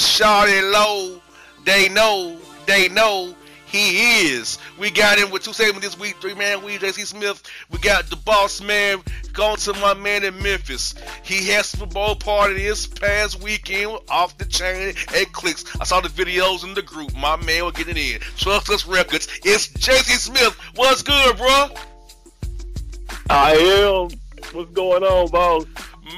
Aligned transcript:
Shawty 0.00 0.72
Low. 0.72 1.20
They 1.64 1.90
know, 1.90 2.38
they 2.66 2.88
know 2.88 3.34
he 3.66 4.30
is. 4.30 4.58
We 4.78 4.90
got 4.90 5.18
him 5.18 5.30
with 5.30 5.44
two 5.44 5.52
segments 5.52 5.86
this 5.86 5.98
week, 5.98 6.16
three 6.20 6.34
man 6.34 6.64
weave, 6.64 6.80
JC 6.80 7.06
Smith. 7.06 7.42
We 7.70 7.78
got 7.78 8.08
the 8.08 8.16
boss 8.16 8.62
man 8.62 9.02
going 9.34 9.58
to 9.58 9.74
my 9.74 9.92
man 9.92 10.24
in 10.24 10.42
Memphis. 10.42 10.94
He 11.22 11.48
had 11.48 11.66
Super 11.66 11.84
Bowl 11.84 12.16
party 12.16 12.54
this 12.54 12.86
past 12.86 13.42
weekend 13.42 13.98
off 14.08 14.38
the 14.38 14.46
chain 14.46 14.94
at 15.14 15.32
Clicks. 15.32 15.64
I 15.78 15.84
saw 15.84 16.00
the 16.00 16.08
videos 16.08 16.64
in 16.64 16.72
the 16.72 16.82
group. 16.82 17.14
My 17.14 17.36
man 17.36 17.66
was 17.66 17.74
getting 17.74 17.98
in. 17.98 18.20
Trust 18.38 18.70
us 18.70 18.86
records. 18.86 19.28
It's 19.44 19.68
JC 19.68 20.16
Smith. 20.16 20.54
What's 20.76 21.02
good, 21.02 21.36
bro? 21.36 21.68
I 23.28 23.52
am. 23.52 24.08
What's 24.52 24.70
going 24.72 25.04
on, 25.04 25.30
boss? 25.30 25.66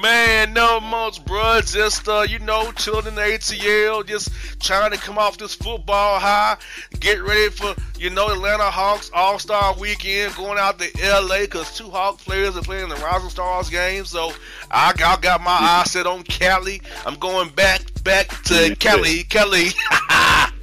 Man, 0.01 0.53
no 0.53 0.79
much, 0.79 1.23
bro. 1.25 1.61
Just 1.61 2.07
uh, 2.07 2.25
you 2.27 2.39
know, 2.39 2.71
chilling 2.73 3.07
in 3.07 3.15
the 3.15 3.21
ATL, 3.21 4.05
just 4.05 4.29
trying 4.59 4.91
to 4.91 4.97
come 4.97 5.17
off 5.17 5.37
this 5.37 5.55
football 5.55 6.19
high, 6.19 6.57
get 6.99 7.21
ready 7.21 7.49
for 7.49 7.75
you 7.99 8.09
know 8.09 8.29
Atlanta 8.29 8.63
Hawks 8.63 9.11
All 9.13 9.39
Star 9.39 9.75
Weekend, 9.77 10.35
going 10.35 10.57
out 10.57 10.79
to 10.79 10.89
LA 11.01 11.41
because 11.41 11.75
two 11.75 11.89
Hawk 11.89 12.19
players 12.19 12.57
are 12.57 12.61
playing 12.61 12.89
the 12.89 12.95
Rising 12.95 13.29
Stars 13.29 13.69
game. 13.69 14.05
So 14.05 14.31
I, 14.71 14.93
I 14.95 15.17
got 15.21 15.41
my 15.41 15.51
eyes 15.61 15.91
set 15.91 16.07
on 16.07 16.23
Cali. 16.23 16.81
I'm 17.05 17.15
going 17.15 17.49
back 17.49 17.81
back 18.03 18.29
to 18.43 18.75
Cali, 18.79 19.23
Cali. 19.23 19.69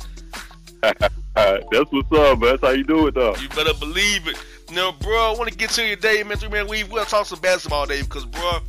That's 1.34 1.92
what's 1.92 2.12
up, 2.12 2.38
man. 2.38 2.50
That's 2.50 2.62
how 2.62 2.70
you 2.70 2.84
do 2.84 3.06
it, 3.06 3.14
though. 3.14 3.34
You 3.36 3.48
better 3.50 3.74
believe 3.74 4.26
it. 4.28 4.36
Now, 4.72 4.92
bro, 4.92 5.32
I 5.32 5.36
want 5.36 5.50
to 5.50 5.56
get 5.56 5.70
to 5.70 5.86
your 5.86 5.96
day, 5.96 6.22
man. 6.22 6.36
Three 6.36 6.48
Man, 6.48 6.68
we 6.68 6.84
will 6.84 7.04
talk 7.04 7.26
some 7.26 7.40
basketball, 7.40 7.86
Dave, 7.86 8.04
because, 8.04 8.24
bro, 8.24 8.60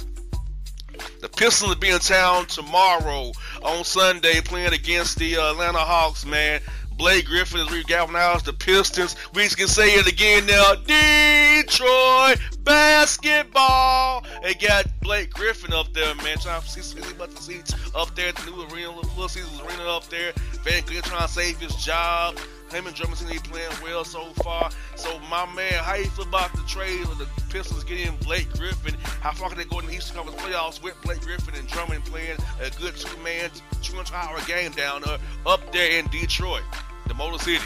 the 1.22 1.30
Pistons 1.30 1.70
will 1.70 1.76
be 1.76 1.90
in 1.90 2.00
town 2.00 2.46
tomorrow 2.48 3.32
on 3.64 3.84
Sunday 3.84 4.42
playing 4.42 4.74
against 4.74 5.18
the 5.18 5.36
Atlanta 5.36 5.80
Hawks, 5.80 6.26
man. 6.26 6.62
Blake 6.98 7.26
Griffin 7.26 7.62
is 7.62 7.68
regalvanized 7.68 8.44
the 8.44 8.54
Pistons. 8.54 9.16
We 9.34 9.48
can 9.50 9.68
say 9.68 9.96
it 9.96 10.08
again 10.08 10.46
now. 10.46 10.76
Detroit 10.76 12.40
basketball. 12.64 14.24
They 14.44 14.54
got 14.54 14.86
Blake 15.02 15.32
Griffin 15.32 15.74
up 15.74 15.92
there, 15.94 16.14
man, 16.16 16.38
trying 16.38 16.62
to 16.62 16.70
see 16.70 17.00
about 17.12 17.32
the 17.32 17.42
seats 17.42 17.74
up 17.96 18.14
there 18.16 18.30
at 18.30 18.36
the 18.36 18.52
new 18.52 18.62
arena, 18.72 18.96
Little 18.96 19.28
Caesars 19.28 19.62
Arena 19.62 19.90
up 19.90 20.08
there. 20.10 20.32
Van 20.64 20.84
Glick 20.84 21.04
trying 21.04 21.26
to 21.26 21.34
save 21.34 21.60
his 21.60 21.76
job. 21.76 22.38
Him 22.72 22.88
and 22.88 22.96
Drummond 22.96 23.18
seem 23.18 23.28
to 23.28 23.34
be 23.34 23.50
playing 23.50 23.72
well 23.84 24.06
so 24.06 24.26
far. 24.44 24.70
So, 24.96 25.20
my 25.30 25.46
man, 25.54 25.74
how 25.84 25.96
you 25.96 26.06
feel 26.06 26.26
about 26.26 26.54
the 26.54 26.64
trade 26.64 27.02
of 27.04 27.18
the 27.18 27.28
Pistons 27.50 27.84
getting 27.84 28.16
Blake 28.18 28.52
Griffin? 28.54 28.96
How 29.22 29.32
far 29.32 29.50
can 29.50 29.58
they 29.58 29.66
go 29.66 29.80
in 29.80 29.88
the 29.88 29.94
Eastern 29.94 30.16
Conference 30.16 30.42
playoffs 30.42 30.82
with 30.82 30.96
Blake 31.02 31.22
Griffin 31.22 31.54
and 31.56 31.68
Drummond 31.68 32.06
playing 32.06 32.38
a 32.62 32.70
good 32.80 32.96
two-man, 32.96 33.50
200-hour 33.82 34.40
game 34.48 34.72
down 34.72 35.02
there, 35.02 35.18
up 35.46 35.72
there 35.74 36.00
in 36.00 36.08
Detroit, 36.08 36.64
the 37.08 37.14
Motor 37.14 37.44
City? 37.44 37.66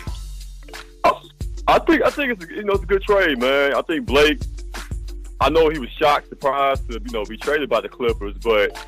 I 1.68 1.80
think 1.80 2.04
I 2.04 2.10
think 2.12 2.34
it's 2.34 2.52
you 2.52 2.64
know 2.64 2.74
it's 2.74 2.84
a 2.84 2.88
good 2.88 3.02
trade, 3.02 3.40
man. 3.40 3.74
I 3.74 3.82
think 3.82 4.06
Blake. 4.06 4.40
I 5.42 5.50
know 5.50 5.70
he 5.70 5.80
was 5.80 5.90
shocked, 5.90 6.30
surprised 6.30 6.90
to 6.90 7.02
you 7.04 7.12
know 7.12 7.26
be 7.26 7.38
traded 7.38 7.70
by 7.70 7.82
the 7.82 7.90
Clippers, 7.90 8.36
but 8.38 8.88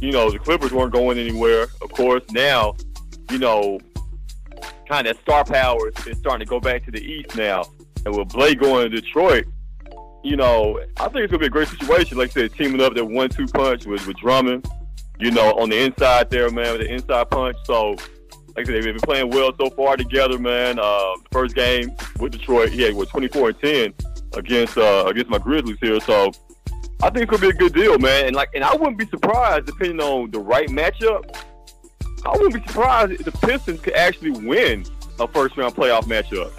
you 0.00 0.10
know 0.10 0.30
the 0.30 0.38
Clippers 0.38 0.72
weren't 0.72 0.92
going 0.92 1.18
anywhere. 1.18 1.68
Of 1.80 1.92
course, 1.92 2.22
now 2.30 2.74
you 3.30 3.38
know 3.38 3.78
kind 4.88 5.06
of 5.06 5.18
star 5.18 5.44
power 5.44 5.88
is 6.06 6.18
starting 6.18 6.44
to 6.44 6.50
go 6.50 6.58
back 6.58 6.84
to 6.86 6.90
the 6.90 7.00
East 7.00 7.36
now. 7.36 7.62
And 8.06 8.16
with 8.16 8.28
Blake 8.28 8.60
going 8.60 8.90
to 8.90 9.00
Detroit, 9.00 9.44
you 10.24 10.36
know, 10.36 10.80
I 10.96 11.04
think 11.08 11.24
it's 11.24 11.30
gonna 11.30 11.40
be 11.40 11.46
a 11.46 11.50
great 11.50 11.68
situation. 11.68 12.18
Like 12.18 12.30
I 12.30 12.32
said, 12.32 12.54
teaming 12.54 12.80
up 12.80 12.94
that 12.94 13.04
one-two 13.04 13.46
punch 13.48 13.86
with 13.86 14.06
with 14.06 14.16
Drummond, 14.16 14.66
you 15.20 15.30
know, 15.30 15.52
on 15.52 15.70
the 15.70 15.78
inside 15.78 16.30
there, 16.30 16.50
man, 16.50 16.72
with 16.72 16.86
the 16.86 16.92
inside 16.92 17.30
punch. 17.30 17.56
So, 17.64 17.90
like 18.56 18.58
I 18.58 18.64
said, 18.64 18.74
they've 18.74 18.84
been 18.84 19.00
playing 19.00 19.30
well 19.30 19.52
so 19.60 19.70
far 19.70 19.96
together, 19.96 20.38
man. 20.38 20.78
Uh, 20.80 21.14
first 21.30 21.54
game 21.54 21.92
with 22.18 22.32
Detroit, 22.32 22.70
he 22.70 22.82
had 22.82 22.94
what 22.94 23.08
24 23.08 23.50
and 23.50 23.60
10 23.60 23.94
against 24.34 24.76
uh, 24.76 25.04
against 25.06 25.30
my 25.30 25.38
Grizzlies 25.38 25.78
here. 25.80 26.00
So, 26.00 26.32
I 27.02 27.10
think 27.10 27.24
it 27.24 27.28
could 27.28 27.40
be 27.40 27.48
a 27.48 27.52
good 27.52 27.72
deal, 27.72 27.98
man. 27.98 28.26
And 28.26 28.34
like, 28.34 28.48
and 28.54 28.64
I 28.64 28.74
wouldn't 28.74 28.98
be 28.98 29.06
surprised 29.06 29.66
depending 29.66 30.00
on 30.00 30.30
the 30.30 30.40
right 30.40 30.68
matchup 30.68 31.36
I 32.24 32.30
wouldn't 32.32 32.54
be 32.54 32.68
surprised 32.68 33.12
if 33.12 33.24
the 33.24 33.32
Pistons 33.32 33.80
could 33.80 33.94
actually 33.94 34.30
win 34.30 34.84
a 35.20 35.28
first 35.28 35.56
round 35.56 35.74
playoff 35.74 36.04
matchup. 36.04 36.52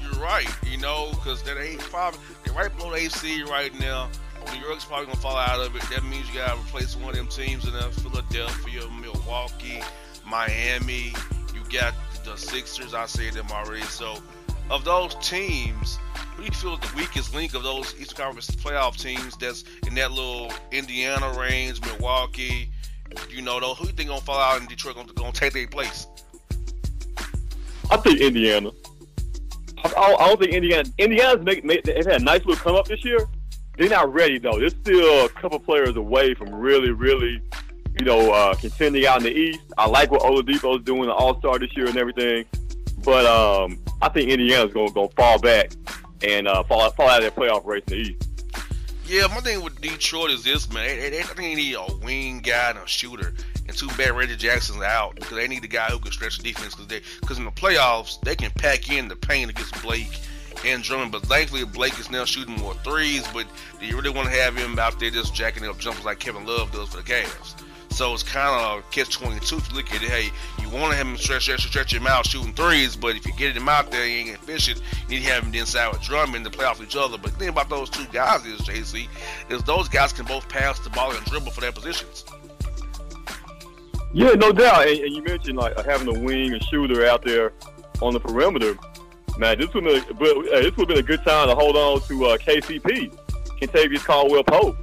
You're 0.00 0.20
right, 0.20 0.48
you 0.70 0.78
know, 0.78 1.10
because 1.10 1.42
they're 1.42 1.76
probably 1.78 2.20
they're 2.44 2.54
right 2.54 2.74
below 2.76 2.90
the 2.90 2.96
AC 2.96 3.42
right 3.44 3.72
now. 3.78 4.08
New 4.52 4.60
York's 4.60 4.84
probably 4.84 5.06
gonna 5.06 5.18
fall 5.18 5.36
out 5.36 5.60
of 5.60 5.74
it. 5.76 5.82
That 5.90 6.04
means 6.04 6.28
you 6.28 6.40
gotta 6.40 6.58
replace 6.60 6.96
one 6.96 7.10
of 7.10 7.16
them 7.16 7.28
teams 7.28 7.64
in 7.64 7.72
Philadelphia, 7.72 8.82
Milwaukee, 9.00 9.80
Miami. 10.26 11.14
You 11.54 11.60
got 11.70 11.94
the 12.24 12.36
Sixers. 12.36 12.94
I 12.94 13.06
said 13.06 13.34
them 13.34 13.46
already. 13.50 13.82
So, 13.82 14.16
of 14.70 14.84
those 14.84 15.14
teams, 15.16 15.98
who 16.36 16.42
do 16.42 16.48
you 16.48 16.52
feel 16.52 16.74
is 16.74 16.80
the 16.80 16.96
weakest 16.96 17.34
link 17.34 17.54
of 17.54 17.62
those 17.62 17.94
Eastern 18.00 18.24
Conference 18.24 18.50
playoff 18.50 19.00
teams? 19.00 19.36
That's 19.36 19.64
in 19.86 19.94
that 19.94 20.12
little 20.12 20.52
Indiana 20.72 21.32
range, 21.38 21.80
Milwaukee, 21.82 22.71
you 23.30 23.42
know, 23.42 23.60
though, 23.60 23.74
who 23.74 23.86
you 23.86 23.92
think 23.92 24.08
gonna 24.08 24.20
fall 24.20 24.38
out 24.38 24.60
in 24.60 24.66
Detroit 24.66 24.96
gonna, 24.96 25.12
gonna 25.12 25.32
take 25.32 25.52
their 25.52 25.66
place? 25.66 26.06
I 27.90 27.96
think 27.96 28.20
Indiana. 28.20 28.70
I, 29.84 30.16
I 30.18 30.28
don't 30.28 30.40
think 30.40 30.52
Indiana. 30.52 30.88
Indiana's 30.98 31.44
make, 31.44 31.64
make 31.64 31.84
they've 31.84 32.04
had 32.04 32.20
a 32.20 32.24
nice 32.24 32.44
little 32.44 32.56
come 32.56 32.76
up 32.76 32.86
this 32.86 33.04
year. 33.04 33.18
They're 33.76 33.88
not 33.88 34.12
ready 34.12 34.38
though. 34.38 34.58
They're 34.58 34.68
still 34.68 35.26
a 35.26 35.28
couple 35.28 35.58
players 35.58 35.96
away 35.96 36.34
from 36.34 36.54
really, 36.54 36.90
really, 36.90 37.42
you 37.98 38.04
know, 38.04 38.32
uh, 38.32 38.54
contending 38.54 39.06
out 39.06 39.18
in 39.18 39.24
the 39.24 39.32
East. 39.32 39.60
I 39.78 39.86
like 39.88 40.10
what 40.10 40.22
Oladipo's 40.22 40.84
doing, 40.84 41.06
the 41.06 41.12
All 41.12 41.38
Star 41.38 41.58
this 41.58 41.74
year 41.76 41.86
and 41.86 41.96
everything, 41.96 42.44
but 43.04 43.26
um, 43.26 43.78
I 44.00 44.08
think 44.08 44.30
Indiana's 44.30 44.72
gonna 44.72 44.92
gonna 44.92 45.08
fall 45.10 45.38
back 45.38 45.72
and 46.22 46.46
uh, 46.46 46.62
fall 46.64 46.88
fall 46.92 47.08
out 47.08 47.22
of 47.22 47.34
their 47.34 47.46
playoff 47.46 47.66
race 47.66 47.82
in 47.88 47.92
the 47.92 48.10
East. 48.10 48.31
Yeah, 49.06 49.26
my 49.26 49.40
thing 49.40 49.62
with 49.62 49.80
Detroit 49.80 50.30
is 50.30 50.44
this, 50.44 50.72
man. 50.72 50.98
They, 50.98 51.10
they, 51.10 51.22
they 51.36 51.54
need 51.54 51.74
a 51.74 51.86
wing 52.02 52.40
guy 52.40 52.70
and 52.70 52.78
a 52.78 52.86
shooter. 52.86 53.34
And 53.66 53.76
too 53.76 53.88
bad 53.98 54.12
Reggie 54.12 54.36
Jackson's 54.36 54.82
out 54.82 55.16
because 55.16 55.36
they 55.36 55.48
need 55.48 55.64
a 55.64 55.68
guy 55.68 55.86
who 55.86 55.98
can 55.98 56.12
stretch 56.12 56.38
the 56.38 56.44
defense 56.44 56.74
because 56.74 57.02
because 57.20 57.38
in 57.38 57.44
the 57.44 57.50
playoffs 57.50 58.20
they 58.20 58.34
can 58.34 58.50
pack 58.52 58.90
in 58.90 59.08
the 59.08 59.16
paint 59.16 59.50
against 59.50 59.80
Blake 59.82 60.20
and 60.64 60.82
Drummond. 60.82 61.12
But 61.12 61.22
thankfully 61.22 61.64
Blake 61.64 61.98
is 61.98 62.10
now 62.10 62.24
shooting 62.24 62.56
more 62.56 62.74
threes. 62.84 63.26
But 63.32 63.46
do 63.80 63.86
you 63.86 63.96
really 63.96 64.10
want 64.10 64.28
to 64.28 64.34
have 64.34 64.56
him 64.56 64.78
out 64.78 64.98
there 64.98 65.10
just 65.10 65.34
jacking 65.34 65.66
up 65.66 65.78
jumpers 65.78 66.04
like 66.04 66.18
Kevin 66.18 66.46
Love 66.46 66.72
does 66.72 66.88
for 66.88 66.98
the 66.98 67.02
Cavs? 67.02 67.54
So 67.92 68.14
it's 68.14 68.22
kind 68.22 68.58
of 68.58 68.90
catch 68.90 69.10
22 69.10 69.56
if 69.56 69.70
you 69.70 69.76
look 69.76 69.92
at 69.92 70.02
it. 70.02 70.08
Hey, 70.08 70.30
you 70.62 70.68
want 70.70 70.92
to 70.92 70.96
have 70.96 71.06
him 71.06 71.18
stretch, 71.18 71.42
stretch, 71.42 71.66
stretch 71.66 71.92
him 71.92 72.06
out 72.06 72.26
shooting 72.26 72.54
threes, 72.54 72.96
but 72.96 73.16
if 73.16 73.26
you 73.26 73.34
get 73.34 73.54
him 73.54 73.68
out 73.68 73.90
there, 73.90 74.06
he 74.06 74.20
ain't 74.20 74.30
efficient. 74.30 74.80
You 75.08 75.18
need 75.18 75.26
to 75.26 75.32
have 75.32 75.44
him 75.44 75.54
inside 75.54 75.92
with 75.92 76.00
Drummond 76.00 76.46
to 76.46 76.50
play 76.50 76.64
off 76.64 76.82
each 76.82 76.96
other. 76.96 77.18
But 77.18 77.32
the 77.32 77.38
thing 77.38 77.48
about 77.50 77.68
those 77.68 77.90
two 77.90 78.06
guys 78.06 78.46
is, 78.46 78.62
JC, 78.62 79.08
is 79.50 79.62
those 79.64 79.88
guys 79.88 80.10
can 80.12 80.24
both 80.24 80.48
pass 80.48 80.78
the 80.80 80.88
ball 80.88 81.14
and 81.14 81.22
dribble 81.26 81.50
for 81.50 81.60
their 81.60 81.70
positions. 81.70 82.24
Yeah, 84.14 84.32
no 84.32 84.52
doubt. 84.52 84.88
And, 84.88 84.98
and 84.98 85.14
you 85.14 85.22
mentioned 85.22 85.58
like 85.58 85.76
having 85.84 86.08
a 86.08 86.18
wing 86.18 86.54
and 86.54 86.64
shooter 86.64 87.06
out 87.06 87.22
there 87.22 87.52
on 88.00 88.14
the 88.14 88.20
perimeter. 88.20 88.78
Man, 89.36 89.58
this 89.58 89.72
would 89.74 89.84
have 89.84 90.18
been, 90.18 90.48
uh, 90.50 90.60
this 90.60 90.76
would 90.76 90.88
have 90.88 90.88
been 90.88 90.98
a 90.98 91.02
good 91.02 91.22
time 91.24 91.48
to 91.48 91.54
hold 91.54 91.76
on 91.76 92.00
to 92.08 92.24
uh, 92.24 92.38
KCP, 92.38 93.14
Kentavious 93.60 94.04
Caldwell 94.04 94.44
Pope 94.44 94.76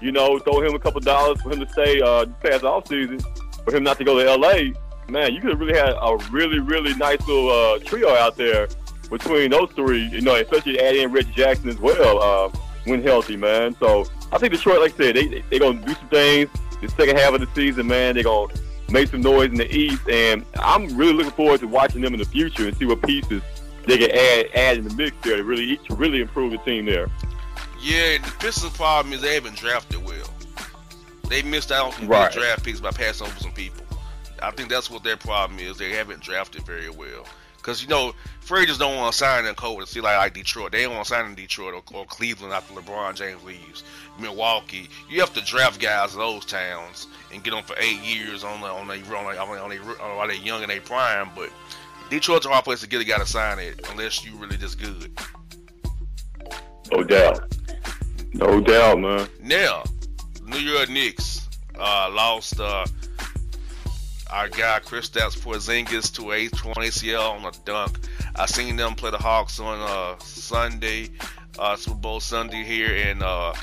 you 0.00 0.12
know, 0.12 0.38
throw 0.38 0.60
him 0.60 0.74
a 0.74 0.78
couple 0.78 1.00
dollars 1.00 1.40
for 1.40 1.52
him 1.52 1.60
to 1.60 1.68
stay 1.72 2.00
uh, 2.00 2.26
past 2.42 2.64
off 2.64 2.88
season, 2.88 3.20
for 3.64 3.74
him 3.74 3.82
not 3.82 3.98
to 3.98 4.04
go 4.04 4.18
to 4.18 4.36
LA. 4.36 4.72
Man, 5.08 5.32
you 5.32 5.40
could 5.40 5.50
have 5.50 5.60
really 5.60 5.78
had 5.78 5.90
a 5.90 6.18
really, 6.30 6.58
really 6.58 6.94
nice 6.94 7.20
little 7.26 7.50
uh, 7.50 7.78
trio 7.78 8.10
out 8.14 8.36
there 8.36 8.68
between 9.10 9.50
those 9.50 9.70
three. 9.72 10.06
You 10.08 10.20
know, 10.20 10.36
especially 10.36 10.78
add 10.80 10.96
in 10.96 11.10
Reggie 11.12 11.32
Jackson 11.32 11.68
as 11.68 11.78
well 11.78 12.22
uh, 12.22 12.58
when 12.84 13.02
healthy, 13.02 13.36
man. 13.36 13.74
So 13.78 14.06
I 14.32 14.38
think 14.38 14.52
Detroit, 14.52 14.80
like 14.80 14.94
I 14.94 14.96
said, 14.96 15.16
they 15.16 15.28
they, 15.28 15.44
they 15.50 15.58
gonna 15.58 15.84
do 15.84 15.94
some 15.94 16.08
things 16.08 16.50
the 16.80 16.88
second 16.88 17.16
half 17.16 17.34
of 17.34 17.40
the 17.40 17.48
season, 17.54 17.86
man. 17.86 18.14
They're 18.14 18.24
gonna 18.24 18.52
make 18.90 19.08
some 19.08 19.22
noise 19.22 19.50
in 19.50 19.56
the 19.56 19.74
East, 19.74 20.08
and 20.08 20.44
I'm 20.58 20.96
really 20.96 21.12
looking 21.12 21.32
forward 21.32 21.60
to 21.60 21.68
watching 21.68 22.02
them 22.02 22.14
in 22.14 22.20
the 22.20 22.26
future 22.26 22.66
and 22.66 22.76
see 22.76 22.84
what 22.84 23.02
pieces 23.02 23.42
they 23.86 23.98
can 23.98 24.10
add 24.10 24.46
add 24.54 24.78
in 24.78 24.84
the 24.84 24.94
mix 24.94 25.16
there 25.22 25.36
to 25.36 25.44
really 25.44 25.76
to 25.78 25.94
really 25.94 26.20
improve 26.20 26.52
the 26.52 26.58
team 26.58 26.84
there. 26.86 27.08
Yeah, 27.80 28.18
the 28.18 28.34
Pistons' 28.38 28.76
problem 28.76 29.12
is 29.12 29.20
they 29.20 29.34
haven't 29.34 29.56
drafted 29.56 30.04
well. 30.04 30.28
They 31.28 31.42
missed 31.42 31.70
out 31.70 31.86
on 31.86 31.92
some 31.92 32.08
right. 32.08 32.32
good 32.32 32.40
draft 32.40 32.64
picks 32.64 32.80
by 32.80 32.90
passing 32.90 33.26
over 33.26 33.38
some 33.38 33.52
people. 33.52 33.84
I 34.42 34.50
think 34.50 34.68
that's 34.68 34.90
what 34.90 35.04
their 35.04 35.16
problem 35.16 35.58
is. 35.58 35.76
They 35.76 35.90
haven't 35.90 36.22
drafted 36.22 36.62
very 36.62 36.90
well. 36.90 37.24
Because, 37.56 37.82
you 37.82 37.88
know, 37.88 38.14
Freddie 38.40 38.66
just 38.66 38.80
don't 38.80 38.96
want 38.96 39.12
to 39.12 39.18
sign 39.18 39.44
in 39.44 39.54
code 39.54 39.80
to 39.80 39.86
see 39.86 40.00
like, 40.00 40.16
like 40.16 40.32
Detroit. 40.32 40.72
They 40.72 40.84
don't 40.84 40.94
want 40.94 41.06
to 41.06 41.10
sign 41.10 41.26
in 41.26 41.34
Detroit 41.34 41.74
or, 41.74 41.98
or, 41.98 42.06
Cleveland 42.06 42.52
after 42.52 42.72
LeBron 42.72 43.14
James 43.14 43.42
leaves. 43.42 43.84
Milwaukee. 44.18 44.88
You 45.10 45.20
have 45.20 45.34
to 45.34 45.42
draft 45.42 45.80
guys 45.80 46.14
in 46.14 46.20
those 46.20 46.44
towns 46.46 47.08
and 47.32 47.42
get 47.44 47.50
them 47.50 47.64
for 47.64 47.74
eight 47.78 48.00
years 48.00 48.42
on 48.42 48.60
the, 48.60 48.68
on 48.68 48.86
the, 48.86 48.94
on 48.94 49.34
the, 49.34 49.40
on 49.40 49.70
the, 49.70 49.76
while 49.76 50.26
they're 50.28 50.36
young 50.36 50.62
and 50.62 50.70
they 50.70 50.80
prime. 50.80 51.30
But 51.34 51.50
Detroit's 52.10 52.46
a 52.46 52.48
hard 52.48 52.64
place 52.64 52.80
to 52.80 52.88
get 52.88 53.00
a 53.00 53.04
guy 53.04 53.18
to 53.18 53.26
sign 53.26 53.58
it 53.58 53.86
unless 53.90 54.24
you 54.24 54.34
really 54.36 54.56
just 54.56 54.78
good. 54.78 55.10
No 56.90 57.04
doubt. 57.04 57.57
No 58.34 58.60
doubt, 58.60 59.00
man. 59.00 59.28
Now, 59.42 59.84
New 60.44 60.58
York 60.58 60.88
Knicks 60.88 61.48
uh, 61.78 62.10
lost 62.12 62.60
uh, 62.60 62.84
our 64.30 64.48
guy 64.48 64.80
Chris 64.80 65.08
Kristaps 65.08 65.38
Porzingis 65.38 66.14
to 66.16 66.32
a 66.32 66.48
torn 66.48 66.74
ACL 66.74 67.38
on 67.38 67.44
a 67.44 67.52
dunk. 67.64 67.98
I 68.36 68.46
seen 68.46 68.76
them 68.76 68.94
play 68.94 69.10
the 69.10 69.18
Hawks 69.18 69.58
on 69.58 69.78
uh, 69.80 70.18
Sunday, 70.18 71.10
uh, 71.58 71.76
Super 71.76 71.96
Bowl 71.96 72.20
Sunday 72.20 72.62
here, 72.62 72.94
and 72.94 73.22
uh, 73.22 73.54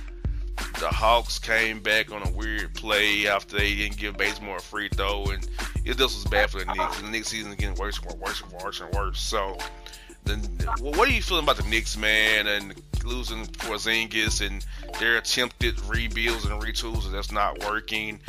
the 0.79 0.88
Hawks 0.88 1.39
came 1.39 1.79
back 1.79 2.12
on 2.12 2.27
a 2.27 2.31
weird 2.31 2.73
play 2.73 3.27
after 3.27 3.57
they 3.57 3.75
didn't 3.75 3.97
give 3.97 4.17
Bazemore 4.17 4.57
a 4.57 4.62
free 4.62 4.89
throw, 4.89 5.25
and 5.25 5.47
it 5.85 5.97
just 5.97 6.15
was 6.15 6.25
bad 6.25 6.50
for 6.50 6.59
the 6.59 6.65
Knicks. 6.65 7.01
The 7.01 7.09
Knicks 7.09 7.27
season 7.29 7.51
is 7.51 7.57
getting 7.57 7.75
worse 7.75 8.00
and 8.00 8.19
worse 8.19 8.41
and 8.41 8.51
worse 8.62 8.81
and 8.81 8.94
worse. 8.94 9.19
So, 9.19 9.57
then, 10.25 10.39
what 10.80 11.07
are 11.07 11.12
you 11.12 11.22
feeling 11.22 11.44
about 11.44 11.57
the 11.57 11.63
Knicks, 11.63 11.98
man, 11.98 12.48
and 12.48 12.74
losing 13.04 13.45
Porzingis 13.45 14.45
and 14.45 14.66
their 15.00 15.18
attempted 15.18 15.80
rebuilds 15.81 16.45
and 16.45 16.62
retools 16.62 17.10
that's 17.12 17.31
not 17.31 17.60
working? 17.66 18.19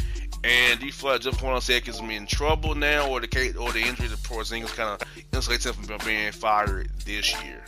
And 0.45 0.79
do 0.79 0.87
you 0.87 0.93
feel 0.93 1.11
like 1.11 1.23
Jeff 1.23 1.39
Hornacek 1.39 1.89
is 1.89 1.99
in 1.99 2.27
trouble 2.27 2.75
now, 2.75 3.11
or 3.11 3.21
the 3.21 3.55
or 3.59 3.73
the 3.73 3.81
injury 3.81 4.09
to 4.09 4.17
Porzingis 4.17 4.75
kind 4.77 4.91
of 4.91 5.09
insulates 5.33 5.67
him 5.67 5.73
from 5.83 6.07
being 6.07 6.31
fired 6.33 6.89
this 7.05 7.33
year? 7.43 7.65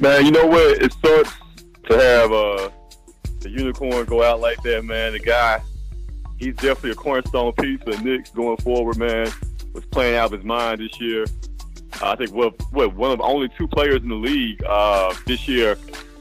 Man, 0.00 0.26
you 0.26 0.30
know 0.30 0.46
what? 0.46 0.82
It 0.82 0.92
sucks 0.92 1.32
to 1.88 1.96
have 1.96 2.32
uh, 2.32 2.68
the 3.40 3.48
unicorn 3.48 4.04
go 4.04 4.22
out 4.22 4.40
like 4.40 4.62
that, 4.64 4.84
man. 4.84 5.12
The 5.12 5.20
guy, 5.20 5.62
he's 6.38 6.56
definitely 6.56 6.90
a 6.90 6.96
cornerstone 6.96 7.52
piece 7.52 7.80
of 7.86 7.96
the 7.96 8.02
Knicks 8.02 8.30
going 8.30 8.58
forward, 8.58 8.98
man. 8.98 9.28
Was 9.72 9.86
playing 9.86 10.16
out 10.16 10.26
of 10.26 10.32
his 10.32 10.44
mind 10.44 10.80
this 10.80 11.00
year. 11.00 11.26
Uh, 12.02 12.10
I 12.10 12.16
think 12.16 12.32
what 12.32 12.54
what 12.72 12.94
one 12.94 13.10
of 13.10 13.20
only 13.20 13.48
two 13.56 13.68
players 13.68 14.02
in 14.02 14.08
the 14.08 14.14
league 14.14 14.62
uh, 14.64 15.14
this 15.26 15.48
year 15.48 15.78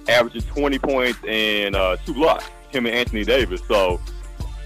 averaging 0.08 0.42
20 0.44 0.80
points 0.80 1.20
and 1.28 1.76
uh, 1.76 1.98
two 2.06 2.14
blocks. 2.14 2.46
Him 2.70 2.86
and 2.86 2.96
Anthony 2.96 3.24
Davis. 3.24 3.62
So, 3.68 4.00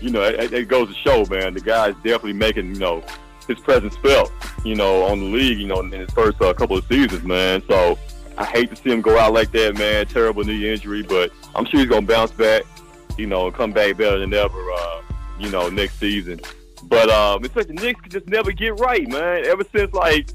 you 0.02 0.10
know, 0.10 0.24
it, 0.24 0.52
it 0.52 0.68
goes 0.68 0.88
to 0.90 0.94
show, 0.96 1.26
man. 1.26 1.54
The 1.54 1.62
guy's 1.62 1.96
definitely 1.96 2.34
making 2.34 2.74
you 2.74 2.80
know 2.80 3.04
his 3.48 3.60
presence 3.60 3.96
felt, 3.98 4.32
you 4.64 4.76
know, 4.76 5.04
on 5.04 5.20
the 5.20 5.26
league, 5.26 5.60
you 5.60 5.68
know, 5.68 5.80
in 5.80 5.92
his 5.92 6.10
first 6.12 6.42
uh, 6.42 6.54
couple 6.54 6.78
of 6.78 6.86
seasons, 6.86 7.24
man. 7.24 7.64
So 7.68 7.98
I 8.38 8.46
hate 8.46 8.70
to 8.70 8.76
see 8.76 8.92
him 8.92 9.02
go 9.02 9.18
out 9.18 9.34
like 9.34 9.52
that, 9.52 9.78
man. 9.78 10.06
Terrible 10.06 10.44
knee 10.44 10.70
injury, 10.72 11.04
but 11.04 11.32
I'm 11.56 11.66
sure 11.66 11.80
he's 11.80 11.90
gonna 11.90 12.06
bounce 12.06 12.32
back, 12.32 12.64
you 13.18 13.28
know, 13.28 13.48
and 13.48 13.56
come 13.56 13.72
back 13.72 13.98
better 13.98 14.20
than 14.20 14.34
ever, 14.34 14.72
uh, 14.72 15.02
you 15.40 15.50
know, 15.50 15.70
next 15.70 16.00
season. 16.00 16.40
But 16.84 17.10
um, 17.10 17.44
it's 17.44 17.56
like 17.56 17.68
the 17.68 17.74
Knicks 17.74 18.02
could 18.02 18.12
just 18.12 18.28
never 18.28 18.52
get 18.52 18.80
right, 18.80 19.08
man. 19.08 19.46
Ever 19.46 19.64
since 19.76 19.94
like 19.94 20.30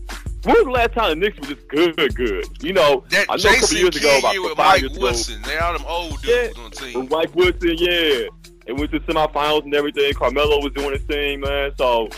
when 0.44 0.56
was 0.56 0.64
the 0.64 0.70
last 0.70 0.92
time 0.92 1.18
the 1.18 1.26
Knicks 1.26 1.40
were 1.40 1.54
just 1.54 1.68
good, 1.68 2.14
good? 2.14 2.62
You 2.62 2.74
know, 2.74 3.04
that 3.10 3.26
I 3.30 3.34
know 3.34 3.38
Jason 3.38 3.56
a 3.56 3.60
couple 3.60 3.76
years 3.78 3.96
ago, 3.96 4.18
about 4.18 4.42
with 4.42 4.56
five 4.56 4.72
Mike 4.72 4.80
years 4.82 4.98
Woodson, 4.98 5.42
they 5.42 5.58
all 5.58 5.72
them 5.72 5.86
old 5.86 6.22
dudes 6.22 6.58
on 6.58 6.70
the 6.70 6.76
team. 6.76 7.00
With 7.00 7.10
Mike 7.10 7.34
Woodson, 7.34 7.76
yeah. 7.78 8.28
And 8.66 8.78
went 8.78 8.90
to 8.92 9.00
semifinals 9.00 9.64
and 9.64 9.74
everything. 9.74 10.12
Carmelo 10.14 10.62
was 10.62 10.72
doing 10.72 10.92
his 10.92 11.02
thing, 11.02 11.40
man. 11.40 11.72
So, 11.76 12.08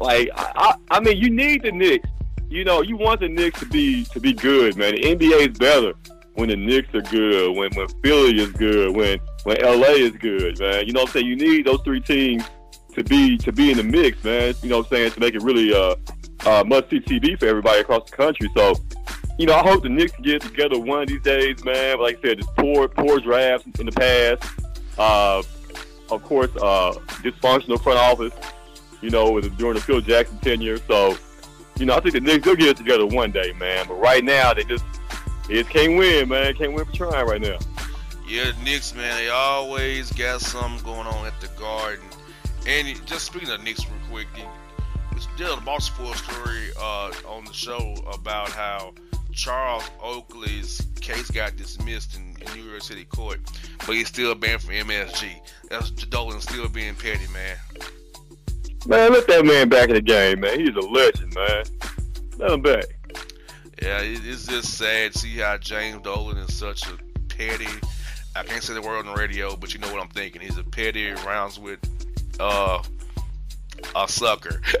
like, 0.00 0.28
I, 0.34 0.52
I, 0.56 0.74
I 0.96 1.00
mean, 1.00 1.16
you 1.18 1.30
need 1.30 1.62
the 1.62 1.72
Knicks. 1.72 2.08
You 2.48 2.64
know, 2.64 2.82
you 2.82 2.96
want 2.96 3.20
the 3.20 3.28
Knicks 3.28 3.60
to 3.60 3.66
be 3.66 4.04
to 4.06 4.20
be 4.20 4.32
good, 4.32 4.76
man. 4.76 4.94
The 4.94 5.02
NBA 5.02 5.50
is 5.50 5.58
better 5.58 5.94
when 6.34 6.48
the 6.48 6.56
Knicks 6.56 6.94
are 6.94 7.02
good, 7.02 7.56
when 7.56 7.70
when 7.74 7.88
Philly 8.02 8.40
is 8.40 8.52
good, 8.52 8.94
when 8.94 9.18
when 9.44 9.56
LA 9.60 9.94
is 9.94 10.12
good, 10.12 10.58
man. 10.58 10.86
You 10.86 10.92
know 10.92 11.00
what 11.00 11.10
I'm 11.10 11.12
saying? 11.14 11.26
You 11.26 11.36
need 11.36 11.66
those 11.66 11.80
three 11.82 12.00
teams 12.00 12.44
to 12.94 13.04
be 13.04 13.36
to 13.38 13.52
be 13.52 13.70
in 13.70 13.76
the 13.76 13.82
mix, 13.84 14.22
man. 14.24 14.54
You 14.62 14.70
know 14.70 14.78
what 14.78 14.86
I'm 14.86 14.90
saying? 14.90 15.10
To 15.12 15.20
make 15.20 15.34
it 15.34 15.42
really 15.42 15.74
uh, 15.74 15.96
uh 16.44 16.64
must 16.64 16.90
see 16.90 17.00
TV 17.00 17.38
for 17.38 17.46
everybody 17.46 17.80
across 17.80 18.10
the 18.10 18.16
country. 18.16 18.50
So, 18.56 18.74
you 19.38 19.46
know, 19.46 19.54
I 19.54 19.62
hope 19.62 19.82
the 19.82 19.88
Knicks 19.88 20.12
get 20.22 20.42
together 20.42 20.78
one 20.78 21.02
of 21.02 21.08
these 21.08 21.22
days, 21.22 21.64
man. 21.64 21.96
But 21.96 22.02
like 22.02 22.18
I 22.18 22.28
said, 22.28 22.38
just 22.38 22.54
poor 22.56 22.88
poor 22.88 23.20
drafts 23.20 23.80
in 23.80 23.86
the 23.86 23.92
past. 23.92 24.44
Uh, 24.98 25.42
of 26.10 26.22
course, 26.22 26.50
uh, 26.56 26.92
dysfunctional 27.22 27.82
front 27.82 27.98
office. 27.98 28.32
You 29.02 29.10
know, 29.10 29.40
during 29.40 29.74
the 29.74 29.80
Phil 29.80 30.00
Jackson 30.00 30.38
tenure. 30.38 30.78
So, 30.78 31.16
you 31.78 31.86
know, 31.86 31.94
I 31.94 32.00
think 32.00 32.14
the 32.14 32.20
Knicks 32.20 32.44
they'll 32.44 32.56
get 32.56 32.68
it 32.68 32.76
together 32.76 33.06
one 33.06 33.30
day, 33.30 33.52
man. 33.52 33.86
But 33.86 33.94
right 33.94 34.24
now, 34.24 34.54
they 34.54 34.64
just 34.64 34.84
they 35.48 35.54
just 35.54 35.70
can't 35.70 35.96
win, 35.96 36.28
man. 36.28 36.54
Can't 36.54 36.72
win 36.72 36.84
for 36.86 36.92
trying 36.92 37.26
right 37.26 37.40
now. 37.40 37.58
Yeah, 38.26 38.50
Knicks, 38.64 38.92
man, 38.92 39.16
they 39.18 39.28
always 39.28 40.12
got 40.12 40.40
something 40.40 40.84
going 40.84 41.06
on 41.06 41.26
at 41.26 41.40
the 41.40 41.46
Garden. 41.58 42.04
And 42.66 43.06
just 43.06 43.26
speaking 43.26 43.50
of 43.50 43.62
Knicks, 43.62 43.86
real 43.88 44.00
quick, 44.10 44.26
did 45.36 45.48
a 45.48 45.60
Boss 45.60 45.86
Sports 45.86 46.22
story 46.22 46.70
uh, 46.78 47.12
on 47.28 47.44
the 47.44 47.52
show 47.52 47.94
about 48.12 48.50
how 48.50 48.92
Charles 49.32 49.84
Oakley's 50.02 50.80
case 51.00 51.30
got 51.30 51.56
dismissed 51.56 52.16
in, 52.16 52.36
in, 52.40 52.58
New 52.58 52.68
York 52.68 52.82
City 52.82 53.04
court, 53.04 53.38
but 53.86 53.94
he's 53.94 54.08
still 54.08 54.34
banned 54.34 54.62
from 54.62 54.74
MSG. 54.74 55.28
That's 55.68 55.90
Dolan 55.90 56.40
still 56.40 56.68
being 56.68 56.94
petty, 56.94 57.26
man. 57.32 57.56
Man, 58.86 59.12
let 59.12 59.26
that 59.26 59.44
man 59.44 59.68
back 59.68 59.88
in 59.88 59.94
the 59.94 60.00
game, 60.00 60.40
man. 60.40 60.58
He's 60.58 60.74
a 60.74 60.80
legend, 60.80 61.34
man. 61.34 61.64
Let 62.38 62.50
him 62.50 62.62
back. 62.62 62.84
Yeah, 63.82 64.00
it's 64.02 64.46
just 64.46 64.78
sad 64.78 65.12
to 65.12 65.18
see 65.18 65.36
how 65.36 65.58
James 65.58 66.02
Dolan 66.02 66.38
is 66.38 66.56
such 66.56 66.86
a 66.86 66.96
petty. 67.28 67.66
I 68.34 68.42
can't 68.42 68.62
say 68.62 68.74
the 68.74 68.82
word 68.82 68.98
on 68.98 69.06
the 69.06 69.14
radio, 69.14 69.54
but 69.56 69.74
you 69.74 69.80
know 69.80 69.92
what 69.92 70.00
I'm 70.00 70.08
thinking. 70.08 70.40
He's 70.40 70.56
a 70.56 70.64
petty, 70.64 71.10
rounds 71.10 71.58
with 71.58 71.80
uh, 72.40 72.82
a 73.94 74.08
sucker. 74.08 74.60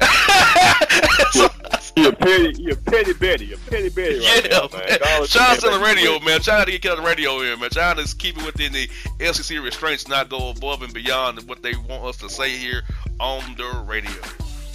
a 1.96 2.12
petty, 2.12 2.70
a 2.70 2.76
petty 2.76 3.12
Betty, 3.14 3.52
a 3.52 3.56
petty 3.56 3.88
Betty. 3.88 4.18
Right 4.18 4.48
yeah, 4.50 4.58
now, 4.58 4.68
man. 4.72 5.26
Shout 5.26 5.50
out 5.50 5.58
to 5.60 5.70
the 5.70 5.80
radio, 5.82 6.18
man. 6.20 6.40
Trying 6.40 6.66
to 6.66 6.78
get 6.78 6.92
on 6.92 6.98
the 6.98 7.02
radio 7.02 7.40
here, 7.40 7.56
man. 7.56 7.70
Trying 7.70 7.96
to 7.96 8.16
keep 8.16 8.38
it 8.38 8.44
within 8.44 8.72
the 8.72 8.86
FCC 9.18 9.62
restraints, 9.62 10.08
not 10.08 10.28
go 10.28 10.50
above 10.50 10.82
and 10.82 10.92
beyond 10.92 11.40
what 11.48 11.62
they 11.62 11.74
want 11.74 12.04
us 12.04 12.16
to 12.18 12.28
say 12.28 12.50
here 12.50 12.82
on 13.18 13.42
the 13.56 13.84
radio. 13.86 14.10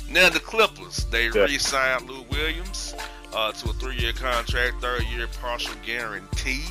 Now 0.10 0.30
the 0.30 0.40
Clippers, 0.40 1.06
they 1.06 1.30
yeah. 1.30 1.44
re-signed 1.44 2.10
Lou 2.10 2.24
Williams 2.24 2.96
uh, 3.34 3.52
to 3.54 3.70
a 3.70 3.74
three-year 3.74 4.14
contract, 4.14 4.82
third-year 4.82 5.28
partial 5.40 5.74
guarantee. 5.86 6.66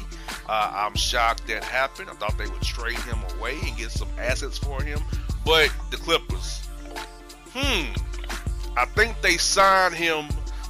Uh, 0.48 0.70
I'm 0.74 0.94
shocked 0.94 1.46
that 1.46 1.64
happened. 1.64 2.10
I 2.10 2.14
thought 2.14 2.36
they 2.36 2.48
would 2.48 2.60
trade 2.60 2.98
him 2.98 3.18
away 3.36 3.56
and 3.64 3.76
get 3.76 3.92
some 3.92 4.08
assets 4.18 4.58
for 4.58 4.82
him, 4.82 5.00
but 5.44 5.72
the 5.90 5.96
Clippers, 5.96 6.59
hmm, 7.54 8.76
I 8.76 8.84
think 8.84 9.20
they 9.20 9.36
signed 9.36 9.94
him 9.94 10.26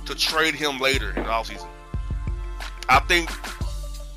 to 0.06 0.14
trade 0.14 0.54
him 0.54 0.78
later 0.78 1.10
in 1.10 1.22
the 1.22 1.28
offseason. 1.28 1.68
I 2.88 2.98
think 3.00 3.30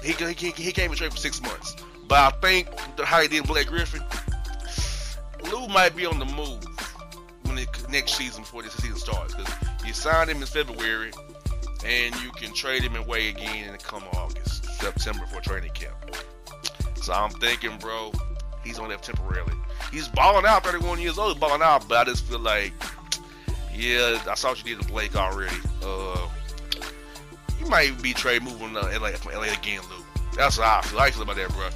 he, 0.04 0.14
he, 0.14 0.52
he 0.52 0.72
came 0.72 0.90
and 0.90 0.98
trade 0.98 1.12
for 1.12 1.18
six 1.18 1.42
months, 1.42 1.76
but 2.08 2.18
I 2.18 2.30
think 2.40 2.68
how 3.00 3.22
he 3.22 3.28
did 3.28 3.46
Blake 3.46 3.68
Griffin, 3.68 4.02
Lou 5.52 5.68
might 5.68 5.96
be 5.96 6.06
on 6.06 6.20
the 6.20 6.26
move 6.26 6.64
when 7.44 7.58
it, 7.58 7.70
next 7.90 8.16
season 8.16 8.44
before 8.44 8.64
this 8.64 8.74
season 8.74 8.98
starts 8.98 9.36
because 9.36 9.54
you 9.86 9.94
signed 9.94 10.30
him 10.30 10.38
in 10.38 10.48
February 10.48 11.12
and 11.86 12.16
you 12.22 12.32
can 12.32 12.54
trade 12.54 12.82
him 12.82 12.96
away 12.96 13.30
again 13.30 13.66
in 13.68 13.72
the 13.72 13.78
come 13.78 14.04
August, 14.14 14.66
September 14.80 15.26
for 15.28 15.42
training 15.42 15.72
camp. 15.72 15.96
So 16.96 17.14
I'm 17.14 17.32
thinking, 17.32 17.78
bro, 17.80 18.12
he's 18.64 18.80
on 18.80 18.90
there 18.90 18.98
temporarily. 18.98 19.54
He's 19.92 20.08
balling 20.08 20.46
out, 20.46 20.64
31 20.64 21.02
years 21.02 21.18
old, 21.18 21.40
balling 21.40 21.62
out, 21.62 21.88
but 21.88 22.08
I 22.08 22.12
just 22.12 22.26
feel 22.26 22.40
like, 22.40 22.74
yeah, 23.74 24.22
I 24.30 24.36
saw 24.36 24.50
what 24.50 24.64
you 24.66 24.76
did 24.76 24.84
to 24.86 24.92
Blake 24.92 25.16
already. 25.16 25.56
Uh, 25.84 26.28
you 27.60 27.68
might 27.68 28.02
be 28.02 28.14
trade 28.14 28.44
moving 28.44 28.74
to 28.74 28.82
LA 28.82 29.12
from 29.12 29.34
LA 29.34 29.54
again, 29.54 29.82
Lou. 29.90 30.04
That's 30.36 30.58
how 30.58 30.80
I 30.80 30.82
feel. 30.82 31.00
Feel 31.00 31.22
about 31.24 31.36
that, 31.36 31.50
bro? 31.50 31.70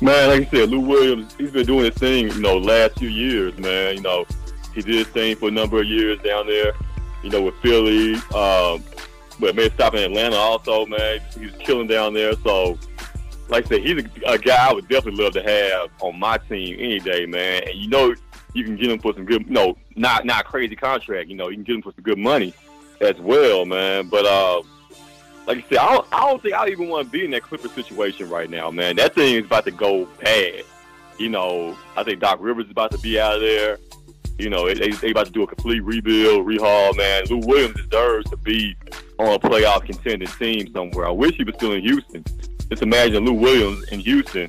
Man, 0.00 0.28
like 0.28 0.48
I 0.48 0.50
said, 0.50 0.70
Lou 0.70 0.80
Williams, 0.80 1.34
he's 1.38 1.50
been 1.50 1.66
doing 1.66 1.86
his 1.86 1.94
thing, 1.94 2.28
you 2.28 2.40
know, 2.40 2.58
last 2.58 2.98
few 2.98 3.08
years, 3.08 3.56
man. 3.58 3.94
You 3.94 4.02
know, 4.02 4.26
he 4.74 4.82
did 4.82 4.94
his 4.94 5.06
thing 5.08 5.36
for 5.36 5.48
a 5.48 5.50
number 5.50 5.80
of 5.80 5.86
years 5.86 6.20
down 6.20 6.46
there, 6.46 6.74
you 7.22 7.30
know, 7.30 7.42
with 7.42 7.54
Philly. 7.62 8.14
Um, 8.34 8.84
but 9.40 9.54
man, 9.54 9.70
stop 9.74 9.94
in 9.94 10.02
Atlanta 10.02 10.36
also, 10.36 10.84
man. 10.86 11.20
He's 11.38 11.52
killing 11.52 11.86
down 11.86 12.12
there. 12.12 12.34
So, 12.44 12.78
like 13.48 13.66
I 13.66 13.68
said, 13.68 13.82
he's 13.82 14.04
a, 14.04 14.32
a, 14.32 14.38
guy 14.38 14.68
I 14.68 14.72
would 14.72 14.88
definitely 14.88 15.22
love 15.22 15.32
to 15.34 15.42
have 15.42 15.90
on 16.00 16.18
my 16.18 16.38
team 16.38 16.76
any 16.78 16.98
day, 16.98 17.26
man. 17.26 17.62
And 17.66 17.74
you 17.78 17.88
know, 17.88 18.14
you 18.54 18.64
can 18.64 18.76
get 18.76 18.90
him 18.90 18.98
for 18.98 19.12
some 19.14 19.24
good, 19.24 19.48
no, 19.48 19.76
not 19.94 20.24
not 20.24 20.46
crazy 20.46 20.74
contract. 20.74 21.28
You 21.28 21.36
know, 21.36 21.48
you 21.48 21.56
can 21.56 21.64
get 21.64 21.76
him 21.76 21.82
for 21.82 21.92
some 21.92 22.02
good 22.02 22.18
money 22.18 22.54
as 23.00 23.18
well, 23.18 23.64
man. 23.64 24.08
But 24.08 24.26
uh, 24.26 24.62
like 25.46 25.58
I 25.58 25.68
said, 25.68 25.78
I 25.78 25.94
don't, 25.94 26.06
I 26.12 26.20
don't 26.28 26.42
think 26.42 26.54
I 26.54 26.68
even 26.68 26.88
want 26.88 27.06
to 27.06 27.10
be 27.10 27.24
in 27.24 27.30
that 27.32 27.42
Clipper 27.42 27.68
situation 27.68 28.28
right 28.28 28.50
now, 28.50 28.70
man. 28.70 28.96
That 28.96 29.14
thing 29.14 29.34
is 29.34 29.44
about 29.44 29.64
to 29.66 29.70
go 29.70 30.06
bad. 30.22 30.62
You 31.18 31.28
know, 31.28 31.76
I 31.96 32.02
think 32.02 32.20
Doc 32.20 32.38
Rivers 32.40 32.66
is 32.66 32.70
about 32.70 32.90
to 32.92 32.98
be 32.98 33.18
out 33.18 33.36
of 33.36 33.40
there. 33.40 33.78
You 34.38 34.50
know, 34.50 34.66
they 34.66 34.90
they 34.90 35.10
about 35.12 35.26
to 35.26 35.32
do 35.32 35.44
a 35.44 35.46
complete 35.46 35.80
rebuild, 35.80 36.46
rehaul, 36.46 36.94
man. 36.96 37.24
Lou 37.30 37.38
Williams 37.46 37.76
deserves 37.76 38.28
to 38.30 38.36
be 38.36 38.76
on 39.18 39.32
a 39.32 39.38
playoff 39.38 39.86
contending 39.86 40.28
team 40.28 40.70
somewhere. 40.74 41.06
I 41.06 41.10
wish 41.10 41.36
he 41.36 41.44
was 41.44 41.54
still 41.54 41.72
in 41.72 41.82
Houston. 41.82 42.22
Just 42.68 42.82
imagine 42.82 43.24
Lou 43.24 43.32
Williams 43.32 43.88
in 43.88 44.00
Houston 44.00 44.48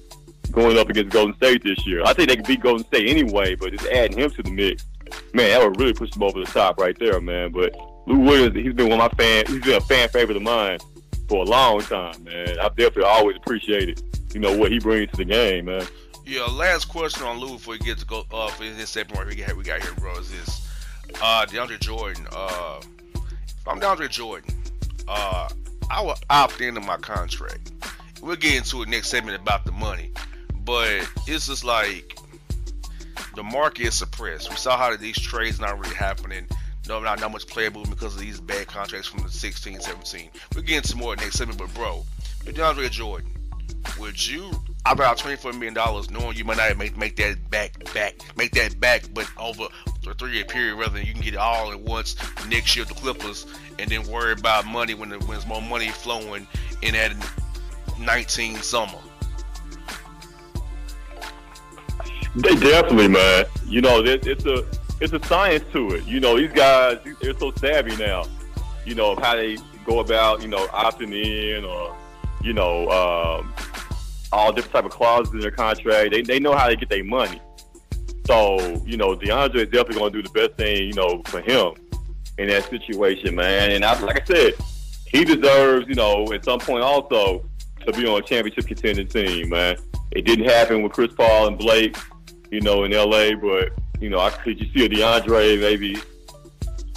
going 0.52 0.78
up 0.78 0.90
against 0.90 1.12
Golden 1.12 1.36
State 1.36 1.64
this 1.64 1.86
year. 1.86 2.04
I 2.04 2.14
think 2.14 2.30
they 2.30 2.36
could 2.36 2.48
beat 2.48 2.62
Golden 2.62 2.86
State 2.86 3.10
anyway, 3.10 3.56
but 3.56 3.72
just 3.72 3.86
adding 3.88 4.18
him 4.18 4.32
to 4.32 4.44
the 4.44 4.52
mix, 4.52 4.86
man, 5.34 5.50
that 5.50 5.62
would 5.64 5.80
really 5.80 5.94
push 5.94 6.12
them 6.12 6.24
over 6.24 6.40
the 6.40 6.46
top 6.46 6.80
right 6.80 6.98
there, 6.98 7.20
man. 7.22 7.52
But 7.52 7.76
Lou 8.08 8.20
Williams, 8.20 8.56
he's 8.56 8.74
been 8.74 8.90
one 8.90 9.00
of 9.00 9.12
my 9.12 9.24
fan. 9.24 9.46
He's 9.48 9.62
been 9.62 9.78
a 9.78 9.82
fan 9.82 10.10
favorite 10.10 10.38
of 10.38 10.44
mine 10.44 10.80
for 11.28 11.44
a 11.44 11.48
long 11.48 11.82
time, 11.82 12.24
man. 12.24 12.60
I've 12.60 12.76
definitely 12.76 13.04
always 13.04 13.38
appreciated 13.38 14.02
you 14.34 14.40
know 14.40 14.56
what 14.56 14.72
he 14.72 14.80
brings 14.80 15.10
to 15.12 15.18
the 15.18 15.26
game, 15.26 15.66
man. 15.66 15.84
Yeah, 16.26 16.44
last 16.44 16.86
question 16.90 17.24
on 17.24 17.40
Lou 17.40 17.54
before 17.54 17.74
we 17.74 17.80
get 17.80 17.98
to 18.00 18.06
go 18.06 18.26
uh 18.32 18.50
for 18.50 18.64
his 18.64 18.90
second 18.90 19.16
one 19.16 19.28
we 19.28 19.36
got 19.36 19.56
we 19.56 19.64
got 19.64 19.82
here, 19.82 19.94
bro, 19.98 20.18
is 20.20 20.30
this 20.30 20.70
uh 21.22 21.46
DeAndre 21.48 21.80
Jordan. 21.80 22.28
Uh 22.32 22.82
if 23.16 23.68
I'm 23.68 23.80
DeAndre 23.80 24.10
Jordan, 24.10 24.54
uh 25.08 25.50
I 25.90 26.02
will 26.02 26.16
opt 26.30 26.60
into 26.62 26.82
my 26.82 26.98
contract. 26.98 27.72
We'll 28.22 28.36
get 28.36 28.56
into 28.56 28.82
it 28.82 28.90
next 28.90 29.10
segment 29.10 29.40
about 29.40 29.66
the 29.66 29.72
money. 29.72 30.12
But 30.54 31.10
it's 31.28 31.48
just 31.48 31.64
like 31.64 32.18
the 33.36 33.44
market 33.44 33.88
is 33.88 33.96
suppressed. 33.96 34.50
We 34.50 34.56
saw 34.56 34.78
how 34.78 34.96
these 34.96 35.20
trades 35.20 35.60
not 35.60 35.80
really 35.80 35.96
happening. 35.96 36.48
No, 36.88 37.00
not, 37.00 37.20
not 37.20 37.32
much 37.32 37.48
player 37.48 37.70
movement 37.70 38.00
because 38.00 38.16
of 38.16 38.22
these 38.22 38.40
bad 38.40 38.68
contracts 38.68 39.08
from 39.08 39.24
the 39.24 39.30
16, 39.30 39.82
17. 39.82 40.30
We'll 40.56 40.64
get 40.64 40.78
into 40.78 40.98
more 40.98 41.16
next 41.16 41.38
segment, 41.38 41.60
but 41.60 41.74
bro, 41.74 42.06
DeAndre 42.46 42.90
Jordan, 42.90 43.30
would 44.00 44.26
you 44.26 44.52
about 44.86 45.18
twenty-four 45.18 45.54
million 45.54 45.74
dollars, 45.74 46.10
knowing 46.10 46.38
you 46.38 46.46
might 46.46 46.58
not 46.58 46.78
make 46.78 46.96
make 46.98 47.16
that 47.18 47.50
back, 47.50 47.94
back, 47.94 48.16
make 48.38 48.52
that 48.52 48.80
back, 48.80 49.04
but 49.14 49.30
over 49.38 49.68
a 50.08 50.14
three-year 50.14 50.46
period, 50.46 50.76
rather 50.76 50.98
than 50.98 51.06
you 51.06 51.14
can 51.14 51.22
get 51.22 51.34
it 51.34 51.40
all 51.40 51.72
at 51.72 51.80
once 51.80 52.16
next 52.48 52.76
year 52.76 52.86
the 52.86 52.94
Clippers, 52.94 53.46
and 53.80 53.92
then 53.92 54.08
worry 54.08 54.32
about 54.32 54.66
money 54.66 54.94
when, 54.94 55.10
the, 55.10 55.20
when 55.20 55.32
there's 55.32 55.46
more 55.46 55.62
money 55.62 55.90
flowing 55.90 56.48
in 56.82 56.94
that 56.94 57.12
19 58.00 58.58
summer. 58.58 59.00
They 62.36 62.56
definitely, 62.56 63.08
man. 63.08 63.46
You 63.66 63.82
know, 63.82 64.04
it's 64.04 64.46
a 64.46 64.64
it's 65.02 65.14
a 65.14 65.24
science 65.26 65.64
to 65.74 65.96
it. 65.96 66.06
You 66.06 66.20
know, 66.20 66.38
these 66.38 66.52
guys 66.52 67.00
they're 67.22 67.38
so 67.38 67.52
savvy 67.56 67.96
now. 67.98 68.26
You 68.86 68.96
know 68.96 69.16
how 69.16 69.36
they 69.36 69.58
go 69.86 70.00
about 70.00 70.42
you 70.42 70.48
know 70.48 70.68
opting 70.68 71.14
in 71.14 71.66
or 71.66 71.96
you 72.44 72.54
know 72.54 72.90
um, 72.90 73.54
all 74.32 74.52
different 74.52 74.74
type 74.74 74.86
of 74.86 74.92
clauses 74.92 75.34
in 75.34 75.40
their 75.40 75.52
contract. 75.52 76.12
They 76.12 76.22
they 76.22 76.40
know 76.40 76.56
how 76.56 76.68
to 76.68 76.76
get 76.76 76.90
their 76.90 77.04
money. 77.04 77.42
So 78.28 78.60
you 78.86 78.98
know, 78.98 79.16
DeAndre 79.16 79.56
is 79.56 79.70
definitely 79.70 80.00
going 80.00 80.14
to 80.14 80.22
do 80.22 80.28
the 80.28 80.34
best 80.34 80.58
thing 80.58 80.84
you 80.88 80.94
know 80.94 81.22
for 81.26 81.42
him 81.42 81.74
in 82.38 82.50
that 82.50 82.70
situation, 82.70 83.36
man. 83.36 83.72
And 83.72 83.84
I, 83.84 84.00
like 84.02 84.22
I 84.22 84.26
said, 84.26 84.54
he 85.08 85.26
deserves 85.26 85.88
you 85.88 85.96
know 85.96 86.32
at 86.34 86.46
some 86.46 86.60
point 86.60 86.84
also 86.84 87.47
to 87.86 87.92
be 87.94 88.08
on 88.08 88.20
a 88.20 88.22
championship 88.22 88.68
contending 88.68 89.08
team, 89.08 89.50
man. 89.50 89.78
It 90.12 90.26
didn't 90.26 90.46
happen 90.46 90.84
with 90.84 90.94
Chris 90.94 91.14
Paul 91.14 91.48
and 91.48 91.58
Blake, 91.58 91.98
you 92.52 92.62
know, 92.62 92.84
in 92.84 92.92
LA, 92.92 93.36
but 93.36 93.72
you 94.00 94.10
know, 94.10 94.20
I 94.20 94.30
could 94.30 94.60
you 94.60 94.68
see 94.74 94.86
a 94.86 94.90
DeAndre 94.90 95.60
maybe 95.60 95.98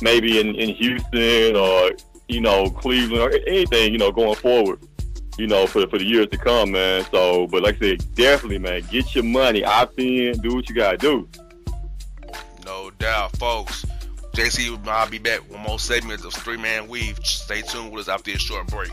maybe 0.02 0.40
in, 0.40 0.54
in 0.54 0.74
Houston 0.76 1.56
or 1.56 1.92
you 2.28 2.40
know 2.40 2.70
Cleveland 2.70 3.22
or 3.22 3.30
anything, 3.46 3.92
you 3.92 3.98
know, 3.98 4.12
going 4.12 4.36
forward 4.36 4.80
you 5.40 5.46
know, 5.46 5.66
for 5.66 5.86
for 5.88 5.98
the 5.98 6.04
years 6.04 6.28
to 6.28 6.36
come, 6.36 6.72
man. 6.72 7.04
So, 7.10 7.46
but 7.46 7.62
like 7.62 7.76
I 7.76 7.90
said, 7.90 8.14
definitely, 8.14 8.58
man, 8.58 8.82
get 8.90 9.14
your 9.14 9.24
money, 9.24 9.64
opt 9.64 9.98
in, 9.98 10.38
do 10.40 10.54
what 10.54 10.68
you 10.68 10.74
gotta 10.74 10.98
do. 10.98 11.26
No 12.66 12.90
doubt, 12.98 13.36
folks. 13.38 13.86
JC 14.34 14.86
I'll 14.86 15.08
be 15.08 15.18
back 15.18 15.40
with 15.48 15.58
more 15.58 15.78
segments 15.78 16.24
of 16.24 16.34
Three 16.34 16.58
Man 16.58 16.88
Weave. 16.88 17.18
Stay 17.24 17.62
tuned 17.62 17.90
with 17.90 18.06
us 18.06 18.14
after 18.14 18.30
this 18.30 18.40
short 18.42 18.66
break. 18.68 18.92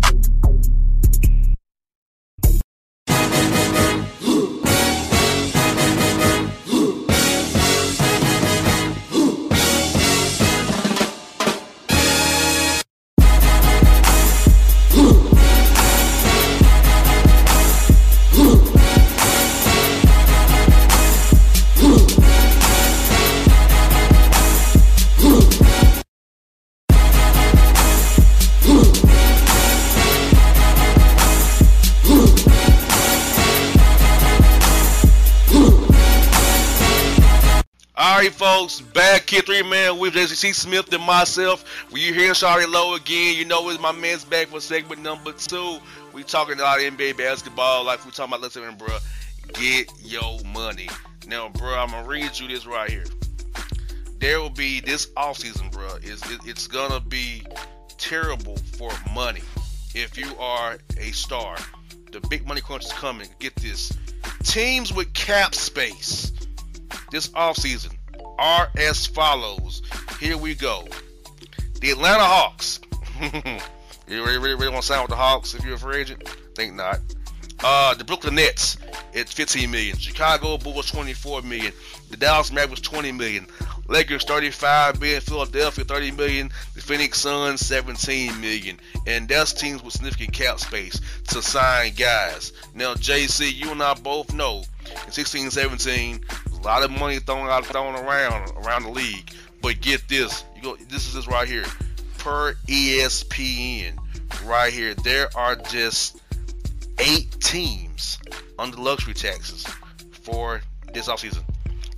Alright, 38.01 38.33
folks, 38.33 38.81
back 38.81 39.29
here, 39.29 39.43
three 39.43 39.61
man 39.61 39.99
with 39.99 40.15
JC 40.15 40.55
Smith 40.55 40.91
and 40.91 41.03
myself. 41.03 41.63
When 41.91 42.01
you 42.01 42.15
hear 42.15 42.31
Shawty 42.31 42.67
Low 42.67 42.95
again, 42.95 43.37
you 43.37 43.45
know 43.45 43.69
it's 43.69 43.79
my 43.79 43.91
man's 43.91 44.25
back 44.25 44.47
for 44.47 44.59
segment 44.59 45.03
number 45.03 45.31
two. 45.33 45.77
We 46.11 46.23
talking 46.23 46.55
about 46.55 46.79
NBA 46.79 47.15
basketball, 47.15 47.83
like 47.83 48.03
we 48.03 48.09
talking 48.09 48.33
about. 48.33 48.41
Listen, 48.41 48.75
bro, 48.75 48.97
get 49.53 49.91
your 50.01 50.39
money. 50.45 50.89
Now, 51.27 51.49
bro, 51.49 51.75
I'm 51.75 51.91
gonna 51.91 52.07
read 52.07 52.39
you 52.39 52.47
this 52.47 52.65
right 52.65 52.89
here. 52.89 53.05
There 54.17 54.39
will 54.41 54.49
be 54.49 54.79
this 54.79 55.05
offseason, 55.15 55.71
bro. 55.71 55.97
Is 55.97 56.23
it, 56.31 56.39
it's 56.45 56.65
gonna 56.65 57.01
be 57.01 57.43
terrible 57.99 58.57
for 58.79 58.89
money 59.13 59.43
if 59.93 60.17
you 60.17 60.35
are 60.39 60.79
a 60.97 61.11
star. 61.11 61.55
The 62.11 62.19
big 62.21 62.47
money 62.47 62.61
crunch 62.61 62.85
is 62.85 62.93
coming. 62.93 63.27
Get 63.37 63.55
this: 63.57 63.95
teams 64.43 64.91
with 64.91 65.13
cap 65.13 65.53
space 65.53 66.31
this 67.11 67.27
offseason 67.29 67.95
are 68.39 68.69
as 68.77 69.05
follows. 69.05 69.81
Here 70.19 70.37
we 70.37 70.55
go. 70.55 70.87
The 71.81 71.91
Atlanta 71.91 72.23
Hawks. 72.23 72.79
you 73.21 74.23
really, 74.23 74.37
really, 74.37 74.55
really 74.55 74.69
want 74.69 74.81
to 74.81 74.87
sign 74.87 75.01
with 75.01 75.09
the 75.09 75.15
Hawks 75.15 75.53
if 75.53 75.63
you're 75.63 75.75
a 75.75 75.79
free 75.79 75.97
agent? 75.97 76.27
Think 76.55 76.75
not. 76.75 76.99
Uh, 77.63 77.93
the 77.93 78.03
Brooklyn 78.03 78.35
Nets, 78.35 78.77
it's 79.13 79.31
15 79.33 79.69
million. 79.69 79.95
Chicago 79.97 80.57
Bulls, 80.57 80.89
24 80.89 81.43
million. 81.43 81.71
The 82.09 82.17
Dallas 82.17 82.51
Mavericks, 82.51 82.81
20 82.81 83.11
million. 83.11 83.45
Lakers, 83.87 84.23
35 84.23 84.99
million. 84.99 85.21
Philadelphia, 85.21 85.83
30 85.83 86.11
million. 86.11 86.49
The 86.73 86.81
Phoenix 86.81 87.19
Suns, 87.19 87.61
17 87.61 88.41
million. 88.41 88.79
And 89.05 89.27
that's 89.27 89.53
teams 89.53 89.83
with 89.83 89.93
significant 89.93 90.33
cap 90.33 90.59
space 90.59 90.99
to 91.27 91.41
sign 91.41 91.93
guys. 91.93 92.53
Now, 92.73 92.95
JC, 92.95 93.53
you 93.53 93.69
and 93.69 93.83
I 93.83 93.93
both 93.93 94.33
know 94.33 94.63
in 95.05 95.11
16 95.11 95.51
17, 95.51 96.21
a 96.51 96.61
lot 96.63 96.83
of 96.83 96.91
money 96.91 97.19
thrown 97.19 97.47
out 97.47 97.65
thrown 97.65 97.95
around 97.95 98.51
around 98.65 98.83
the 98.83 98.89
league. 98.91 99.31
But 99.61 99.81
get 99.81 100.07
this, 100.07 100.43
you 100.55 100.61
go. 100.61 100.75
This 100.89 101.07
is 101.07 101.13
this 101.13 101.27
right 101.27 101.47
here, 101.47 101.65
per 102.17 102.53
ESPN, 102.67 103.97
right 104.45 104.73
here. 104.73 104.93
There 104.95 105.29
are 105.35 105.55
just 105.55 106.21
eight 106.99 107.31
teams 107.39 108.19
under 108.57 108.77
luxury 108.77 109.13
taxes 109.13 109.65
for 110.11 110.61
this 110.93 111.07
offseason. 111.07 111.43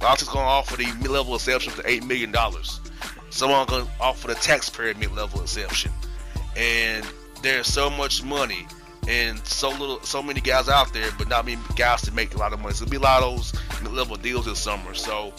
Is 0.03 0.27
going 0.27 0.43
to 0.45 0.51
offer 0.51 0.75
the 0.75 0.85
mid-level 1.01 1.33
exception 1.33 1.71
for 1.71 1.81
eight 1.87 2.03
million 2.03 2.31
dollars. 2.31 2.81
Someone 3.29 3.65
going 3.67 3.85
to 3.85 3.91
offer 4.01 4.27
the 4.27 4.35
taxpayer 4.35 4.93
mid-level 4.95 5.41
exception, 5.41 5.91
and 6.57 7.05
there's 7.41 7.67
so 7.67 7.89
much 7.89 8.21
money 8.21 8.67
and 9.07 9.45
so 9.45 9.69
little, 9.69 10.01
so 10.01 10.23
many 10.23 10.39
guys 10.39 10.69
out 10.69 10.93
there, 10.93 11.09
but 11.17 11.27
not 11.27 11.45
many 11.45 11.61
guys 11.75 12.01
to 12.03 12.11
make 12.13 12.35
a 12.35 12.37
lot 12.37 12.53
of 12.53 12.59
money. 12.59 12.73
So 12.73 12.83
it'll 12.83 12.91
be 12.91 12.97
a 12.97 13.01
lot 13.01 13.21
of 13.21 13.35
those 13.35 13.53
mid-level 13.81 14.15
deals 14.17 14.45
this 14.45 14.59
summer. 14.59 14.93
So 14.93 15.33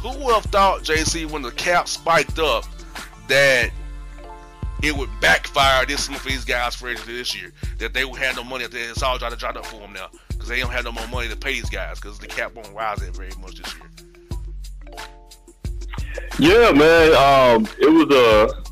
who 0.00 0.10
would 0.10 0.34
have 0.34 0.44
thought, 0.44 0.82
JC, 0.82 1.28
when 1.30 1.42
the 1.42 1.50
cap 1.52 1.88
spiked 1.88 2.38
up, 2.38 2.64
that 3.28 3.70
it 4.82 4.94
would 4.94 5.08
backfire 5.20 5.86
this 5.86 6.08
for 6.08 6.28
these 6.28 6.44
guys 6.44 6.74
for 6.74 6.94
this 6.94 7.34
year? 7.34 7.52
That 7.78 7.94
they 7.94 8.04
would 8.04 8.20
have 8.20 8.36
no 8.36 8.44
money. 8.44 8.64
It's 8.64 9.02
all 9.02 9.18
trying 9.18 9.32
to 9.32 9.38
drop 9.38 9.56
up 9.56 9.66
for 9.66 9.80
them 9.80 9.92
now 9.92 10.10
because 10.28 10.48
they 10.48 10.60
don't 10.60 10.70
have 10.70 10.84
no 10.84 10.92
more 10.92 11.08
money 11.08 11.28
to 11.28 11.36
pay 11.36 11.54
these 11.54 11.70
guys 11.70 11.98
because 11.98 12.18
the 12.18 12.26
cap 12.26 12.54
won't 12.54 12.72
rise 12.74 12.98
that 12.98 13.16
very 13.16 13.32
much 13.40 13.56
this 13.56 13.74
year. 13.74 13.90
Yeah, 16.38 16.70
man. 16.72 17.14
Um, 17.14 17.68
it 17.80 17.90
was 17.90 18.14
a 18.14 18.62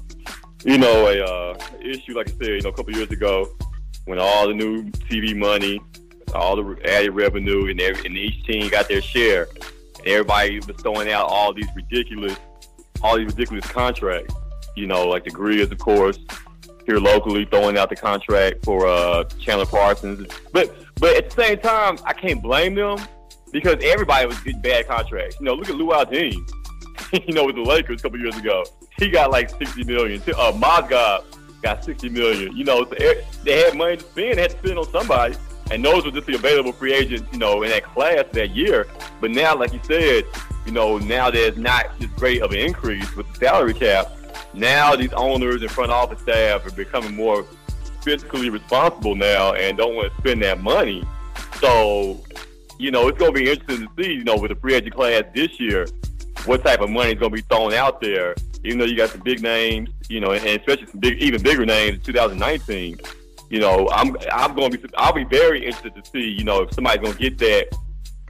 you 0.65 0.79
know 0.79 1.09
a 1.09 1.25
uh, 1.25 1.59
issue 1.81 2.15
like 2.15 2.29
I 2.29 2.33
said, 2.33 2.47
you 2.47 2.61
know, 2.61 2.69
a 2.69 2.73
couple 2.73 2.95
years 2.95 3.11
ago 3.11 3.57
when 4.05 4.19
all 4.19 4.49
the 4.49 4.55
new 4.55 4.85
TV 4.91 5.37
money, 5.37 5.81
all 6.35 6.57
the 6.57 6.77
added 6.85 7.11
revenue, 7.11 7.69
and, 7.69 7.81
every, 7.81 8.07
and 8.07 8.17
each 8.17 8.45
team 8.45 8.69
got 8.71 8.89
their 8.89 9.03
share, 9.03 9.47
and 9.99 10.07
everybody 10.07 10.59
was 10.61 10.77
throwing 10.79 11.11
out 11.11 11.27
all 11.27 11.53
these 11.53 11.69
ridiculous, 11.75 12.37
all 13.03 13.17
these 13.17 13.27
ridiculous 13.27 13.67
contracts. 13.67 14.35
You 14.77 14.87
know, 14.87 15.07
like 15.07 15.25
the 15.25 15.31
Grizz, 15.31 15.71
of 15.71 15.79
course, 15.79 16.19
here 16.87 16.99
locally 16.99 17.45
throwing 17.45 17.77
out 17.77 17.91
the 17.91 17.97
contract 17.97 18.65
for 18.65 18.87
uh, 18.87 19.25
Chandler 19.39 19.67
Parsons. 19.67 20.33
But 20.53 20.75
but 20.99 21.17
at 21.17 21.31
the 21.31 21.43
same 21.43 21.59
time, 21.59 21.99
I 22.05 22.13
can't 22.13 22.43
blame 22.43 22.75
them 22.75 22.99
because 23.53 23.77
everybody 23.83 24.27
was 24.27 24.39
getting 24.41 24.63
bad 24.63 24.89
contracts. 24.89 25.37
You 25.39 25.47
know, 25.47 25.55
look 25.55 25.69
at 25.69 25.77
Luol 25.77 26.11
Deng. 26.11 26.35
you 27.27 27.35
know, 27.35 27.45
with 27.45 27.57
the 27.57 27.63
Lakers 27.63 28.01
a 28.01 28.03
couple 28.03 28.19
years 28.19 28.37
ago, 28.37 28.65
he 28.99 29.11
got 29.11 29.31
like 29.31 29.51
sixty 29.51 29.85
million. 29.85 30.21
Uh, 30.23 30.53
Mozgov 30.53 31.25
got 31.63 31.85
60 31.85 32.09
million. 32.11 32.57
You 32.57 32.65
know, 32.65 32.85
they 32.85 33.63
had 33.63 33.77
money 33.77 33.97
to 33.97 34.03
spend, 34.03 34.37
they 34.37 34.43
had 34.43 34.51
to 34.51 34.59
spend 34.59 34.79
on 34.79 34.91
somebody. 34.91 35.37
And 35.71 35.83
those 35.83 36.05
were 36.05 36.11
just 36.11 36.27
the 36.27 36.35
available 36.35 36.73
free 36.73 36.93
agents, 36.93 37.27
you 37.33 37.39
know, 37.39 37.63
in 37.63 37.71
that 37.71 37.85
class 37.85 38.25
that 38.33 38.51
year. 38.51 38.87
But 39.21 39.31
now, 39.31 39.57
like 39.57 39.73
you 39.73 39.81
said, 39.85 40.25
you 40.67 40.73
know, 40.73 40.99
now 40.99 41.31
there's 41.31 41.57
not 41.57 41.99
this 41.99 42.11
great 42.11 42.43
of 42.43 42.51
an 42.51 42.59
increase 42.59 43.15
with 43.17 43.33
the 43.33 43.39
salary 43.39 43.73
cap. 43.73 44.11
Now 44.55 44.95
these 44.97 45.13
owners 45.15 45.63
and 45.63 45.71
front 45.71 45.91
office 45.91 46.21
staff 46.21 46.67
are 46.67 46.73
becoming 46.73 47.15
more 47.15 47.47
fiscally 48.03 48.51
responsible 48.51 49.15
now 49.15 49.55
and 49.55 49.79
don't 49.79 49.95
want 49.95 50.13
to 50.13 50.19
spend 50.19 50.43
that 50.43 50.61
money. 50.61 51.05
So, 51.61 52.23
you 52.79 52.91
know, 52.91 53.09
it's 53.09 53.19
going 53.19 53.33
to 53.33 53.41
be 53.41 53.51
interesting 53.51 53.87
to 53.87 54.03
see, 54.03 54.13
you 54.13 54.25
know, 54.25 54.37
with 54.37 54.51
the 54.51 54.57
free 54.57 54.75
agent 54.75 54.95
class 54.95 55.23
this 55.35 55.59
year, 55.59 55.87
what 56.45 56.65
type 56.65 56.81
of 56.81 56.91
money 56.91 57.13
is 57.13 57.19
going 57.19 57.31
to 57.31 57.37
be 57.37 57.43
thrown 57.43 57.73
out 57.73 58.01
there 58.01 58.35
even 58.65 58.79
though 58.79 58.85
you 58.85 58.97
got 58.97 59.11
some 59.11 59.21
big 59.21 59.43
names, 59.43 59.91
you 60.09 60.21
know, 60.21 60.33
and 60.33 60.45
especially 60.45 60.87
some 60.87 61.01
big, 61.01 61.21
even 61.23 61.43
bigger 61.43 61.67
names 61.67 61.97
in 61.97 62.03
2019. 62.03 62.99
You 63.51 63.61
know, 63.61 63.89
I'm 63.93 64.17
I'm 64.33 64.55
going 64.55 64.73
to 64.73 64.79
be 64.79 64.89
I'll 64.97 65.13
be 65.13 65.25
very 65.25 65.65
interested 65.65 65.95
to 65.95 66.11
see, 66.11 66.35
you 66.39 66.45
know, 66.45 66.63
if 66.63 66.75
somebody's 66.75 67.03
going 67.03 67.17
to 67.17 67.31
get 67.31 67.39
that 67.39 67.69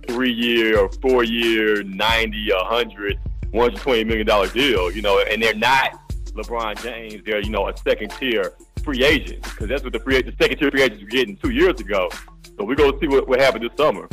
three 0.09 0.33
year 0.33 0.79
or 0.79 0.91
four 1.01 1.23
year, 1.23 1.83
90, 1.85 2.53
100, 2.53 3.19
120 3.51 4.05
million 4.05 4.27
dollar 4.27 4.49
deal, 4.49 4.91
you 4.91 5.03
know, 5.03 5.21
and 5.21 5.43
they're 5.43 5.55
not 5.55 6.01
LeBron 6.35 6.83
James. 6.83 7.23
They're 7.25 7.41
you 7.41 7.51
know 7.51 7.69
a 7.69 7.77
second 7.77 8.11
tier 8.13 8.53
free 8.83 9.05
agent 9.05 9.43
because 9.43 9.69
that's 9.69 9.85
what 9.85 9.93
the 9.93 10.01
free 10.01 10.23
the 10.23 10.35
second 10.41 10.59
tier 10.59 10.71
free 10.71 10.83
agents 10.83 11.03
were 11.03 11.09
getting 11.09 11.37
two 11.37 11.51
years 11.51 11.81
ago. 11.81 12.09
So 12.57 12.65
we're 12.65 12.75
going 12.75 12.93
to 12.93 12.99
see 12.99 13.09
what, 13.09 13.29
what 13.29 13.41
happened 13.41 13.65
this 13.65 13.77
summer. 13.77 14.09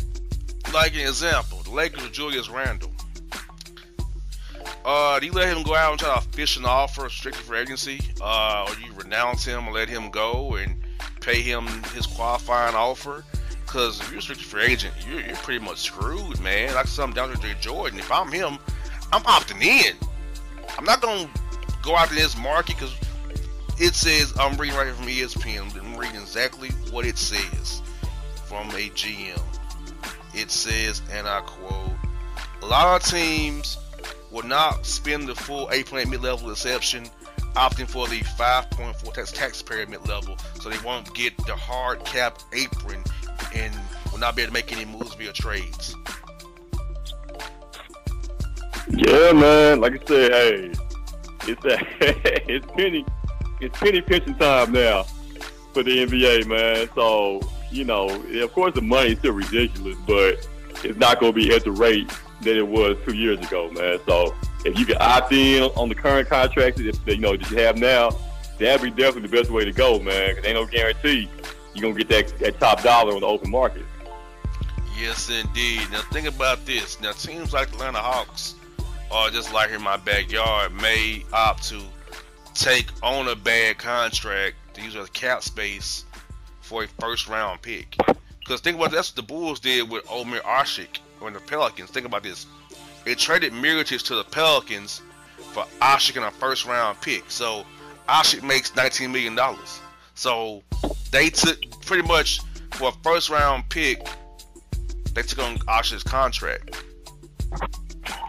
Like 0.73 0.93
an 0.93 1.01
example, 1.01 1.60
the 1.63 1.71
Lakers 1.71 2.03
of 2.03 2.12
Julius 2.12 2.49
Randle. 2.49 2.91
Uh, 4.86 5.20
do 5.20 5.26
you 5.26 5.32
let 5.32 5.56
him 5.56 5.63
go 5.63 5.76
out 5.76 5.92
and 5.92 6.00
try 6.00 6.15
to 6.15 6.28
fish 6.30 6.58
an 6.58 6.65
offer 6.65 7.04
restricted 7.04 7.44
for 7.44 7.56
agency, 7.56 8.00
uh, 8.22 8.65
or 8.68 8.76
you 8.80 8.94
renounce 8.94 9.44
him 9.44 9.65
and 9.65 9.74
let 9.74 9.89
him 9.89 10.10
go 10.10 10.56
and 10.56 10.76
pay 11.22 11.42
him 11.42 11.68
his 11.94 12.06
qualifying 12.06 12.76
offer? 12.76 13.24
Because 13.65 14.00
if 14.00 14.08
you're 14.10 14.18
restricted 14.18 14.48
free 14.48 14.63
agent, 14.63 14.94
you're, 15.08 15.22
you're 15.22 15.36
pretty 15.38 15.63
much 15.63 15.80
screwed, 15.80 16.39
man. 16.39 16.74
Like 16.74 16.88
something 16.88 17.15
down 17.15 17.36
to 17.36 17.54
Jordan. 17.56 18.00
If 18.00 18.12
I'm 18.12 18.32
him, 18.32 18.58
I'm 19.12 19.22
opting 19.24 19.62
in. 19.62 19.96
I'm 20.78 20.86
not 20.86 21.02
gonna 21.02 21.30
go 21.84 21.96
out 21.96 22.08
to 22.10 22.15
this 22.15 22.38
market 22.38 22.78
because 22.78 22.96
it 23.80 23.96
says 23.96 24.34
I'm 24.39 24.58
reading 24.58 24.78
right 24.78 24.86
here 24.86 24.96
from 24.96 25.08
ESPN. 25.08 25.78
I'm 25.78 25.98
reading 25.98 26.22
exactly 26.22 26.70
what 26.89 27.06
it 27.06 27.18
says 27.18 27.82
from 28.46 28.70
a 28.70 28.89
GM. 28.89 29.42
It 30.34 30.52
says, 30.52 31.02
and 31.12 31.28
I 31.28 31.42
quote: 31.42 31.92
"A 32.62 32.65
lot 32.65 33.02
of 33.02 33.08
teams." 33.08 33.78
Will 34.32 34.44
not 34.44 34.86
spend 34.86 35.28
the 35.28 35.36
full 35.36 35.68
8.8 35.68 36.10
mid-level 36.10 36.52
exception, 36.52 37.06
opting 37.56 37.88
for 37.88 38.08
the 38.08 38.20
5.4 38.20 39.13
tax 39.13 39.32
taxpayer 39.32 39.88
mid-level, 39.88 40.38
so 40.60 40.70
they 40.70 40.80
won't 40.86 41.13
get 41.13 41.36
the 41.46 41.56
hard 41.56 42.04
cap 42.06 42.39
apron 42.54 43.04
and 43.54 43.74
will 44.12 44.20
not 44.20 44.36
be 44.36 44.42
able 44.42 44.50
to 44.50 44.54
make 44.54 44.72
any 44.72 44.86
moves 44.86 45.15
via 45.15 45.34
trades. 45.34 45.96
Yeah, 48.89 49.32
man. 49.34 49.82
Like 49.82 50.02
I 50.02 50.06
said, 50.06 50.32
hey, 50.32 50.74
it's 51.48 51.65
a, 51.65 51.80
it's 52.52 52.65
penny, 52.74 53.06
it's 53.62 53.78
penny 53.80 54.02
pitching 54.02 54.36
time 54.36 54.72
now 54.72 55.04
for 55.74 55.84
the 55.84 56.06
NBA, 56.06 56.48
man. 56.48 56.89
So 56.96 57.42
you 57.72 57.86
know, 57.86 58.10
of 58.10 58.54
course, 58.54 58.74
the 58.74 58.82
money 58.82 59.12
is 59.12 59.20
still 59.20 59.34
ridiculous, 59.34 59.98
but 60.08 60.48
it's 60.84 60.98
not 60.98 61.20
going 61.20 61.34
to 61.34 61.36
be 61.36 61.54
at 61.54 61.63
the 61.63 61.72
rate 61.72 62.12
than 62.41 62.58
it 62.58 62.67
was 62.67 62.97
two 63.06 63.15
years 63.15 63.39
ago, 63.39 63.69
man. 63.71 63.99
So 64.06 64.36
if 64.65 64.78
you 64.78 64.86
can 64.86 64.97
opt 64.99 65.32
in 65.32 65.63
on 65.63 65.89
the 65.89 65.95
current 65.95 66.30
contracts 66.30 66.82
that 66.82 67.08
you 67.08 67.17
know 67.17 67.36
that 67.36 67.49
you 67.49 67.58
have 67.58 67.78
now, 67.78 68.12
that'd 68.58 68.82
be 68.82 68.89
definitely 68.89 69.30
the 69.30 69.38
best 69.38 69.49
way 69.49 69.65
to 69.65 69.71
go, 69.71 69.99
man. 69.99 70.36
Because 70.36 70.45
ain't 70.45 70.56
no 70.56 70.65
guarantee 70.65 71.30
you're 71.73 71.82
gonna 71.82 72.04
get 72.04 72.10
that, 72.10 72.39
that 72.39 72.60
top 72.60 72.84
dollar 72.84 73.13
on 73.13 73.21
the 73.21 73.28
open 73.28 73.49
market. 73.49 73.86
Yes, 74.99 75.30
indeed. 75.30 75.82
Now 75.91 76.02
think 76.12 76.28
about 76.28 76.65
this. 76.65 76.99
Now 76.99 77.13
teams 77.13 77.54
like 77.54 77.69
the 77.69 77.75
Atlanta 77.75 77.99
Hawks, 77.99 78.56
or 79.12 79.30
just 79.30 79.54
like 79.54 79.71
in 79.71 79.82
my 79.82 79.97
backyard, 79.97 80.73
may 80.73 81.23
opt 81.32 81.69
to 81.69 81.82
take 82.54 82.88
on 83.02 83.28
a 83.30 83.36
bad 83.36 83.78
contract 83.78 84.56
to 84.73 84.82
use 84.82 84.95
as 84.95 85.10
cap 85.10 85.41
space 85.41 86.06
for 86.62 86.84
a 86.84 86.88
first 86.99 87.28
round 87.30 87.62
pick. 87.62 87.95
Because 88.39 88.62
think 88.62 88.78
about 88.78 88.91
that's 88.91 89.12
what 89.12 89.15
the 89.15 89.34
Bulls 89.34 89.60
did 89.60 89.89
with 89.89 90.04
Omer 90.10 90.39
Asik 90.39 90.99
on 91.21 91.34
the 91.34 91.39
Pelicans. 91.39 91.89
Think 91.89 92.05
about 92.05 92.23
this. 92.23 92.45
They 93.05 93.15
traded 93.15 93.53
Mirotic 93.53 94.03
to 94.08 94.15
the 94.15 94.23
Pelicans 94.23 95.01
for 95.38 95.63
Asik 95.82 96.15
and 96.17 96.25
a 96.25 96.32
first 96.32 96.65
round 96.65 96.99
pick. 97.01 97.23
So 97.29 97.65
Asik 98.08 98.43
makes 98.43 98.71
$19 98.71 99.12
million. 99.12 99.38
So 100.15 100.63
they 101.12 101.29
took 101.29 101.58
pretty 101.82 102.08
much 102.08 102.41
for 102.73 102.89
a 102.89 102.91
first 103.03 103.29
round 103.29 103.67
pick, 103.69 104.08
they 105.13 105.21
took 105.21 105.39
on 105.39 105.58
Asik's 105.60 106.03
contract. 106.03 106.84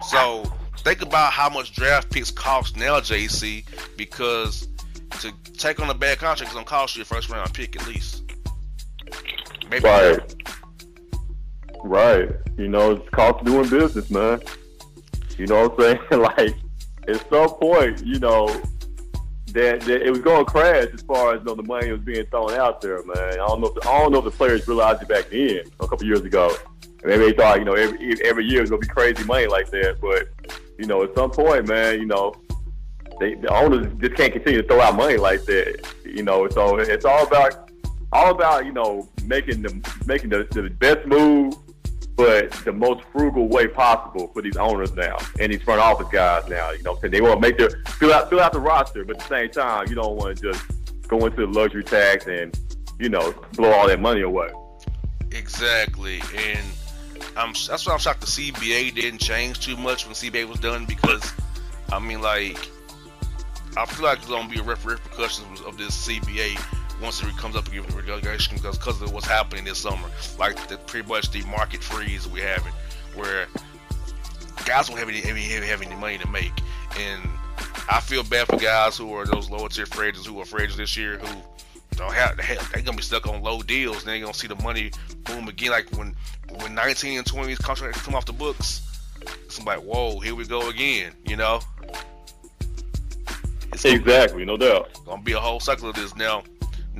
So 0.02 0.44
think 0.78 1.02
about 1.02 1.32
how 1.32 1.48
much 1.48 1.72
draft 1.74 2.10
picks 2.10 2.30
cost 2.30 2.76
now, 2.76 3.00
JC, 3.00 3.64
because 3.96 4.68
to 5.20 5.32
take 5.56 5.80
on 5.80 5.90
a 5.90 5.94
bad 5.94 6.18
contract 6.18 6.50
is 6.50 6.54
gonna 6.54 6.64
cost 6.64 6.96
you 6.96 7.02
a 7.02 7.04
first 7.04 7.28
round 7.28 7.52
pick 7.52 7.76
at 7.80 7.86
least. 7.86 8.22
Maybe 9.70 9.84
right. 9.84 10.34
Right. 11.84 12.30
You 12.60 12.68
know, 12.68 12.90
it's 12.92 13.08
cost 13.08 13.42
doing 13.42 13.70
business, 13.70 14.10
man. 14.10 14.38
You 15.38 15.46
know 15.46 15.66
what 15.66 15.80
I'm 15.82 15.98
saying? 16.10 16.20
like, 16.36 16.54
at 17.08 17.30
some 17.30 17.48
point, 17.54 18.04
you 18.04 18.18
know, 18.18 18.48
that, 19.54 19.80
that 19.80 20.02
it 20.02 20.10
was 20.10 20.20
going 20.20 20.44
to 20.44 20.50
crash 20.50 20.88
as 20.92 21.00
far 21.00 21.34
as 21.34 21.38
you 21.38 21.46
know, 21.46 21.54
the 21.54 21.62
money 21.62 21.90
was 21.90 22.02
being 22.02 22.26
thrown 22.26 22.52
out 22.52 22.82
there, 22.82 23.02
man. 23.02 23.32
I 23.32 23.36
don't 23.36 23.62
know 23.62 23.68
if 23.68 23.74
the, 23.76 23.88
I 23.88 23.98
don't 24.02 24.12
know 24.12 24.18
if 24.18 24.26
the 24.26 24.30
players 24.30 24.68
realized 24.68 25.00
it 25.00 25.08
back 25.08 25.30
then, 25.30 25.62
a 25.80 25.88
couple 25.88 26.04
years 26.04 26.20
ago. 26.20 26.54
Maybe 27.02 27.24
they 27.24 27.32
thought, 27.32 27.60
you 27.60 27.64
know, 27.64 27.72
every 27.72 28.22
every 28.26 28.44
year 28.44 28.60
was 28.60 28.68
gonna 28.68 28.80
be 28.80 28.88
crazy 28.88 29.24
money 29.24 29.46
like 29.46 29.70
that. 29.70 29.96
But 29.98 30.28
you 30.78 30.84
know, 30.84 31.02
at 31.02 31.14
some 31.14 31.30
point, 31.30 31.66
man, 31.66 31.98
you 31.98 32.04
know, 32.04 32.34
they, 33.18 33.36
the 33.36 33.48
owners 33.48 33.90
just 34.00 34.16
can't 34.16 34.34
continue 34.34 34.60
to 34.60 34.68
throw 34.68 34.82
out 34.82 34.96
money 34.96 35.16
like 35.16 35.46
that. 35.46 35.86
You 36.04 36.22
know, 36.22 36.46
so 36.50 36.76
it's 36.76 37.06
all 37.06 37.26
about 37.26 37.70
all 38.12 38.32
about 38.32 38.66
you 38.66 38.72
know 38.72 39.08
making 39.24 39.62
the 39.62 39.72
making 40.04 40.28
the, 40.28 40.46
the 40.50 40.68
best 40.68 41.06
move 41.06 41.54
but 42.20 42.52
the 42.66 42.72
most 42.72 43.02
frugal 43.12 43.48
way 43.48 43.66
possible 43.66 44.28
for 44.28 44.42
these 44.42 44.58
owners 44.58 44.94
now 44.94 45.16
and 45.38 45.50
these 45.50 45.62
front 45.62 45.80
office 45.80 46.06
guys 46.12 46.46
now. 46.50 46.70
You 46.70 46.82
know, 46.82 46.98
they 47.02 47.22
want 47.22 47.36
to 47.36 47.40
make 47.40 47.56
their 47.56 47.70
fill 47.86 48.12
out 48.12 48.28
fill 48.28 48.40
out 48.40 48.52
the 48.52 48.60
roster, 48.60 49.06
but 49.06 49.16
at 49.16 49.22
the 49.22 49.28
same 49.28 49.50
time, 49.50 49.88
you 49.88 49.94
don't 49.94 50.16
want 50.16 50.36
to 50.36 50.52
just 50.52 50.62
go 51.08 51.24
into 51.24 51.46
the 51.46 51.46
luxury 51.46 51.82
tax 51.82 52.26
and 52.26 52.58
you 52.98 53.08
know 53.08 53.32
blow 53.54 53.70
all 53.72 53.88
that 53.88 54.00
money 54.00 54.20
away. 54.20 54.50
Exactly, 55.30 56.20
and 56.36 56.60
I'm 57.38 57.54
that's 57.66 57.86
why 57.86 57.94
I'm 57.94 57.98
shocked 57.98 58.20
the 58.20 58.26
CBA 58.26 58.94
didn't 58.94 59.20
change 59.20 59.60
too 59.60 59.78
much 59.78 60.04
when 60.04 60.14
CBA 60.14 60.46
was 60.46 60.60
done 60.60 60.84
because 60.84 61.32
I 61.90 62.00
mean 62.00 62.20
like 62.20 62.68
I 63.78 63.86
feel 63.86 64.04
like 64.04 64.18
there's 64.18 64.30
gonna 64.30 64.46
be 64.50 64.58
a 64.58 64.62
repercussions 64.62 65.62
of 65.62 65.78
this 65.78 66.06
CBA 66.06 66.62
once 67.00 67.22
it 67.22 67.36
comes 67.36 67.56
up 67.56 67.66
again 67.68 67.82
with 67.84 67.94
regulation 67.94 68.56
because 68.56 68.78
because 68.78 69.00
of 69.02 69.12
what's 69.12 69.26
happening 69.26 69.64
this 69.64 69.78
summer, 69.78 70.08
like 70.38 70.68
the, 70.68 70.76
pretty 70.78 71.08
much 71.08 71.30
the 71.30 71.42
market 71.44 71.82
freeze 71.82 72.28
we're 72.28 72.46
having, 72.46 72.72
where 73.14 73.46
guys 74.64 74.88
don't 74.88 74.98
have 74.98 75.08
any, 75.08 75.22
any 75.24 75.42
have 75.66 75.82
any 75.82 75.96
money 75.96 76.18
to 76.18 76.28
make, 76.28 76.52
and 76.98 77.22
I 77.88 78.00
feel 78.00 78.22
bad 78.22 78.46
for 78.46 78.56
guys 78.56 78.96
who 78.96 79.12
are 79.14 79.24
those 79.24 79.50
lower 79.50 79.68
tier 79.68 79.86
free 79.86 80.08
agents 80.08 80.26
who 80.26 80.40
are 80.40 80.44
free 80.44 80.62
agents 80.62 80.76
this 80.76 80.96
year 80.96 81.18
who 81.18 81.42
don't 81.96 82.12
have 82.12 82.36
they're 82.72 82.82
gonna 82.82 82.96
be 82.96 83.02
stuck 83.02 83.26
on 83.26 83.42
low 83.42 83.62
deals. 83.62 83.98
and 83.98 84.06
They 84.06 84.14
ain't 84.14 84.24
gonna 84.24 84.34
see 84.34 84.48
the 84.48 84.56
money 84.56 84.90
boom 85.24 85.48
again. 85.48 85.70
Like 85.70 85.90
when 85.96 86.14
when 86.60 86.74
19 86.74 87.18
and 87.18 87.26
20 87.26 87.56
contracts 87.56 88.02
come 88.02 88.14
off 88.14 88.26
the 88.26 88.32
books, 88.32 88.82
it's 89.44 89.62
like 89.64 89.80
whoa, 89.80 90.18
here 90.20 90.34
we 90.34 90.46
go 90.46 90.68
again. 90.68 91.12
You 91.26 91.36
know. 91.36 91.60
It's 93.72 93.84
exactly, 93.84 94.44
no 94.44 94.56
doubt. 94.56 94.90
Gonna 95.06 95.22
be 95.22 95.32
a 95.32 95.40
whole 95.40 95.60
cycle 95.60 95.88
of 95.88 95.94
this 95.94 96.16
now. 96.16 96.42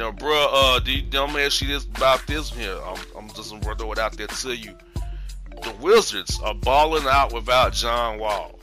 Now, 0.00 0.12
bro, 0.12 0.48
uh, 0.50 0.78
do 0.78 0.92
you, 0.92 1.02
don't 1.02 1.28
ask 1.38 1.60
you 1.60 1.68
this 1.68 1.84
about 1.84 2.26
this 2.26 2.48
here. 2.48 2.74
I'm, 2.86 2.96
I'm 3.18 3.28
just 3.34 3.50
gonna 3.50 3.60
throw 3.60 3.92
it 3.92 3.98
out 3.98 4.16
there 4.16 4.28
to 4.28 4.56
you. 4.56 4.74
The 5.62 5.74
Wizards 5.78 6.40
are 6.42 6.54
balling 6.54 7.06
out 7.06 7.34
without 7.34 7.74
John 7.74 8.18
Wall. 8.18 8.58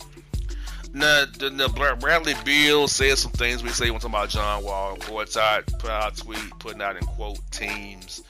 Now, 0.96 1.26
the, 1.38 1.52
the 1.52 1.96
Bradley 2.00 2.34
Beal 2.44 2.88
said 2.88 3.20
some 3.20 3.34
things 3.34 3.62
we 3.62 3.70
say 3.70 3.92
when 3.92 4.00
talking 4.00 4.16
about 4.16 4.30
John 4.30 4.64
Wall. 4.64 4.98
Courtside 4.98 5.78
put 5.78 5.92
out 5.92 6.18
tweet, 6.18 6.40
putting 6.58 6.82
out 6.82 6.96
in 6.98 7.06
quote 7.06 7.40
teams. 7.52 8.24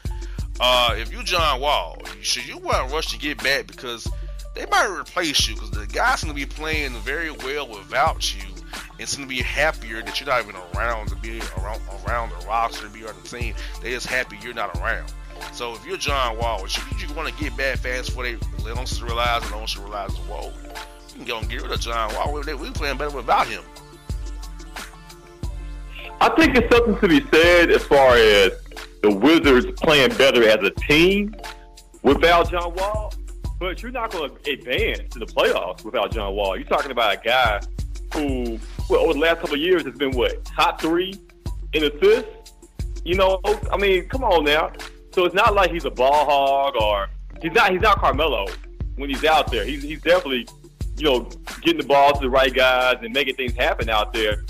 Uh, 0.60 0.93
if 0.98 1.10
you 1.10 1.24
John 1.24 1.62
Wall, 1.62 1.98
you 2.17 2.24
should 2.26 2.46
you 2.46 2.58
want 2.58 2.89
to 2.89 2.93
rush 2.93 3.13
to 3.13 3.17
get 3.17 3.41
back 3.41 3.67
because 3.67 4.06
they 4.54 4.65
might 4.65 4.88
replace 4.88 5.48
you 5.48 5.56
because 5.56 5.72
the 5.72 5.88
guys 5.88 6.26
to 6.26 6.34
be 6.34 6.46
playing 6.46 6.91
very 7.04 7.32
well 7.32 7.70
without 7.70 8.36
you 8.36 8.57
and 8.99 9.07
seem 9.07 9.23
to 9.23 9.29
be 9.29 9.41
happier 9.41 10.01
that 10.01 10.19
you're 10.19 10.27
not 10.27 10.43
even 10.43 10.55
around 10.75 11.07
to 11.10 11.15
be 11.15 11.39
around 11.57 11.81
around 12.05 12.29
the 12.29 12.47
roster, 12.47 12.89
be 12.89 13.05
on 13.05 13.13
the 13.21 13.27
team. 13.27 13.53
They 13.81 13.91
just 13.91 14.07
happy 14.07 14.38
you're 14.41 14.53
not 14.53 14.75
around. 14.79 15.12
So 15.53 15.75
if 15.75 15.86
you're 15.86 15.97
John 15.97 16.38
Wall, 16.38 16.62
you, 16.62 17.07
you 17.07 17.13
want 17.13 17.29
to 17.29 17.43
get 17.43 17.55
bad 17.55 17.79
fans 17.79 18.10
before 18.10 18.23
they 18.23 18.38
don't 18.63 19.01
realize 19.01 19.43
and 19.43 19.51
don't 19.51 19.77
realize, 19.77 20.12
whoa, 20.12 20.51
we 21.07 21.13
can 21.13 21.25
go 21.25 21.39
and 21.39 21.49
get 21.49 21.62
rid 21.62 21.71
of 21.71 21.79
John 21.79 22.13
Wall. 22.15 22.33
We, 22.33 22.53
we 22.55 22.71
playing 22.71 22.97
better 22.97 23.15
without 23.15 23.47
him. 23.47 23.63
I 26.19 26.29
think 26.29 26.55
it's 26.55 26.75
something 26.75 26.97
to 26.99 27.07
be 27.07 27.25
said 27.31 27.69
as 27.69 27.83
far 27.83 28.15
as 28.15 28.51
the 29.03 29.12
Wizards 29.12 29.79
playing 29.79 30.15
better 30.15 30.47
as 30.47 30.63
a 30.65 30.71
team 30.71 31.36
without 32.01 32.49
John 32.49 32.73
Wall. 32.73 33.13
But 33.60 33.81
you're 33.81 33.91
not 33.91 34.12
going 34.12 34.36
to 34.36 34.51
advance 34.51 35.13
to 35.13 35.19
the 35.19 35.25
playoffs 35.25 35.83
without 35.83 36.12
John 36.12 36.36
Wall. 36.36 36.57
You're 36.57 36.67
talking 36.67 36.91
about 36.91 37.13
a 37.13 37.17
guy 37.17 37.60
who, 38.13 38.60
well, 38.89 39.02
over 39.02 39.13
the 39.13 39.20
last 39.20 39.41
couple 39.41 39.58
years 39.58 39.84
has 39.86 39.96
been 39.96 40.12
what 40.12 40.43
top 40.46 40.82
three 40.82 41.20
in 41.74 41.84
assists. 41.84 42.54
You 43.04 43.15
know, 43.15 43.39
I 43.72 43.78
mean, 43.78 44.08
come 44.10 44.24
on 44.24 44.43
now. 44.43 44.72
So 45.13 45.26
it's 45.26 45.36
not 45.36 45.56
like 45.56 45.72
he's 45.72 45.86
a 45.86 45.89
ball 45.89 46.26
hog 46.26 46.76
or 46.82 47.10
he's 47.41 47.54
not. 47.54 47.72
He's 47.72 47.82
not 47.82 47.98
Carmelo 48.00 48.48
when 48.98 49.10
he's 49.10 49.24
out 49.24 49.50
there. 49.52 49.63
He's 49.65 49.82
he's 49.82 50.02
definitely, 50.02 50.48
you 50.98 51.06
know, 51.06 51.30
getting 51.62 51.80
the 51.80 51.88
ball 51.88 52.13
to 52.13 52.20
the 52.20 52.30
right 52.30 52.54
guys 52.54 52.98
and 53.02 53.13
making 53.13 53.36
things 53.36 53.54
happen 53.54 53.89
out 53.89 54.13
there. 54.13 54.43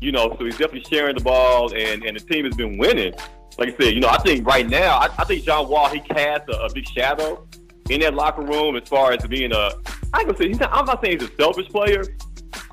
You 0.00 0.12
know, 0.12 0.34
so 0.38 0.44
he's 0.44 0.58
definitely 0.58 0.84
sharing 0.90 1.16
the 1.16 1.22
ball, 1.22 1.74
and 1.74 2.04
and 2.04 2.16
the 2.16 2.20
team 2.20 2.44
has 2.44 2.54
been 2.54 2.78
winning. 2.78 3.14
Like 3.58 3.74
I 3.74 3.84
said, 3.84 3.94
you 3.94 4.00
know, 4.00 4.08
I 4.08 4.18
think 4.18 4.46
right 4.46 4.68
now, 4.68 4.96
I, 4.98 5.08
I 5.18 5.24
think 5.24 5.44
John 5.44 5.68
Wall 5.68 5.88
he 5.88 6.00
casts 6.00 6.48
a, 6.48 6.58
a 6.58 6.72
big 6.72 6.88
shadow 6.88 7.46
in 7.90 8.00
that 8.00 8.14
locker 8.14 8.42
room 8.42 8.76
as 8.76 8.88
far 8.88 9.12
as 9.12 9.24
being 9.26 9.52
a. 9.52 9.72
I 10.12 10.24
can 10.24 10.36
say 10.36 10.48
he's 10.48 10.60
not, 10.60 10.72
I'm 10.72 10.86
not 10.86 11.02
saying 11.02 11.20
he's 11.20 11.28
a 11.28 11.34
selfish 11.36 11.68
player, 11.68 12.02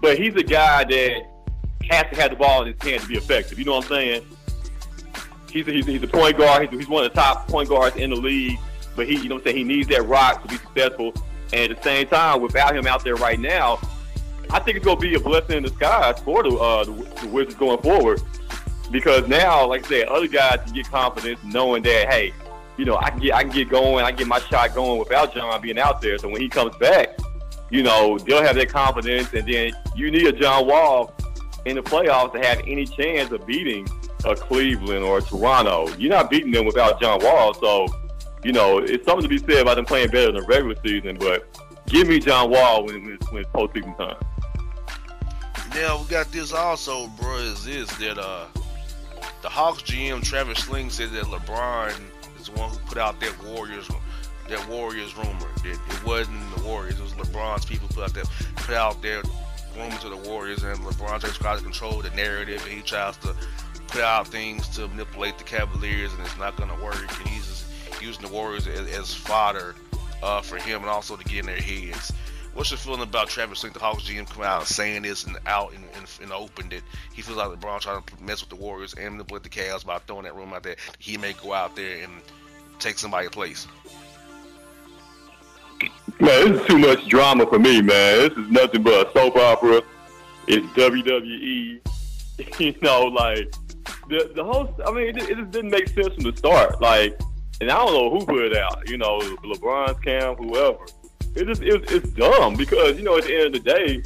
but 0.02 0.18
he's 0.18 0.36
a 0.36 0.44
guy 0.44 0.84
that 0.84 1.26
has 1.90 2.04
to 2.14 2.22
have 2.22 2.32
the 2.32 2.36
ball 2.36 2.64
in 2.64 2.74
his 2.74 2.82
hand 2.82 3.02
to 3.02 3.08
be 3.08 3.16
effective. 3.16 3.58
You 3.58 3.66
know 3.66 3.76
what 3.76 3.86
I'm 3.86 3.90
saying? 3.90 4.26
He's 5.52 5.68
a, 5.68 5.72
he's 5.72 5.88
a, 5.88 5.92
he's 5.92 6.04
a 6.04 6.08
point 6.08 6.38
guard. 6.38 6.70
He's, 6.70 6.80
he's 6.80 6.90
one 6.90 7.06
of 7.06 7.12
the 7.12 7.20
top 7.20 7.48
point 7.48 7.70
guards 7.70 7.96
in 7.96 8.10
the 8.10 8.16
league. 8.16 8.60
But 8.96 9.08
he, 9.08 9.16
you 9.16 9.30
know 9.30 9.36
what 9.36 9.42
I'm 9.42 9.54
saying? 9.54 9.58
He 9.58 9.64
needs 9.64 9.88
that 9.90 10.04
rock 10.04 10.42
to 10.42 10.48
be 10.48 10.58
successful. 10.58 11.14
And 11.54 11.72
at 11.72 11.78
the 11.78 11.84
same 11.84 12.08
time, 12.08 12.42
without 12.42 12.76
him 12.76 12.88
out 12.88 13.04
there 13.04 13.16
right 13.16 13.40
now, 13.40 13.80
I 14.50 14.60
think 14.60 14.78
it's 14.78 14.86
going 14.86 14.98
to 14.98 15.02
be 15.02 15.16
a 15.16 15.20
blessing 15.20 15.58
in 15.58 15.64
disguise 15.64 16.20
for 16.20 16.44
the, 16.44 16.50
uh, 16.50 16.84
the, 16.84 16.92
the 17.22 17.28
Wizards 17.28 17.56
going 17.56 17.82
forward. 17.82 18.22
Because 18.92 19.28
now, 19.28 19.68
like 19.68 19.86
I 19.86 19.90
said, 19.90 20.08
other 20.08 20.28
guys 20.28 20.60
can 20.64 20.74
get 20.74 20.90
confidence 20.90 21.40
knowing 21.44 21.84
that, 21.84 22.12
hey, 22.12 22.34
you 22.78 22.86
know, 22.86 22.98
I 22.98 23.10
can 23.10 23.20
get 23.20 23.34
I 23.34 23.44
can 23.44 23.52
get 23.52 23.70
going, 23.70 24.06
I 24.06 24.10
can 24.10 24.20
get 24.20 24.28
my 24.28 24.40
shot 24.40 24.74
going 24.74 25.00
without 25.00 25.34
John 25.34 25.62
being 25.62 25.80
out 25.80 26.02
there. 26.02 26.18
So 26.18 26.30
when 26.30 26.42
he 26.42 26.48
comes 26.48 26.76
back, 26.78 27.18
you 27.70 27.84
know, 27.84 28.18
they'll 28.18 28.44
have 28.44 28.56
that 28.56 28.70
confidence, 28.70 29.34
and 29.34 29.48
then 29.48 29.72
you 29.96 30.12
need 30.12 30.26
a 30.28 30.32
John 30.32 30.68
Wall 30.68 31.14
in 31.66 31.76
the 31.76 31.84
playoffs 31.84 32.34
to 32.34 32.40
have 32.40 32.60
any 32.60 32.86
chance 32.86 33.32
of 33.32 33.46
beating 33.46 33.88
a 34.26 34.36
Cleveland 34.36 35.04
or 35.04 35.20
a 35.20 35.22
Toronto. 35.22 35.90
You're 35.98 36.12
not 36.12 36.30
beating 36.30 36.52
them 36.52 36.66
without 36.66 37.02
John 37.02 37.24
Wall, 37.24 37.54
so 37.54 37.88
you 38.44 38.54
know 38.54 38.78
it's 38.80 39.06
something 39.06 39.24
to 39.24 39.30
be 39.30 39.38
said 39.38 39.62
about 39.62 39.76
them 39.76 39.86
playing 39.86 40.10
better 40.10 40.30
in 40.30 40.36
the 40.36 40.44
regular 40.44 40.76
season. 40.84 41.18
But 41.18 41.48
give 41.88 42.08
me 42.08 42.20
John 42.20 42.50
Wall 42.50 42.86
when, 42.86 43.04
when, 43.04 43.18
when 43.32 43.42
it's 43.44 43.52
postseason 43.52 43.98
time. 43.98 44.18
Now 45.76 46.02
we 46.02 46.08
got 46.08 46.32
this 46.32 46.54
also, 46.54 47.08
bro. 47.08 47.38
Is 47.38 47.66
this 47.66 47.90
that 47.98 48.18
uh 48.18 48.46
the 49.42 49.50
Hawks 49.50 49.84
GM 49.84 50.24
Travis 50.24 50.60
Schlenk 50.60 50.92
said 50.92 51.12
that 51.12 51.26
LeBron 51.26 51.94
is 52.40 52.48
the 52.48 52.54
one 52.54 52.70
who 52.72 52.78
put 52.80 52.98
out 52.98 53.20
that 53.20 53.44
Warriors 53.44 53.88
that 54.50 54.68
Warriors 54.68 55.16
rumor. 55.16 55.48
That 55.64 55.80
it 55.90 56.06
wasn't 56.06 56.56
the 56.56 56.64
Warriors. 56.64 57.00
It 57.00 57.04
was 57.04 57.14
LeBron's 57.14 57.66
people 57.66 57.88
put 57.90 58.04
out 58.04 58.14
that 58.14 58.30
put 58.56 58.76
out 58.76 59.02
their 59.02 59.22
rumors 59.76 60.00
to 60.00 60.10
the 60.10 60.18
Warriors, 60.18 60.64
and 60.64 60.78
LeBron 60.80 61.22
just 61.22 61.40
tries 61.40 61.60
to 61.60 61.64
control 61.64 62.02
the 62.02 62.10
narrative, 62.12 62.62
and 62.64 62.72
he 62.72 62.82
tries 62.82 63.18
to 63.18 63.36
put 63.88 64.02
out 64.02 64.28
things 64.28 64.68
to 64.70 64.88
manipulate 64.88 65.38
the 65.38 65.44
Cavaliers, 65.44 66.14
and 66.14 66.22
it's 66.22 66.38
not 66.38 66.56
going 66.56 66.70
to 66.70 66.84
work. 66.84 67.00
And 67.20 67.28
he's 67.28 67.48
just 67.48 68.02
using 68.02 68.26
the 68.26 68.32
Warriors 68.32 68.68
as, 68.68 68.88
as 68.90 69.14
fodder 69.14 69.76
uh, 70.22 70.42
for 70.42 70.58
him, 70.58 70.82
and 70.82 70.90
also 70.90 71.16
to 71.16 71.24
get 71.24 71.40
in 71.40 71.46
their 71.46 71.62
heads. 71.62 72.12
What's 72.54 72.72
your 72.72 72.80
feeling 72.80 73.04
about 73.04 73.30
Travis 73.30 73.62
Schlenk, 73.62 73.74
the 73.74 73.80
Hawks 73.80 74.10
GM, 74.10 74.28
coming 74.28 74.48
out 74.48 74.62
and 74.62 74.68
saying 74.68 75.04
this 75.04 75.26
and 75.26 75.38
out 75.46 75.74
and, 75.74 75.84
in 76.20 76.30
the 76.30 76.36
open 76.36 76.72
he 77.14 77.22
feels 77.22 77.38
like 77.38 77.50
LeBron 77.50 77.82
trying 77.82 78.02
to 78.02 78.24
mess 78.24 78.42
with 78.42 78.50
the 78.50 78.56
Warriors 78.56 78.96
and 78.96 79.12
manipulate 79.12 79.44
the 79.44 79.50
Cavs 79.50 79.86
by 79.86 80.00
throwing 80.00 80.24
that 80.24 80.36
rumor 80.36 80.56
out 80.56 80.64
there? 80.64 80.76
He 80.98 81.18
may 81.18 81.34
go 81.34 81.54
out 81.54 81.76
there 81.76 82.04
and 82.04 82.12
take 82.80 82.98
somebody's 82.98 83.30
place. 83.30 83.68
Man, 86.20 86.52
this 86.52 86.62
is 86.62 86.68
too 86.68 86.78
much 86.78 87.08
drama 87.08 87.46
for 87.46 87.60
me, 87.60 87.82
man. 87.82 88.30
This 88.30 88.38
is 88.38 88.50
nothing 88.50 88.84
but 88.84 89.08
a 89.08 89.12
soap 89.12 89.36
opera. 89.36 89.82
It's 90.48 90.66
WWE. 90.68 91.80
you 92.60 92.76
know, 92.82 93.06
like 93.06 93.52
the 94.10 94.32
the 94.36 94.44
whole. 94.44 94.74
I 94.86 94.92
mean, 94.92 95.10
it, 95.10 95.18
it, 95.30 95.38
just 95.38 95.52
didn't 95.52 95.72
make 95.72 95.88
sense 95.90 96.14
from 96.14 96.24
the 96.24 96.36
start. 96.36 96.82
Like, 96.82 97.20
and 97.62 97.70
I 97.70 97.76
don't 97.76 97.94
know 97.94 98.10
who 98.10 98.26
put 98.26 98.44
it 98.44 98.58
out. 98.58 98.88
You 98.90 98.98
know, 98.98 99.20
LeBron's 99.20 100.00
camp, 100.00 100.40
whoever. 100.40 100.86
It 101.36 101.46
just 101.46 101.62
it, 101.62 101.92
it's 101.92 102.10
dumb 102.12 102.56
because 102.56 102.98
you 102.98 103.04
know 103.04 103.18
at 103.18 103.26
the 103.26 103.36
end 103.36 103.56
of 103.56 103.64
the 103.64 103.72
day, 103.72 104.02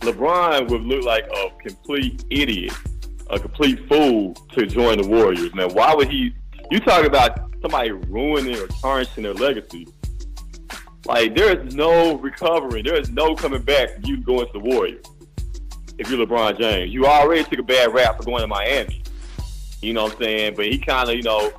LeBron 0.00 0.68
would 0.70 0.82
look 0.82 1.04
like 1.04 1.24
a 1.24 1.50
complete 1.62 2.24
idiot, 2.30 2.72
a 3.30 3.38
complete 3.38 3.86
fool 3.88 4.34
to 4.52 4.66
join 4.66 5.00
the 5.00 5.08
Warriors. 5.08 5.54
Man, 5.54 5.72
why 5.74 5.94
would 5.94 6.08
he? 6.08 6.34
You 6.70 6.80
talk 6.80 7.04
about 7.04 7.50
somebody 7.62 7.90
ruining 7.92 8.56
or 8.56 8.66
tarnishing 8.66 9.22
their 9.22 9.34
legacy. 9.34 9.86
Like 11.06 11.34
there 11.34 11.58
is 11.58 11.74
no 11.74 12.16
recovering. 12.18 12.84
There 12.84 12.98
is 12.98 13.10
no 13.10 13.34
coming 13.34 13.62
back. 13.62 13.90
You 14.04 14.18
going 14.18 14.46
to 14.46 14.52
the 14.52 14.60
Warriors 14.60 15.04
if 15.98 16.10
you're 16.10 16.26
LeBron 16.26 16.58
James. 16.58 16.92
You 16.92 17.06
already 17.06 17.44
took 17.44 17.58
a 17.58 17.62
bad 17.62 17.92
rap 17.92 18.16
for 18.16 18.24
going 18.24 18.40
to 18.40 18.46
Miami. 18.46 19.02
You 19.80 19.92
know 19.92 20.04
what 20.04 20.14
I'm 20.14 20.22
saying? 20.22 20.54
But 20.56 20.66
he 20.66 20.78
kind 20.78 21.08
of, 21.10 21.16
you 21.16 21.22
know, 21.22 21.52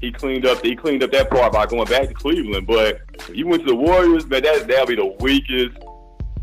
he 0.00 0.12
cleaned 0.12 0.46
up. 0.46 0.62
He 0.62 0.76
cleaned 0.76 1.02
up 1.02 1.12
that 1.12 1.30
part 1.30 1.52
by 1.52 1.66
going 1.66 1.86
back 1.86 2.08
to 2.08 2.14
Cleveland. 2.14 2.66
But 2.66 3.00
if 3.14 3.30
you 3.30 3.46
went 3.46 3.62
to 3.62 3.68
the 3.68 3.76
Warriors, 3.76 4.26
man, 4.26 4.42
that 4.42 4.68
that'll 4.68 4.86
be 4.86 4.96
the 4.96 5.16
weakest, 5.20 5.76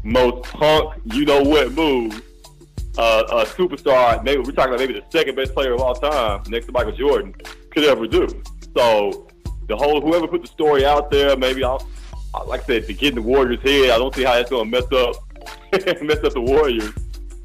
most 0.03 0.43
punk, 0.51 0.99
you 1.05 1.25
know 1.25 1.41
what 1.41 1.71
move. 1.73 2.21
Uh, 2.97 3.23
a 3.29 3.45
superstar, 3.45 4.21
maybe 4.23 4.39
we're 4.39 4.51
talking 4.51 4.73
about 4.73 4.79
maybe 4.79 4.93
the 4.93 5.03
second 5.11 5.35
best 5.35 5.53
player 5.53 5.73
of 5.73 5.79
all 5.79 5.95
time, 5.95 6.43
next 6.49 6.65
to 6.65 6.73
Michael 6.73 6.91
Jordan, 6.91 7.33
could 7.69 7.85
ever 7.85 8.05
do. 8.05 8.27
So 8.75 9.29
the 9.67 9.77
whole 9.77 10.01
whoever 10.01 10.27
put 10.27 10.41
the 10.41 10.47
story 10.47 10.83
out 10.83 11.09
there, 11.09 11.37
maybe 11.37 11.63
I'll 11.63 11.87
like 12.47 12.61
I 12.61 12.65
said, 12.65 12.87
to 12.87 12.93
get 12.93 13.09
in 13.09 13.15
the 13.15 13.21
Warriors' 13.21 13.61
head, 13.61 13.89
I 13.89 13.97
don't 13.97 14.13
see 14.15 14.23
how 14.23 14.33
that's 14.33 14.49
going 14.49 14.71
to 14.71 14.81
mess 14.81 14.91
up 14.91 15.15
mess 16.01 16.23
up 16.23 16.33
the 16.33 16.41
Warriors. 16.41 16.93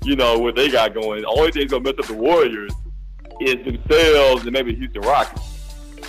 You 0.05 0.16
know 0.16 0.38
what 0.38 0.55
they 0.55 0.70
got 0.70 0.94
going. 0.94 1.22
The 1.22 1.29
only 1.29 1.51
thing 1.51 1.62
that's 1.62 1.72
going 1.72 1.85
to 1.85 1.92
mess 1.92 1.99
up 1.99 2.07
the 2.07 2.20
Warriors 2.20 2.72
is 3.40 3.64
themselves 3.64 4.44
and 4.44 4.53
maybe 4.53 4.75
Houston 4.75 5.03
Rockets. 5.03 5.57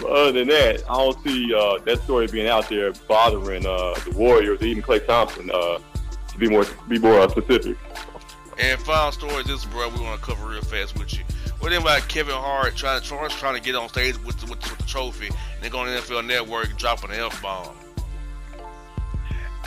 But 0.01 0.11
other 0.11 0.31
than 0.31 0.47
that, 0.49 0.83
I 0.89 0.93
don't 0.93 1.23
see 1.23 1.53
uh, 1.53 1.79
that 1.79 2.01
story 2.03 2.27
being 2.27 2.47
out 2.47 2.69
there 2.69 2.91
bothering 3.07 3.65
uh, 3.65 3.95
the 4.05 4.13
Warriors, 4.15 4.61
even 4.61 4.83
Klay 4.83 5.05
Thompson, 5.05 5.49
uh, 5.51 5.79
to 6.29 6.37
be 6.37 6.49
more 6.49 6.65
be 6.87 6.99
more 6.99 7.19
uh, 7.19 7.29
specific. 7.29 7.77
And 8.59 8.79
final 8.81 9.11
story, 9.11 9.43
this 9.43 9.65
bro, 9.65 9.89
we 9.89 10.01
want 10.01 10.19
to 10.19 10.25
cover 10.25 10.47
real 10.47 10.61
fast 10.61 10.97
with 10.97 11.13
you. 11.13 11.23
What 11.59 11.73
about 11.73 12.07
Kevin 12.07 12.35
Hart 12.35 12.75
trying, 12.75 13.01
trying 13.01 13.55
to 13.55 13.61
get 13.61 13.75
on 13.75 13.89
stage 13.89 14.17
with 14.23 14.39
the, 14.39 14.47
with, 14.47 14.61
the 14.61 14.83
trophy, 14.83 15.27
and 15.27 15.61
then 15.61 15.71
going 15.71 15.87
to 15.87 16.01
NFL 16.01 16.25
Network 16.25 16.75
dropping 16.77 17.11
an 17.11 17.19
F 17.19 17.41
bomb? 17.41 17.75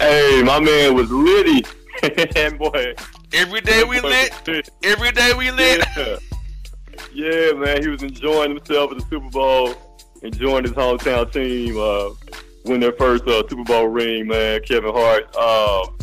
Hey, 0.01 0.43
my 0.43 0.59
man 0.59 0.95
was 0.95 1.11
litty. 1.11 1.65
and 2.37 2.59
boy. 2.59 2.95
Every 3.33 3.61
day 3.61 3.85
we 3.85 4.01
lit. 4.01 4.33
Every 4.83 5.13
day 5.13 5.33
we 5.35 5.51
lit. 5.51 5.85
Yeah. 5.97 6.17
yeah, 7.13 7.53
man. 7.53 7.83
He 7.83 7.89
was 7.89 8.03
enjoying 8.03 8.57
himself 8.57 8.91
at 8.91 8.99
the 8.99 9.05
Super 9.09 9.31
Bowl, 9.31 9.75
enjoying 10.23 10.65
his 10.65 10.73
hometown 10.73 11.31
team 11.31 11.77
uh, 11.79 12.11
win 12.65 12.81
their 12.81 12.93
first 12.93 13.25
uh, 13.29 13.47
Super 13.49 13.63
Bowl 13.63 13.87
ring, 13.87 14.27
man. 14.27 14.63
Kevin 14.63 14.93
Hart. 14.93 15.37
Um, 15.37 15.99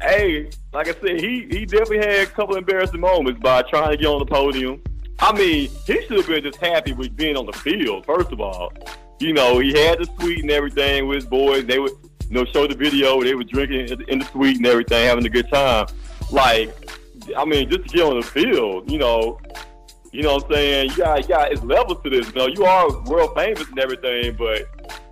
hey, 0.00 0.48
like 0.72 0.88
I 0.88 0.92
said, 0.92 1.20
he 1.20 1.46
he 1.50 1.66
definitely 1.66 1.98
had 1.98 2.20
a 2.20 2.26
couple 2.26 2.56
embarrassing 2.56 3.00
moments 3.00 3.40
by 3.42 3.62
trying 3.62 3.90
to 3.90 3.96
get 3.96 4.06
on 4.06 4.20
the 4.20 4.26
podium 4.26 4.80
I 5.20 5.32
mean, 5.32 5.68
he 5.86 6.02
should 6.02 6.18
have 6.18 6.26
been 6.26 6.42
just 6.42 6.58
happy 6.58 6.92
with 6.92 7.16
being 7.16 7.36
on 7.36 7.46
the 7.46 7.52
field. 7.52 8.06
First 8.06 8.30
of 8.30 8.40
all, 8.40 8.72
you 9.18 9.32
know, 9.32 9.58
he 9.58 9.72
had 9.72 9.98
the 9.98 10.06
suite 10.18 10.42
and 10.42 10.50
everything 10.50 11.08
with 11.08 11.16
his 11.16 11.26
boys. 11.26 11.66
They 11.66 11.80
would, 11.80 11.92
you 12.28 12.34
know, 12.34 12.44
show 12.46 12.66
the 12.66 12.74
video. 12.74 13.22
They 13.22 13.34
were 13.34 13.44
drinking 13.44 14.02
in 14.08 14.18
the 14.18 14.24
suite 14.26 14.56
and 14.56 14.66
everything, 14.66 15.06
having 15.06 15.24
a 15.24 15.30
good 15.30 15.48
time. 15.48 15.86
Like, 16.30 16.74
I 17.36 17.44
mean, 17.44 17.70
just 17.70 17.88
to 17.88 17.96
get 17.96 18.04
on 18.04 18.20
the 18.20 18.26
field, 18.26 18.90
you 18.90 18.98
know, 18.98 19.40
you 20.12 20.22
know 20.22 20.34
what 20.34 20.44
I'm 20.44 20.52
saying? 20.52 20.90
You 20.90 20.96
got, 20.96 21.22
you 21.22 21.28
got, 21.28 21.52
it's 21.52 21.62
levels 21.62 22.02
to 22.02 22.10
this. 22.10 22.26
You 22.28 22.34
know, 22.34 22.46
you 22.46 22.64
are 22.64 23.02
world 23.04 23.34
famous 23.34 23.68
and 23.68 23.78
everything, 23.78 24.36
but 24.36 24.66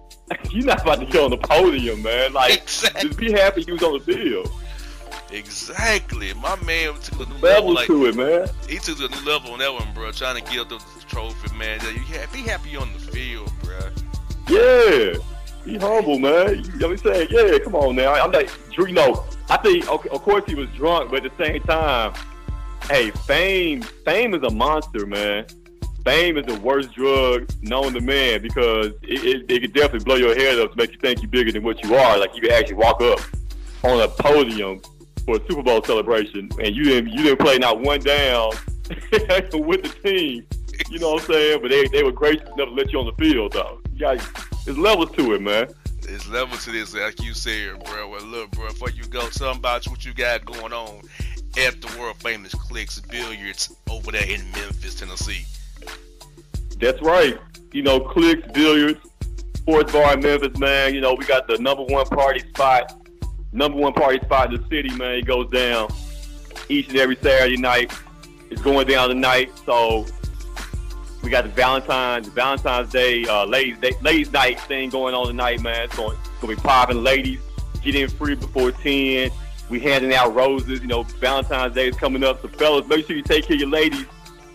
you're 0.51 0.67
not 0.67 0.83
about 0.83 1.01
to 1.01 1.07
get 1.07 1.23
on 1.23 1.31
the 1.31 1.39
podium, 1.39 2.03
man. 2.03 2.33
Like, 2.33 2.63
exactly. 2.63 3.09
just 3.09 3.19
be 3.19 3.33
happy 3.33 3.65
you 3.67 3.75
was 3.75 3.83
on 3.83 3.95
the 3.95 4.01
field. 4.01 4.51
Exactly. 5.33 6.33
My 6.35 6.57
man 6.63 6.95
took 7.01 7.27
a 7.27 7.31
new 7.31 7.35
level, 7.39 7.43
level 7.43 7.75
like, 7.75 7.87
to 7.87 8.07
it, 8.07 8.15
man. 8.15 8.49
He 8.69 8.79
took 8.79 8.99
a 8.99 9.09
new 9.09 9.31
level 9.31 9.53
on 9.53 9.59
that 9.59 9.73
one, 9.73 9.93
bro. 9.93 10.13
Trying 10.13 10.43
to 10.43 10.53
get 10.53 10.69
the 10.69 10.79
trophy, 11.09 11.57
man. 11.57 11.81
You 11.81 12.03
be 12.33 12.43
happy 12.43 12.77
on 12.77 12.93
the 12.93 12.99
field, 12.99 13.51
bro. 13.63 13.79
Yeah. 14.49 15.19
Be 15.67 15.77
humble, 15.79 16.21
man. 16.21 16.63
You 16.65 16.79
know 16.79 16.89
what 16.89 17.05
I'm 17.05 17.13
saying? 17.13 17.29
Yeah, 17.29 17.59
come 17.59 17.75
on 17.75 17.97
now. 17.97 18.15
I'm 18.15 18.31
like, 18.31 18.49
you 18.79 18.93
know, 18.93 19.25
I 19.51 19.57
think, 19.57 19.89
okay, 19.89 20.09
of 20.11 20.23
course 20.23 20.45
he 20.47 20.55
was 20.55 20.69
drunk, 20.71 21.11
but 21.11 21.25
at 21.25 21.37
the 21.37 21.45
same 21.45 21.61
time, 21.63 22.15
hey, 22.89 23.11
fame, 23.11 23.83
fame 23.83 24.33
is 24.35 24.45
a 24.45 24.51
monster, 24.51 25.07
man. 25.07 25.45
Fame 26.05 26.39
is 26.39 26.47
the 26.47 26.55
worst 26.61 26.93
drug 26.95 27.51
known 27.63 27.93
to 27.95 28.01
man 28.01 28.43
because 28.43 28.93
it, 29.03 29.25
it, 29.25 29.51
it 29.51 29.61
can 29.63 29.73
definitely 29.73 30.05
blow 30.05 30.15
your 30.15 30.37
head 30.37 30.57
up 30.61 30.71
to 30.71 30.77
make 30.77 30.93
you 30.93 30.99
think 30.99 31.21
you're 31.21 31.31
bigger 31.31 31.51
than 31.51 31.65
what 31.65 31.83
you 31.83 31.97
are. 31.97 32.17
Like 32.17 32.33
you 32.37 32.43
can 32.43 32.53
actually 32.53 32.77
walk 32.77 33.03
up 33.03 33.19
on 33.83 34.01
a 34.01 34.07
podium 34.07 34.81
for 35.25 35.39
a 35.39 35.41
Super 35.49 35.65
Bowl 35.65 35.83
celebration, 35.83 36.49
and 36.63 36.77
you 36.77 36.85
didn't 36.85 37.11
you 37.11 37.25
didn't 37.25 37.41
play 37.41 37.59
not 37.59 37.81
one 37.81 37.99
down 37.99 38.51
with 38.89 39.83
the 39.83 39.93
team. 40.05 40.47
You 40.91 41.01
know 41.01 41.15
what 41.15 41.23
I'm 41.23 41.33
saying? 41.33 41.59
But 41.61 41.73
they 41.73 41.89
they 41.89 42.05
were 42.05 42.13
gracious 42.13 42.49
enough 42.55 42.69
to 42.69 42.75
let 42.75 42.93
you 42.93 43.01
on 43.01 43.07
the 43.07 43.25
field, 43.25 43.55
though. 43.55 43.81
You 43.93 43.99
got 43.99 44.56
there's 44.67 44.77
levels 44.77 45.11
to 45.13 45.33
it, 45.33 45.41
man. 45.41 45.69
It's 46.03 46.29
levels 46.29 46.65
to 46.65 46.73
this, 46.73 46.95
like 46.95 47.23
you 47.23 47.33
said, 47.33 47.83
bro. 47.85 48.11
Well, 48.11 48.25
look, 48.25 48.51
bro, 48.51 48.69
before 48.69 48.91
you 48.91 49.05
go, 49.05 49.31
something 49.31 49.61
about 49.61 49.87
what 49.87 50.05
you 50.05 50.13
got 50.13 50.45
going 50.45 50.73
on 50.73 51.01
at 51.57 51.81
the 51.81 51.99
world 51.99 52.17
famous 52.19 52.55
Clicks 52.55 53.01
Billiards 53.01 53.75
over 53.89 54.13
there 54.13 54.29
in 54.29 54.43
Memphis, 54.53 54.97
Tennessee. 54.97 55.47
That's 56.79 57.01
right. 57.01 57.39
You 57.73 57.83
know, 57.83 58.01
Clicks 58.01 58.47
Billiards, 58.53 59.01
Sports 59.55 59.93
Bar 59.93 60.15
in 60.15 60.21
Memphis, 60.21 60.59
man. 60.59 60.95
You 60.95 61.01
know, 61.01 61.15
we 61.15 61.25
got 61.25 61.47
the 61.49 61.59
number 61.59 61.85
one 61.85 62.07
party 62.07 62.41
spot 62.41 62.93
number 63.57 63.79
one 63.79 63.93
party 63.95 64.19
spot 64.25 64.53
in 64.53 64.61
the 64.61 64.69
city, 64.69 64.91
man. 64.97 65.15
It 65.15 65.27
goes 65.27 65.51
down 65.51 65.89
each 66.69 66.89
and 66.89 66.99
every 66.99 67.17
Saturday 67.17 67.57
night. 67.57 67.93
It's 68.51 68.63
going 68.63 68.87
down 68.87 69.09
tonight, 69.09 69.51
so 69.65 70.07
we 71.27 71.33
got 71.33 71.43
the 71.43 71.51
Valentine's 71.51 72.29
Valentine's 72.29 72.89
Day, 72.93 73.25
uh, 73.25 73.45
ladies 73.45 73.77
day, 73.79 73.91
ladies 74.01 74.31
night 74.31 74.61
thing 74.61 74.91
going 74.91 75.13
on 75.13 75.27
tonight, 75.27 75.61
man. 75.61 75.83
It's 75.83 75.97
going, 75.97 76.17
it's 76.17 76.29
going 76.41 76.55
to 76.55 76.63
be 76.63 76.69
popping. 76.69 77.03
Ladies, 77.03 77.41
get 77.83 77.97
in 77.97 78.09
free 78.09 78.37
before 78.37 78.71
ten. 78.71 79.33
We 79.69 79.81
handing 79.81 80.15
out 80.15 80.37
roses. 80.37 80.81
You 80.81 80.87
know, 80.87 81.03
Valentine's 81.03 81.75
Day 81.75 81.89
is 81.89 81.97
coming 81.97 82.23
up, 82.23 82.43
so 82.43 82.49
fellas, 82.49 82.87
make 82.87 83.09
sure 83.09 83.17
you 83.17 83.25
take 83.25 83.45
care 83.45 83.55
of 83.55 83.61
your 83.61 83.69
ladies. 83.69 84.07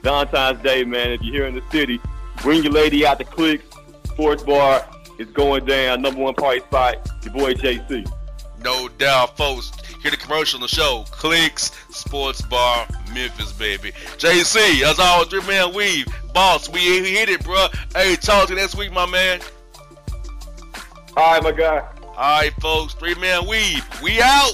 Valentine's 0.02 0.64
Day, 0.64 0.86
man. 0.86 1.12
If 1.12 1.22
you're 1.22 1.36
here 1.36 1.46
in 1.46 1.56
the 1.56 1.64
city, 1.74 2.00
bring 2.42 2.64
your 2.64 2.72
lady 2.72 3.06
out 3.06 3.20
to 3.20 3.26
Clicks 3.26 3.66
Sports 4.06 4.44
Bar. 4.44 4.88
It's 5.20 5.32
going 5.32 5.66
down. 5.66 6.02
Number 6.02 6.22
one 6.22 6.36
party 6.36 6.62
spot. 6.62 7.06
Your 7.26 7.34
boy 7.34 7.54
JC. 7.54 8.10
No 8.64 8.88
doubt, 8.88 9.36
folks. 9.36 9.74
Hear 10.02 10.12
the 10.12 10.16
commercial 10.16 10.56
on 10.56 10.62
the 10.62 10.70
show. 10.70 11.04
Clicks 11.12 11.72
Sports 12.02 12.42
Bar, 12.42 12.88
Memphis, 13.14 13.52
baby. 13.54 13.92
JC, 14.18 14.82
as 14.84 15.00
always, 15.00 15.30
three 15.30 15.46
man 15.48 15.74
weave. 15.74 16.08
Boss, 16.34 16.70
we 16.70 16.80
hit 16.80 17.30
it, 17.30 17.44
bro. 17.44 17.68
Hey, 17.96 18.16
talk 18.16 18.48
to 18.48 18.54
you 18.54 18.60
next 18.60 18.76
week, 18.76 18.92
my 18.92 19.06
man. 19.06 19.40
All 21.16 21.34
right, 21.34 21.44
my 21.44 21.52
guy. 21.52 21.88
All 22.04 22.16
right, 22.16 22.54
folks. 22.60 22.94
Three 22.94 23.16
man 23.16 23.48
weave. 23.48 23.84
We 24.02 24.22
out. 24.22 24.54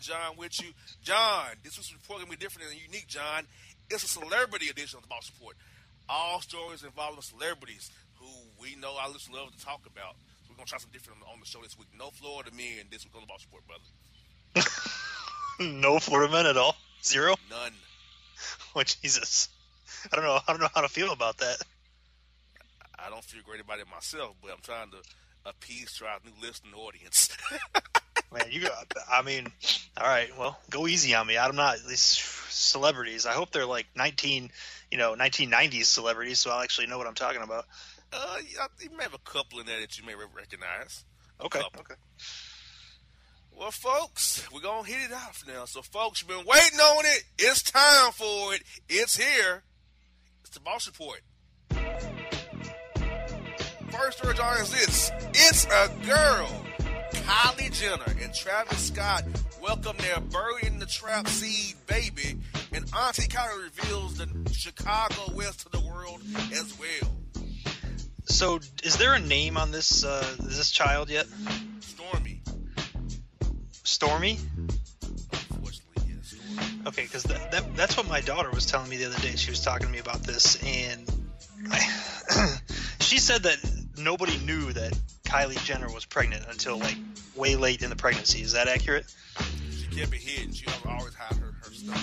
John 0.00 0.36
with 0.36 0.60
you. 0.62 0.70
John, 1.02 1.46
this 1.62 1.76
was 1.78 1.92
going 2.08 2.24
to 2.24 2.30
be 2.30 2.36
different 2.36 2.70
and 2.70 2.80
unique, 2.80 3.06
John. 3.06 3.44
It's 3.90 4.04
a 4.04 4.08
celebrity 4.08 4.68
edition 4.68 4.96
of 4.98 5.02
the 5.02 5.08
Boss 5.08 5.30
Report. 5.34 5.56
All 6.08 6.40
stories 6.40 6.82
involving 6.82 7.22
celebrities 7.22 7.90
who 8.18 8.26
we 8.60 8.76
know 8.76 8.96
our 9.00 9.08
listeners 9.08 9.36
love 9.36 9.56
to 9.56 9.64
talk 9.64 9.80
about. 9.86 10.16
So 10.44 10.50
we're 10.50 10.56
going 10.56 10.66
to 10.66 10.70
try 10.70 10.78
something 10.78 10.98
different 10.98 11.20
on 11.32 11.40
the 11.40 11.46
show 11.46 11.60
this 11.62 11.78
week. 11.78 11.88
No 11.98 12.10
Florida 12.10 12.50
men 12.56 12.86
this 12.90 13.04
week 13.04 13.14
on 13.14 13.22
the 13.22 13.26
Boss 13.26 13.46
Report, 13.46 13.64
brother. 13.66 13.88
no 15.80 15.98
Florida 15.98 16.32
men 16.32 16.46
at 16.46 16.56
all? 16.56 16.76
Zero? 17.02 17.34
None. 17.50 17.72
Oh, 18.76 18.82
Jesus. 18.82 19.48
I 20.12 20.16
don't 20.16 20.24
know. 20.24 20.40
I 20.48 20.52
don't 20.52 20.60
know 20.60 20.68
how 20.74 20.80
to 20.80 20.88
feel 20.88 21.12
about 21.12 21.38
that. 21.38 21.58
I 22.98 23.08
don't 23.08 23.22
feel 23.22 23.40
great 23.46 23.60
about 23.60 23.78
it 23.78 23.86
myself, 23.88 24.34
but 24.42 24.50
I'm 24.50 24.60
trying 24.62 24.90
to 24.90 24.96
appease 25.46 25.96
to 25.98 26.06
our 26.06 26.18
new 26.24 26.32
listening 26.40 26.74
audience. 26.74 27.28
Man, 28.34 28.46
you 28.50 28.62
got. 28.62 28.92
I 29.10 29.22
mean, 29.22 29.46
all 29.96 30.08
right. 30.08 30.36
Well, 30.36 30.58
go 30.68 30.88
easy 30.88 31.14
on 31.14 31.26
me. 31.26 31.38
I'm 31.38 31.54
not 31.54 31.76
these 31.88 32.00
celebrities. 32.00 33.26
I 33.26 33.32
hope 33.32 33.52
they're 33.52 33.64
like 33.64 33.86
19, 33.96 34.50
you 34.90 34.98
know, 34.98 35.14
1990s 35.14 35.84
celebrities, 35.84 36.40
so 36.40 36.50
I'll 36.50 36.60
actually 36.60 36.88
know 36.88 36.98
what 36.98 37.06
I'm 37.06 37.14
talking 37.14 37.42
about. 37.42 37.66
Uh, 38.12 38.38
you 38.80 38.90
may 38.96 39.04
have 39.04 39.14
a 39.14 39.18
couple 39.18 39.60
in 39.60 39.66
there 39.66 39.78
that 39.80 39.98
you 39.98 40.04
may 40.04 40.14
recognize. 40.14 41.04
Okay. 41.40 41.60
Okay. 41.60 41.94
Well, 43.56 43.70
folks, 43.70 44.44
we're 44.52 44.60
gonna 44.60 44.86
hit 44.86 45.10
it 45.10 45.12
off 45.12 45.44
now. 45.46 45.64
So, 45.64 45.82
folks, 45.82 46.20
you've 46.22 46.28
been 46.28 46.44
waiting 46.44 46.80
on 46.80 47.04
it. 47.04 47.22
It's 47.38 47.62
time 47.62 48.10
for 48.12 48.54
it. 48.54 48.62
It's 48.88 49.16
here. 49.16 49.62
It's 50.40 50.50
the 50.50 50.60
Boss 50.60 50.88
Report. 50.88 51.20
First 53.92 54.18
story 54.18 54.34
is 54.60 54.72
this. 54.72 55.12
It's 55.34 55.66
a 55.66 55.88
girl. 56.04 56.64
Kylie 57.12 57.72
Jenner 57.72 58.22
and 58.22 58.34
Travis 58.34 58.88
Scott 58.88 59.24
welcome 59.62 59.96
their 59.98 60.20
Bird 60.20 60.62
in 60.64 60.78
the 60.78 60.86
Trap 60.86 61.28
seed 61.28 61.74
baby, 61.86 62.36
and 62.72 62.84
Auntie 62.94 63.28
Kylie 63.28 63.64
reveals 63.64 64.18
the 64.18 64.28
Chicago 64.52 65.34
West 65.34 65.60
to 65.60 65.68
the 65.70 65.80
world 65.80 66.20
as 66.52 66.78
well. 66.78 67.12
So, 68.24 68.60
is 68.82 68.96
there 68.96 69.14
a 69.14 69.20
name 69.20 69.56
on 69.56 69.70
this 69.70 70.04
uh, 70.04 70.36
this 70.40 70.70
child 70.70 71.10
yet? 71.10 71.26
Stormy. 71.80 72.40
Stormy? 73.82 74.38
Unfortunately, 75.32 76.02
yes. 76.08 76.34
Stormy. 76.34 76.82
Okay, 76.86 77.02
because 77.02 77.22
that, 77.24 77.52
that 77.52 77.76
that's 77.76 77.96
what 77.96 78.08
my 78.08 78.20
daughter 78.20 78.50
was 78.50 78.66
telling 78.66 78.88
me 78.88 78.96
the 78.96 79.06
other 79.06 79.20
day. 79.20 79.36
She 79.36 79.50
was 79.50 79.60
talking 79.60 79.86
to 79.86 79.92
me 79.92 79.98
about 79.98 80.22
this, 80.22 80.62
and 80.64 81.10
I, 81.70 82.56
she 83.00 83.18
said 83.18 83.42
that 83.44 83.58
nobody 83.98 84.38
knew 84.38 84.72
that 84.72 84.98
Kylie 85.24 85.62
Jenner 85.64 85.92
was 85.92 86.04
pregnant 86.04 86.44
until 86.48 86.78
like 86.78 86.96
way 87.34 87.56
late 87.56 87.82
in 87.82 87.90
the 87.90 87.96
pregnancy. 87.96 88.42
Is 88.42 88.52
that 88.52 88.68
accurate? 88.68 89.12
She 89.70 89.86
kept 89.86 90.14
it 90.14 90.20
hidden. 90.20 90.52
She 90.52 90.66
always 90.86 91.14
had 91.14 91.36
her, 91.38 91.54
her 91.62 91.70
stomach. 91.72 92.00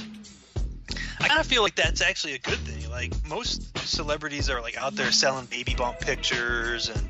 I 1.19 1.27
kind 1.27 1.39
of 1.39 1.45
feel 1.45 1.61
like 1.61 1.75
that's 1.75 2.01
actually 2.01 2.33
a 2.33 2.39
good 2.39 2.59
thing. 2.59 2.89
Like 2.89 3.13
most 3.27 3.77
celebrities 3.77 4.49
are 4.49 4.61
like 4.61 4.77
out 4.77 4.95
there 4.95 5.11
selling 5.11 5.45
baby 5.45 5.75
bump 5.75 5.99
pictures 5.99 6.89
and 6.89 7.07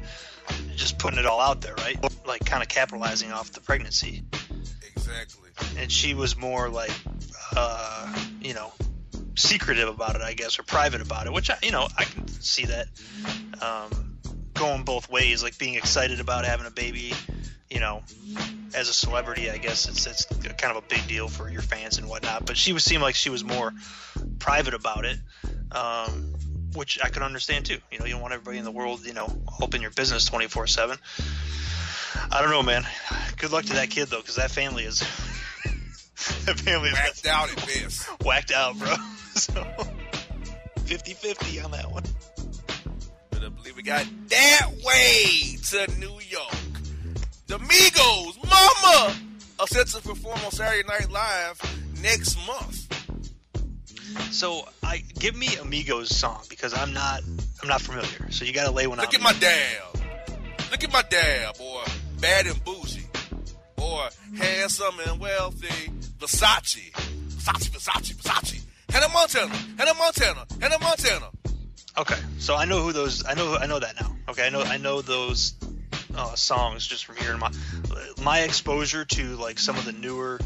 just 0.75 0.99
putting 0.99 1.19
it 1.19 1.25
all 1.25 1.39
out 1.39 1.61
there, 1.61 1.75
right? 1.75 1.97
Like 2.25 2.45
kind 2.45 2.61
of 2.61 2.69
capitalizing 2.69 3.31
off 3.31 3.51
the 3.51 3.61
pregnancy. 3.61 4.23
Exactly. 4.95 5.49
And 5.77 5.91
she 5.91 6.13
was 6.13 6.37
more 6.37 6.69
like, 6.69 6.91
uh, 7.55 8.13
you 8.41 8.53
know, 8.53 8.71
secretive 9.35 9.87
about 9.87 10.15
it, 10.15 10.21
I 10.21 10.33
guess, 10.33 10.59
or 10.59 10.63
private 10.63 11.01
about 11.01 11.27
it, 11.27 11.33
which 11.33 11.49
I, 11.49 11.57
you 11.63 11.71
know, 11.71 11.87
I 11.97 12.03
can 12.03 12.27
see 12.27 12.65
that 12.65 12.87
um, 13.61 14.00
going 14.61 14.83
both 14.83 15.09
ways. 15.09 15.43
Like 15.43 15.57
being 15.57 15.75
excited 15.75 16.19
about 16.19 16.45
having 16.45 16.65
a 16.67 16.71
baby, 16.71 17.13
you 17.69 17.79
know, 17.79 18.03
as 18.75 18.87
a 18.89 18.93
celebrity, 18.93 19.49
I 19.49 19.57
guess 19.57 19.87
it's 19.89 20.05
it's 20.05 20.25
kind 20.25 20.75
of 20.77 20.83
a 20.83 20.87
big 20.87 21.05
deal 21.07 21.27
for 21.27 21.49
your 21.49 21.61
fans 21.61 21.97
and 21.97 22.07
whatnot. 22.07 22.45
But 22.45 22.55
she 22.57 22.71
would 22.73 22.81
seem 22.81 23.01
like 23.01 23.15
she 23.15 23.29
was 23.29 23.43
more 23.43 23.73
private 24.39 24.73
about 24.73 25.05
it, 25.05 25.17
um, 25.71 26.35
which 26.75 26.99
I 27.03 27.09
could 27.09 27.23
understand 27.23 27.65
too. 27.65 27.79
You 27.91 27.99
know, 27.99 28.05
you 28.05 28.13
don't 28.13 28.21
want 28.21 28.33
everybody 28.33 28.59
in 28.59 28.63
the 28.63 28.71
world, 28.71 29.05
you 29.05 29.13
know, 29.13 29.27
open 29.61 29.81
your 29.81 29.91
business 29.91 30.25
twenty 30.25 30.47
four 30.47 30.67
seven. 30.67 30.97
I 32.31 32.41
don't 32.41 32.51
know, 32.51 32.63
man. 32.63 32.85
Good 33.37 33.51
luck 33.51 33.65
to 33.65 33.73
that 33.73 33.89
kid 33.89 34.09
though, 34.09 34.19
because 34.19 34.35
that 34.35 34.51
family 34.51 34.83
is 34.83 34.99
that 36.45 36.59
family 36.59 36.89
is 36.89 36.93
Whacked 36.93 37.25
out 37.25 37.49
at 37.49 37.57
best. 37.57 38.23
whacked 38.23 38.51
out, 38.51 38.77
bro. 38.77 38.93
So 39.33 39.53
50-50 40.83 41.63
on 41.63 41.71
that 41.71 41.89
one. 41.89 42.03
Believe 43.63 43.75
we 43.75 43.83
got 43.83 44.05
that 44.29 44.69
way 44.83 45.57
to 45.69 45.99
New 45.99 46.19
York. 46.27 46.51
The 47.47 47.57
Migos, 47.59 48.37
Mama, 48.49 49.15
are 49.59 49.67
set 49.67 49.87
to 49.87 50.01
perform 50.01 50.39
on 50.45 50.51
Saturday 50.51 50.87
Night 50.87 51.11
Live 51.11 51.61
next 52.01 52.37
month. 52.47 52.87
So 54.33 54.67
I 54.83 55.03
give 55.19 55.35
me 55.35 55.55
Amigos 55.57 56.15
song 56.15 56.41
because 56.49 56.73
I'm 56.73 56.91
not 56.93 57.21
I'm 57.61 57.67
not 57.67 57.81
familiar. 57.81 58.31
So 58.31 58.45
you 58.45 58.53
got 58.53 58.65
to 58.65 58.71
lay 58.71 58.87
one 58.87 58.97
Look 58.97 59.07
out. 59.09 59.15
at 59.15 59.21
my 59.21 59.33
dab. 59.33 59.83
Look 60.71 60.83
at 60.83 60.91
my 60.91 61.03
dab, 61.09 61.55
or 61.59 61.83
bad 62.19 62.47
and 62.47 62.63
bougie, 62.63 63.05
or 63.77 64.07
handsome 64.37 64.95
and 65.07 65.19
wealthy. 65.19 65.91
Versace, 66.17 66.91
Versace, 66.91 67.69
Versace, 67.69 68.15
Versace. 68.15 68.63
Hannah 68.89 69.09
Montana, 69.09 69.53
Hannah 69.77 69.93
Montana, 69.93 70.45
Hannah 70.61 70.79
Montana. 70.79 71.27
Okay, 71.97 72.15
so 72.39 72.55
I 72.55 72.65
know 72.65 72.81
who 72.81 72.93
those. 72.93 73.25
I 73.25 73.33
know. 73.33 73.55
I 73.55 73.65
know 73.65 73.79
that 73.79 73.99
now. 73.99 74.15
Okay, 74.29 74.45
I 74.45 74.49
know. 74.49 74.61
I 74.61 74.77
know 74.77 75.01
those 75.01 75.55
uh, 76.15 76.35
songs 76.35 76.87
just 76.87 77.05
from 77.05 77.17
hearing 77.17 77.39
my 77.39 77.51
my 78.23 78.39
exposure 78.41 79.03
to 79.05 79.35
like 79.35 79.59
some 79.59 79.77
of 79.77 79.85
the 79.85 79.91
newer 79.91 80.39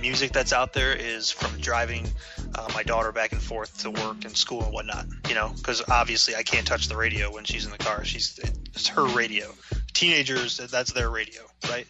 music 0.00 0.32
that's 0.32 0.52
out 0.52 0.72
there 0.72 0.94
is 0.94 1.30
from 1.30 1.58
driving 1.60 2.06
uh, 2.54 2.68
my 2.74 2.82
daughter 2.82 3.12
back 3.12 3.32
and 3.32 3.40
forth 3.40 3.78
to 3.78 3.90
work 3.90 4.24
and 4.24 4.36
school 4.36 4.62
and 4.62 4.72
whatnot. 4.72 5.06
You 5.28 5.34
know, 5.34 5.52
because 5.56 5.82
obviously 5.88 6.34
I 6.34 6.42
can't 6.42 6.66
touch 6.66 6.88
the 6.88 6.96
radio 6.96 7.32
when 7.32 7.44
she's 7.44 7.64
in 7.64 7.70
the 7.70 7.78
car. 7.78 8.04
She's 8.04 8.38
it's 8.74 8.88
her 8.88 9.06
radio. 9.06 9.50
Teenagers, 9.94 10.58
that's 10.58 10.92
their 10.92 11.10
radio, 11.10 11.42
right? 11.68 11.86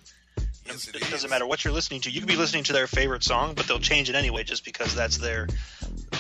Yes, 0.66 0.88
it 0.88 1.10
doesn't 1.10 1.30
matter 1.30 1.46
what 1.46 1.64
you're 1.64 1.72
listening 1.72 2.00
to. 2.02 2.10
You 2.10 2.20
could 2.20 2.28
be 2.28 2.36
listening 2.36 2.64
to 2.64 2.72
their 2.72 2.86
favorite 2.86 3.24
song, 3.24 3.54
but 3.54 3.66
they'll 3.66 3.80
change 3.80 4.08
it 4.08 4.14
anyway 4.14 4.44
just 4.44 4.64
because 4.64 4.94
that's 4.94 5.18
their 5.18 5.48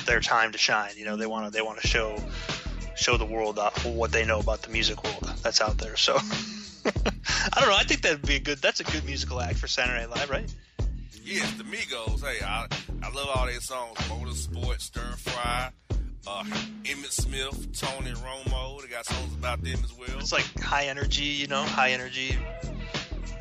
their 0.06 0.20
time 0.20 0.52
to 0.52 0.58
shine. 0.58 0.92
You 0.96 1.04
know, 1.04 1.16
they 1.16 1.26
want 1.26 1.46
to 1.46 1.50
they 1.50 1.62
want 1.62 1.80
to 1.80 1.86
show 1.86 2.16
show 2.94 3.16
the 3.16 3.24
world 3.24 3.58
uh, 3.58 3.70
what 3.84 4.12
they 4.12 4.24
know 4.24 4.40
about 4.40 4.62
the 4.62 4.70
music 4.70 5.02
world 5.04 5.22
that's 5.42 5.60
out 5.60 5.78
there. 5.78 5.96
So 5.96 6.16
I 6.84 7.60
don't 7.60 7.68
know. 7.68 7.76
I 7.76 7.84
think 7.84 8.02
that'd 8.02 8.22
be 8.22 8.36
a 8.36 8.40
good. 8.40 8.58
That's 8.58 8.80
a 8.80 8.84
good 8.84 9.04
musical 9.04 9.40
act 9.40 9.58
for 9.58 9.66
Saturday 9.66 10.00
Night 10.00 10.10
Live, 10.10 10.30
right? 10.30 10.54
Yes, 11.22 11.52
the 11.52 11.64
Migos. 11.64 12.24
Hey, 12.24 12.44
I, 12.44 12.66
I 13.02 13.10
love 13.12 13.28
all 13.34 13.46
their 13.46 13.60
songs. 13.60 13.96
Motorsport, 13.98 14.80
Stir 14.80 15.00
Fry, 15.16 15.70
uh, 16.26 16.44
Emmitt 16.84 17.12
Smith, 17.12 17.78
Tony 17.78 18.12
Romo. 18.12 18.80
They 18.82 18.88
got 18.88 19.06
songs 19.06 19.34
about 19.34 19.62
them 19.62 19.78
as 19.84 19.94
well. 19.96 20.18
It's 20.18 20.32
like 20.32 20.60
high 20.60 20.86
energy, 20.86 21.24
you 21.24 21.46
know, 21.46 21.62
high 21.62 21.90
energy. 21.90 22.36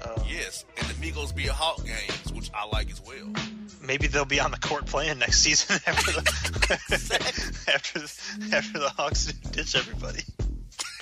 Uh, 0.03 0.23
Yes, 0.27 0.63
and 0.77 0.87
the 0.87 0.93
Migos 0.95 1.35
be 1.35 1.47
a 1.47 1.53
Hawk 1.53 1.83
games, 1.85 2.31
which 2.33 2.49
I 2.53 2.65
like 2.67 2.91
as 2.91 3.01
well. 3.01 3.33
Maybe 3.81 4.07
they'll 4.07 4.25
be 4.25 4.39
on 4.39 4.51
the 4.51 4.59
court 4.59 4.85
playing 4.85 5.19
next 5.19 5.39
season 5.39 5.77
after 5.87 6.11
the 6.11 6.21
after 7.73 7.99
the, 7.99 8.55
after 8.55 8.79
the 8.79 8.89
Hawks 8.89 9.25
ditch 9.33 9.75
everybody. 9.75 10.21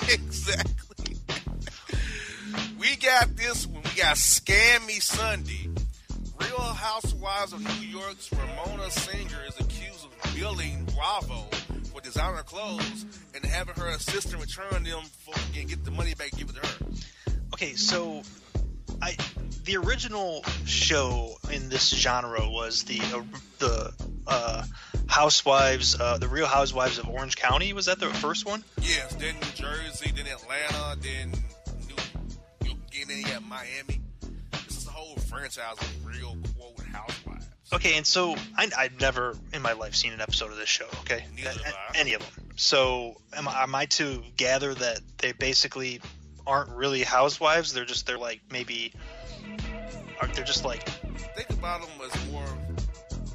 exactly. 0.09 1.17
we 2.79 2.95
got 2.97 3.35
this 3.35 3.67
one. 3.67 3.83
We 3.83 4.01
got 4.01 4.15
Scammy 4.15 5.01
Sunday. 5.01 5.69
Real 6.39 6.59
Housewives 6.59 7.51
of 7.53 7.61
New 7.61 7.87
York's 7.87 8.31
Ramona 8.31 8.89
Singer 8.91 9.39
is 9.47 9.59
accused 9.59 10.05
of 10.05 10.35
billing 10.35 10.85
Bravo 10.95 11.47
for 11.91 11.99
designer 12.01 12.43
clothes 12.43 13.05
and 13.35 13.43
having 13.45 13.75
her 13.75 13.87
assistant 13.89 14.41
return 14.41 14.83
them 14.83 15.01
for, 15.25 15.33
and 15.59 15.67
get 15.67 15.83
the 15.83 15.91
money 15.91 16.13
back 16.13 16.29
and 16.31 16.39
give 16.39 16.49
it 16.49 16.61
to 16.61 16.67
her. 16.67 16.85
Okay, 17.53 17.73
so 17.73 18.21
I 19.01 19.15
the 19.65 19.77
original 19.77 20.43
show 20.65 21.37
in 21.51 21.69
this 21.69 21.89
genre 21.89 22.49
was 22.49 22.83
the 22.83 22.99
uh, 23.01 23.23
the 23.59 23.93
uh, 24.25 24.63
Housewives, 25.07 25.99
uh, 25.99 26.17
the 26.17 26.27
Real 26.27 26.45
Housewives 26.45 26.97
of 26.99 27.09
Orange 27.09 27.35
County. 27.35 27.73
Was 27.73 27.85
that 27.87 27.99
the 27.99 28.07
first 28.07 28.45
one? 28.45 28.63
Yes, 28.81 29.15
then 29.15 29.35
New 29.35 29.51
Jersey, 29.55 30.11
then 30.15 30.27
Atlanta, 30.27 30.97
then 31.01 31.31
New 31.87 31.95
York, 32.65 32.79
then 33.07 33.17
you 33.17 33.47
Miami. 33.47 34.01
This 34.67 34.77
is 34.77 34.87
a 34.87 34.91
whole 34.91 35.15
franchise 35.15 35.77
of 35.79 36.05
real 36.05 36.37
quote 36.57 36.85
housewives. 36.87 37.47
Okay, 37.73 37.97
and 37.97 38.07
so 38.07 38.35
I, 38.57 38.69
I've 38.77 38.99
never 38.99 39.35
in 39.53 39.61
my 39.61 39.73
life 39.73 39.95
seen 39.95 40.13
an 40.13 40.21
episode 40.21 40.51
of 40.51 40.57
this 40.57 40.69
show. 40.69 40.85
Okay, 41.01 41.25
Neither 41.35 41.49
have 41.49 41.75
any 41.95 42.13
of 42.13 42.21
them. 42.21 42.45
So 42.55 43.17
am, 43.33 43.47
am 43.47 43.75
I 43.75 43.85
to 43.85 44.23
gather 44.37 44.73
that 44.73 44.99
they 45.17 45.33
basically 45.33 46.01
aren't 46.47 46.69
really 46.69 47.03
housewives? 47.03 47.73
They're 47.73 47.85
just 47.85 48.07
they're 48.07 48.17
like 48.17 48.41
maybe, 48.51 48.93
are 50.21 50.27
they're 50.27 50.45
just 50.45 50.65
like 50.65 50.87
Think 51.37 51.49
about 51.51 51.81
them 51.81 51.89
as 52.03 52.31
more 52.31 52.45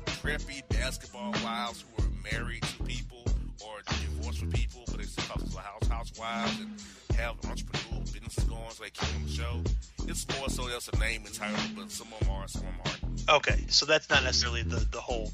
preppy 0.07 0.63
basketball 0.71 1.33
wives 1.45 1.85
who 1.97 2.03
are 2.03 2.09
married 2.33 2.63
to 2.63 2.83
people 2.83 3.25
or 3.65 3.81
divorced 3.87 4.41
from 4.41 4.51
people, 4.51 4.83
but 4.87 4.99
they 4.99 5.05
still 5.05 5.25
house 5.25 5.87
housewives 5.89 6.61
and 6.61 6.83
have 7.17 7.41
entrepreneurial 7.43 8.13
businesses 8.13 8.45
going, 8.45 8.71
so 8.71 8.83
they 8.83 8.91
keep 8.91 9.15
on 9.15 9.23
the 9.25 9.31
show. 9.31 9.63
It's 10.09 10.27
more 10.37 10.49
so 10.49 10.67
that's 10.67 10.89
a 10.89 10.99
name 10.99 11.23
and 11.27 11.35
title, 11.35 11.57
but 11.77 11.93
some 11.93 12.09
of 12.13 12.21
them 12.21 12.31
are, 12.31 12.49
some 12.49 12.63
of 12.63 12.69
them 12.69 12.81
aren't. 12.87 13.31
okay. 13.47 13.65
So 13.69 13.87
that's 13.87 14.11
not 14.11 14.25
necessarily 14.25 14.63
the 14.63 14.85
the 14.91 15.01
whole. 15.01 15.31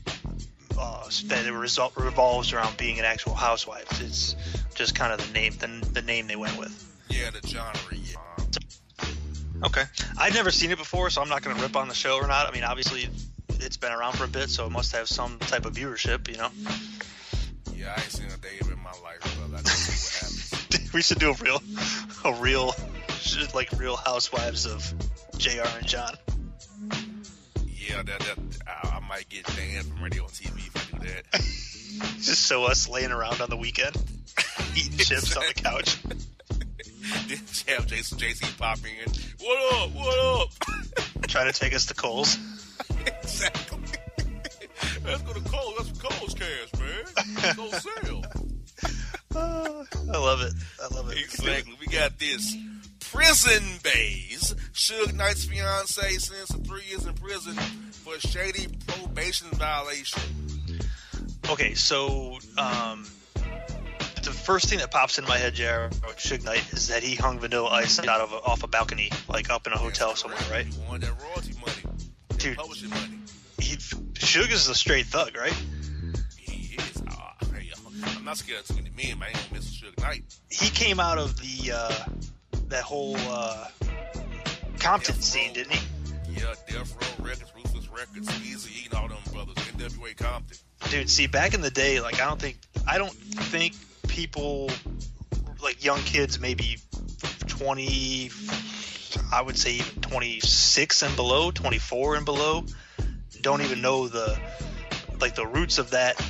Uh, 0.80 1.08
that 1.24 1.44
it 1.44 1.52
result 1.52 1.96
revolves 1.96 2.52
around 2.52 2.76
being 2.76 3.00
an 3.00 3.04
actual 3.04 3.34
housewife. 3.34 4.00
It's 4.00 4.36
just 4.76 4.94
kind 4.94 5.12
of 5.12 5.26
the 5.26 5.32
name, 5.32 5.52
the, 5.58 5.66
the 5.92 6.02
name 6.02 6.28
they 6.28 6.36
went 6.36 6.56
with. 6.56 6.97
Yeah, 7.11 7.30
the 7.30 7.46
genre, 7.46 7.72
yeah. 7.92 8.16
Okay. 9.64 9.82
I've 10.16 10.34
never 10.34 10.50
seen 10.50 10.70
it 10.70 10.78
before, 10.78 11.11
so 11.11 11.20
I'm 11.20 11.28
not 11.28 11.42
going 11.42 11.56
to 11.56 11.62
rip 11.62 11.76
on 11.76 11.88
the 11.88 11.94
show 11.94 12.16
or 12.16 12.26
not. 12.26 12.48
I 12.48 12.52
mean, 12.52 12.64
obviously, 12.64 13.09
it's 13.61 13.76
been 13.76 13.92
around 13.92 14.16
for 14.16 14.24
a 14.24 14.28
bit, 14.28 14.50
so 14.50 14.66
it 14.66 14.70
must 14.70 14.94
have 14.94 15.09
some 15.09 15.38
type 15.38 15.66
of 15.66 15.74
viewership, 15.74 16.28
you 16.28 16.36
know? 16.36 16.48
Yeah, 17.74 17.94
I 17.96 18.00
ain't 18.00 18.11
seen 18.11 18.26
a 18.26 18.36
day 18.38 18.59
in 18.61 18.82
my 18.82 18.90
life, 19.02 19.20
but 19.50 19.59
I 19.59 19.62
just 19.62 19.88
what 19.88 20.70
happens. 20.70 20.92
we 20.94 21.02
should 21.02 21.18
do 21.18 21.30
a 21.30 21.34
real, 21.34 21.62
a 22.24 22.32
real, 22.34 22.74
like 23.54 23.70
real 23.78 23.96
housewives 23.96 24.66
of 24.66 24.92
JR 25.38 25.62
and 25.76 25.86
John. 25.86 26.14
Yeah, 27.66 28.02
that, 28.02 28.18
that 28.20 28.38
I, 28.66 28.96
I 28.96 29.09
might 29.09 29.28
get 29.28 29.46
banned 29.46 29.86
from 29.86 30.02
radio 30.02 30.24
and 30.24 30.32
TV 30.32 30.66
if 30.66 30.94
I 30.94 30.98
do 30.98 31.09
that. 31.09 31.24
Just 32.20 32.46
show 32.46 32.64
us 32.64 32.88
laying 32.88 33.11
around 33.11 33.40
on 33.40 33.50
the 33.50 33.56
weekend, 33.56 33.96
eating 34.76 34.98
chips 34.98 35.36
on 35.36 35.44
the 35.46 35.54
couch. 35.54 35.98
Then 37.09 37.38
have 37.68 37.86
Jason 37.86 38.18
JC 38.18 38.59
pop 38.59 38.78
in. 38.78 39.12
What 39.44 39.74
up? 39.74 39.90
What 39.94 40.42
up? 40.42 40.48
Trying 41.28 41.52
to 41.52 41.59
take 41.59 41.74
us 41.74 41.86
to 41.86 41.94
Kohl's. 41.94 42.38
exactly. 43.06 43.78
Let's 45.04 45.22
go 45.22 45.32
to 45.32 45.40
Kohl's. 45.40 45.76
That's 45.76 45.98
Kohl's 45.98 46.34
cash, 46.34 46.80
man. 46.80 47.04
Let's 47.36 47.56
go 47.56 47.70
sell. 47.70 48.24
I 49.34 50.18
love 50.18 50.42
it. 50.42 50.52
I 50.82 50.94
love 50.94 51.11
it. 51.11 51.18
Exactly. 51.18 51.74
We 51.80 51.86
got 51.86 52.18
this. 52.18 52.56
Prison 53.00 53.62
Bays. 53.82 54.54
Suge 54.72 55.14
Knight's 55.14 55.44
fiance 55.44 56.00
sentenced 56.18 56.52
to 56.52 56.59
three 56.59 56.84
years 56.88 57.06
in 57.06 57.14
prison 57.14 57.54
for 57.54 58.14
a 58.14 58.20
shady 58.20 58.68
probation 58.86 59.48
violation. 59.52 60.22
Okay, 61.50 61.74
so 61.74 62.38
um, 62.59 63.06
the 64.28 64.34
first 64.34 64.68
thing 64.68 64.78
that 64.80 64.90
pops 64.90 65.18
in 65.18 65.24
my 65.24 65.38
head, 65.38 65.54
Jared, 65.54 65.92
Suge 66.16 66.44
Knight, 66.44 66.72
is 66.72 66.88
that 66.88 67.02
he 67.02 67.14
hung 67.14 67.38
Vanilla 67.38 67.70
Ice 67.70 67.98
out 67.98 68.20
of 68.20 68.32
a, 68.32 68.36
off 68.36 68.62
a 68.62 68.66
balcony, 68.66 69.10
like 69.28 69.48
up 69.50 69.66
in 69.66 69.72
a 69.72 69.78
hotel 69.78 70.14
somewhere, 70.14 70.40
right? 70.50 70.66
Dude. 72.36 72.58
Suge 74.18 74.52
is 74.52 74.68
a 74.68 74.74
straight 74.74 75.06
thug, 75.06 75.36
right? 75.36 75.54
He 76.36 76.76
is. 76.76 77.02
I'm 78.16 78.24
not 78.24 78.36
scared 78.36 78.60
of 78.60 78.66
too 78.66 78.74
many 78.74 78.90
men, 78.90 79.18
man. 79.18 79.30
A 79.32 79.54
Suge 79.56 79.98
Knight. 80.00 80.24
He 80.50 80.68
came 80.68 81.00
out 81.00 81.18
of 81.18 81.36
the 81.38 81.72
uh, 81.74 82.04
that 82.68 82.82
whole 82.82 83.16
uh, 83.16 83.68
Compton 84.78 85.14
Death 85.14 85.24
scene, 85.24 85.48
Row. 85.48 85.54
didn't 85.54 85.72
he? 85.72 85.80
Yeah, 86.34 86.54
Death 86.68 87.18
Row 87.18 87.24
Records, 87.26 87.52
Ruthless 87.56 87.88
Records, 87.88 88.28
Easy 88.42 88.80
Eating, 88.84 88.98
all 88.98 89.08
them 89.08 89.18
brothers, 89.32 89.56
NWA 89.56 90.16
Compton. 90.16 90.58
Dude, 90.90 91.08
see, 91.10 91.26
back 91.26 91.54
in 91.54 91.62
the 91.62 91.70
day, 91.70 92.00
like 92.00 92.20
I 92.20 92.26
don't 92.26 92.40
think 92.40 92.58
I 92.86 92.98
don't 92.98 93.12
think 93.12 93.74
people 94.18 94.68
like 95.62 95.84
young 95.84 96.00
kids, 96.00 96.40
maybe 96.40 96.78
twenty, 97.46 98.30
I 99.32 99.40
would 99.40 99.56
say 99.56 99.74
even 99.74 100.00
twenty 100.00 100.40
six 100.40 101.02
and 101.02 101.14
below, 101.14 101.52
twenty 101.52 101.78
four 101.78 102.16
and 102.16 102.24
below, 102.24 102.64
don't 103.42 103.62
even 103.62 103.80
know 103.80 104.08
the 104.08 104.36
like 105.20 105.36
the 105.36 105.46
roots 105.46 105.78
of 105.78 105.92
that 105.92 106.20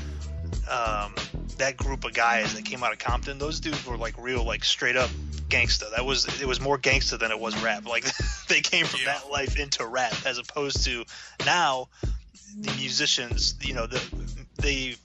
um, 0.71 1.15
that 1.57 1.79
group 1.79 2.05
of 2.05 2.13
guys 2.13 2.53
that 2.55 2.67
came 2.67 2.85
out 2.85 2.93
of 2.93 2.99
Compton. 2.99 3.39
Those 3.39 3.59
dudes 3.61 3.87
were 3.87 3.97
like 3.97 4.15
real, 4.19 4.45
like 4.45 4.65
straight 4.65 4.97
up 4.97 5.09
gangsta. 5.49 5.91
That 5.97 6.05
was 6.05 6.27
it 6.43 6.47
was 6.47 6.61
more 6.61 6.77
gangsta 6.77 7.19
than 7.19 7.31
it 7.31 7.41
was 7.41 7.57
rap. 7.63 7.87
Like 7.87 8.05
they 8.49 8.61
came 8.61 8.85
from 8.85 9.01
Yeah. 9.01 9.15
that 9.15 9.31
life 9.31 9.59
into 9.59 9.87
rap, 9.87 10.15
as 10.27 10.37
opposed 10.37 10.85
to 10.85 11.05
now 11.47 11.89
the 12.61 12.71
musicians. 12.73 13.55
You 13.63 13.73
know, 13.73 13.87
the 13.87 14.03
they. 14.59 14.97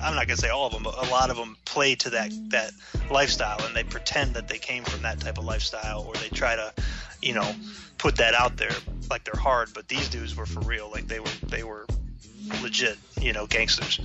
I'm 0.00 0.14
not 0.14 0.26
gonna 0.26 0.36
say 0.36 0.48
all 0.48 0.66
of 0.66 0.72
them, 0.72 0.82
but 0.82 0.96
a 1.06 1.10
lot 1.10 1.30
of 1.30 1.36
them 1.36 1.56
play 1.64 1.94
to 1.96 2.10
that 2.10 2.32
that 2.50 2.72
lifestyle, 3.10 3.64
and 3.64 3.74
they 3.76 3.84
pretend 3.84 4.34
that 4.34 4.48
they 4.48 4.58
came 4.58 4.84
from 4.84 5.02
that 5.02 5.20
type 5.20 5.38
of 5.38 5.44
lifestyle, 5.44 6.02
or 6.02 6.14
they 6.14 6.28
try 6.28 6.56
to, 6.56 6.72
you 7.22 7.34
know, 7.34 7.54
put 7.98 8.16
that 8.16 8.34
out 8.34 8.56
there 8.56 8.72
like 9.10 9.24
they're 9.24 9.40
hard. 9.40 9.70
But 9.74 9.88
these 9.88 10.08
dudes 10.08 10.34
were 10.34 10.46
for 10.46 10.60
real, 10.60 10.90
like 10.90 11.06
they 11.06 11.20
were 11.20 11.30
they 11.46 11.62
were 11.62 11.86
legit, 12.62 12.98
you 13.20 13.32
know, 13.32 13.46
gangsters. 13.46 13.98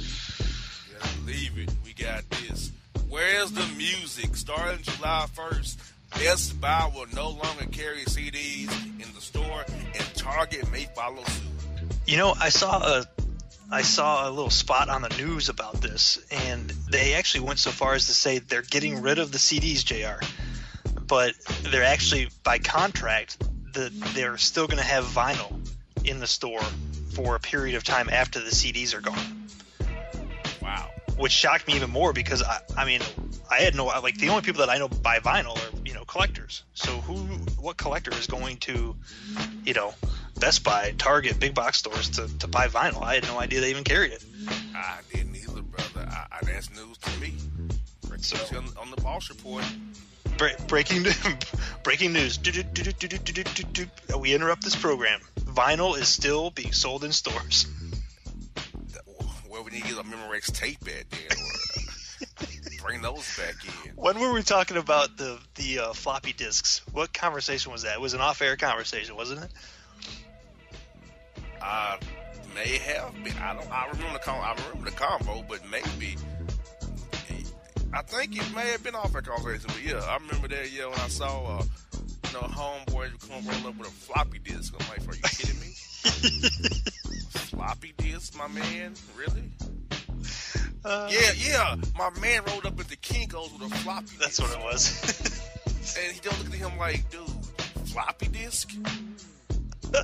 Believe 1.25 1.57
it. 1.57 1.71
We 1.85 1.93
got 1.93 2.29
this. 2.29 2.71
Where's 3.09 3.51
the 3.51 3.65
music? 3.77 4.35
Starting 4.35 4.81
July 4.81 5.27
1st, 5.35 5.77
Best 6.11 6.59
Buy 6.59 6.91
will 6.93 7.07
no 7.13 7.29
longer 7.29 7.65
carry 7.71 8.03
CDs 8.05 8.71
in 9.01 9.13
the 9.13 9.21
store, 9.21 9.63
and 9.67 10.15
Target 10.15 10.69
may 10.71 10.85
follow 10.95 11.23
suit. 11.23 11.47
You 12.05 12.17
know, 12.17 12.35
I 12.39 12.49
saw 12.49 12.77
a 12.83 13.05
I 13.71 13.81
saw 13.81 14.29
a 14.29 14.31
little 14.31 14.49
spot 14.51 14.89
on 14.89 15.01
the 15.01 15.09
news 15.09 15.49
about 15.49 15.81
this, 15.81 16.23
and 16.31 16.69
they 16.89 17.15
actually 17.15 17.45
went 17.45 17.59
so 17.59 17.71
far 17.71 17.93
as 17.93 18.05
to 18.07 18.13
say 18.13 18.39
they're 18.39 18.61
getting 18.61 19.01
rid 19.01 19.19
of 19.19 19.31
the 19.31 19.37
CDs, 19.37 19.83
Jr. 19.83 20.23
But 21.07 21.33
they're 21.63 21.83
actually 21.83 22.29
by 22.43 22.59
contract 22.59 23.37
that 23.73 23.91
they're 24.13 24.37
still 24.37 24.67
going 24.67 24.77
to 24.77 24.83
have 24.83 25.03
vinyl 25.05 25.53
in 26.03 26.19
the 26.19 26.27
store 26.27 26.63
for 27.13 27.35
a 27.35 27.39
period 27.39 27.75
of 27.75 27.83
time 27.83 28.09
after 28.09 28.39
the 28.39 28.51
CDs 28.51 28.93
are 28.93 29.01
gone, 29.01 29.47
Wow. 30.61 30.89
which 31.17 31.31
shocked 31.31 31.67
me 31.67 31.75
even 31.75 31.89
more 31.89 32.13
because 32.13 32.43
I, 32.43 32.59
I 32.77 32.85
mean, 32.85 33.01
I 33.49 33.59
had 33.59 33.75
no 33.75 33.85
like 33.85 34.17
the 34.17 34.29
only 34.29 34.41
people 34.41 34.59
that 34.59 34.69
I 34.69 34.77
know 34.77 34.87
buy 34.87 35.19
vinyl 35.19 35.57
are 35.57 35.87
you 35.87 35.93
know 35.93 36.03
collectors. 36.05 36.63
So 36.73 36.91
who, 36.91 37.15
what 37.61 37.77
collector 37.77 38.11
is 38.11 38.27
going 38.27 38.57
to, 38.57 38.95
you 39.63 39.73
know, 39.73 39.93
Best 40.39 40.63
Buy, 40.63 40.93
Target, 40.97 41.39
big 41.39 41.53
box 41.55 41.77
stores 41.79 42.09
to, 42.11 42.27
to 42.39 42.47
buy 42.47 42.67
vinyl? 42.67 43.01
I 43.01 43.15
had 43.15 43.23
no 43.23 43.39
idea 43.39 43.61
they 43.61 43.69
even 43.69 43.83
carried 43.83 44.11
it. 44.11 44.23
I 44.75 44.97
didn't 45.13 45.35
either, 45.35 45.61
brother. 45.61 46.07
I, 46.09 46.25
I, 46.31 46.39
that's 46.45 46.69
news 46.71 46.97
to 46.97 47.19
me. 47.19 47.33
So- 48.19 48.57
on, 48.57 48.65
on 48.79 48.91
the 48.91 49.01
Boss 49.01 49.29
Report. 49.29 49.63
Bre- 50.37 50.47
breaking 50.67 51.05
breaking 51.83 52.11
news. 52.11 52.37
We 54.19 54.33
interrupt 54.33 54.63
this 54.63 54.75
program. 54.75 55.21
Vinyl 55.39 55.97
is 55.97 56.09
still 56.09 56.49
being 56.51 56.73
sold 56.73 57.03
in 57.05 57.11
stores. 57.13 57.65
Where 59.47 59.61
we 59.61 59.71
need 59.71 59.83
to 59.83 59.87
get 59.89 59.97
a 59.97 60.03
Memorex 60.03 60.51
tape 60.53 60.79
at 60.87 61.09
then. 61.09 62.79
Bring 62.83 63.01
those 63.01 63.37
back 63.37 63.55
in. 63.63 63.91
When 63.95 64.19
were 64.19 64.33
we 64.33 64.43
talking 64.43 64.75
about 64.77 65.15
the 65.17 65.39
the 65.55 65.79
uh, 65.79 65.93
floppy 65.93 66.33
disks? 66.33 66.81
What 66.91 67.13
conversation 67.13 67.71
was 67.71 67.83
that? 67.83 67.93
It 67.95 68.01
was 68.01 68.13
an 68.13 68.21
off-air 68.21 68.57
conversation, 68.57 69.15
wasn't 69.15 69.43
it? 69.43 69.51
I 71.65 71.97
may 72.53 72.77
have 72.77 73.13
been. 73.23 73.33
I 73.37 73.53
don't. 73.53 73.71
I 73.71 73.87
remember 73.89 74.13
the 74.13 74.19
con- 74.23 74.39
I 74.41 74.53
remember 74.67 74.89
the 74.91 74.95
combo, 74.95 75.43
but 75.49 75.61
maybe. 75.69 76.15
I 77.93 78.01
think 78.01 78.35
it 78.35 78.53
may 78.53 78.71
have 78.71 78.83
been 78.83 78.93
off 78.95 79.13
that 79.13 79.25
conversation, 79.25 79.67
but 79.73 79.81
yeah, 79.83 79.99
I 80.03 80.17
remember 80.17 80.47
that. 80.49 80.69
Yeah, 80.71 80.87
when 80.87 80.99
I 80.99 81.07
saw, 81.07 81.59
uh, 81.59 81.63
you 82.27 82.33
know, 82.33 82.41
homeboys 82.47 83.29
come 83.29 83.45
roll 83.47 83.67
up 83.69 83.77
with 83.77 83.87
a 83.87 83.91
floppy 83.91 84.39
disk. 84.39 84.73
I'm 84.77 84.87
like, 84.89 85.07
are 85.07 85.15
you 85.15 85.21
kidding 85.23 85.59
me? 85.61 85.67
floppy 87.31 87.93
disk, 87.97 88.37
my 88.37 88.47
man, 88.47 88.93
really? 89.17 89.49
Uh, 90.83 91.09
Yeah, 91.11 91.31
yeah. 91.37 91.75
My 91.97 92.09
man 92.19 92.41
rolled 92.47 92.65
up 92.65 92.77
at 92.79 92.89
the 92.89 92.97
Kinko's 92.97 93.51
with 93.57 93.71
a 93.71 93.75
floppy. 93.77 94.17
that's 94.19 94.37
disk. 94.37 94.41
what 94.43 94.59
it 94.59 94.63
was. 94.65 95.95
And 95.97 96.13
he 96.13 96.19
don't 96.19 96.37
look 96.43 96.47
at 96.53 96.59
him 96.69 96.77
like, 96.77 97.09
dude, 97.09 97.29
floppy 97.87 98.27
disk. 98.27 98.71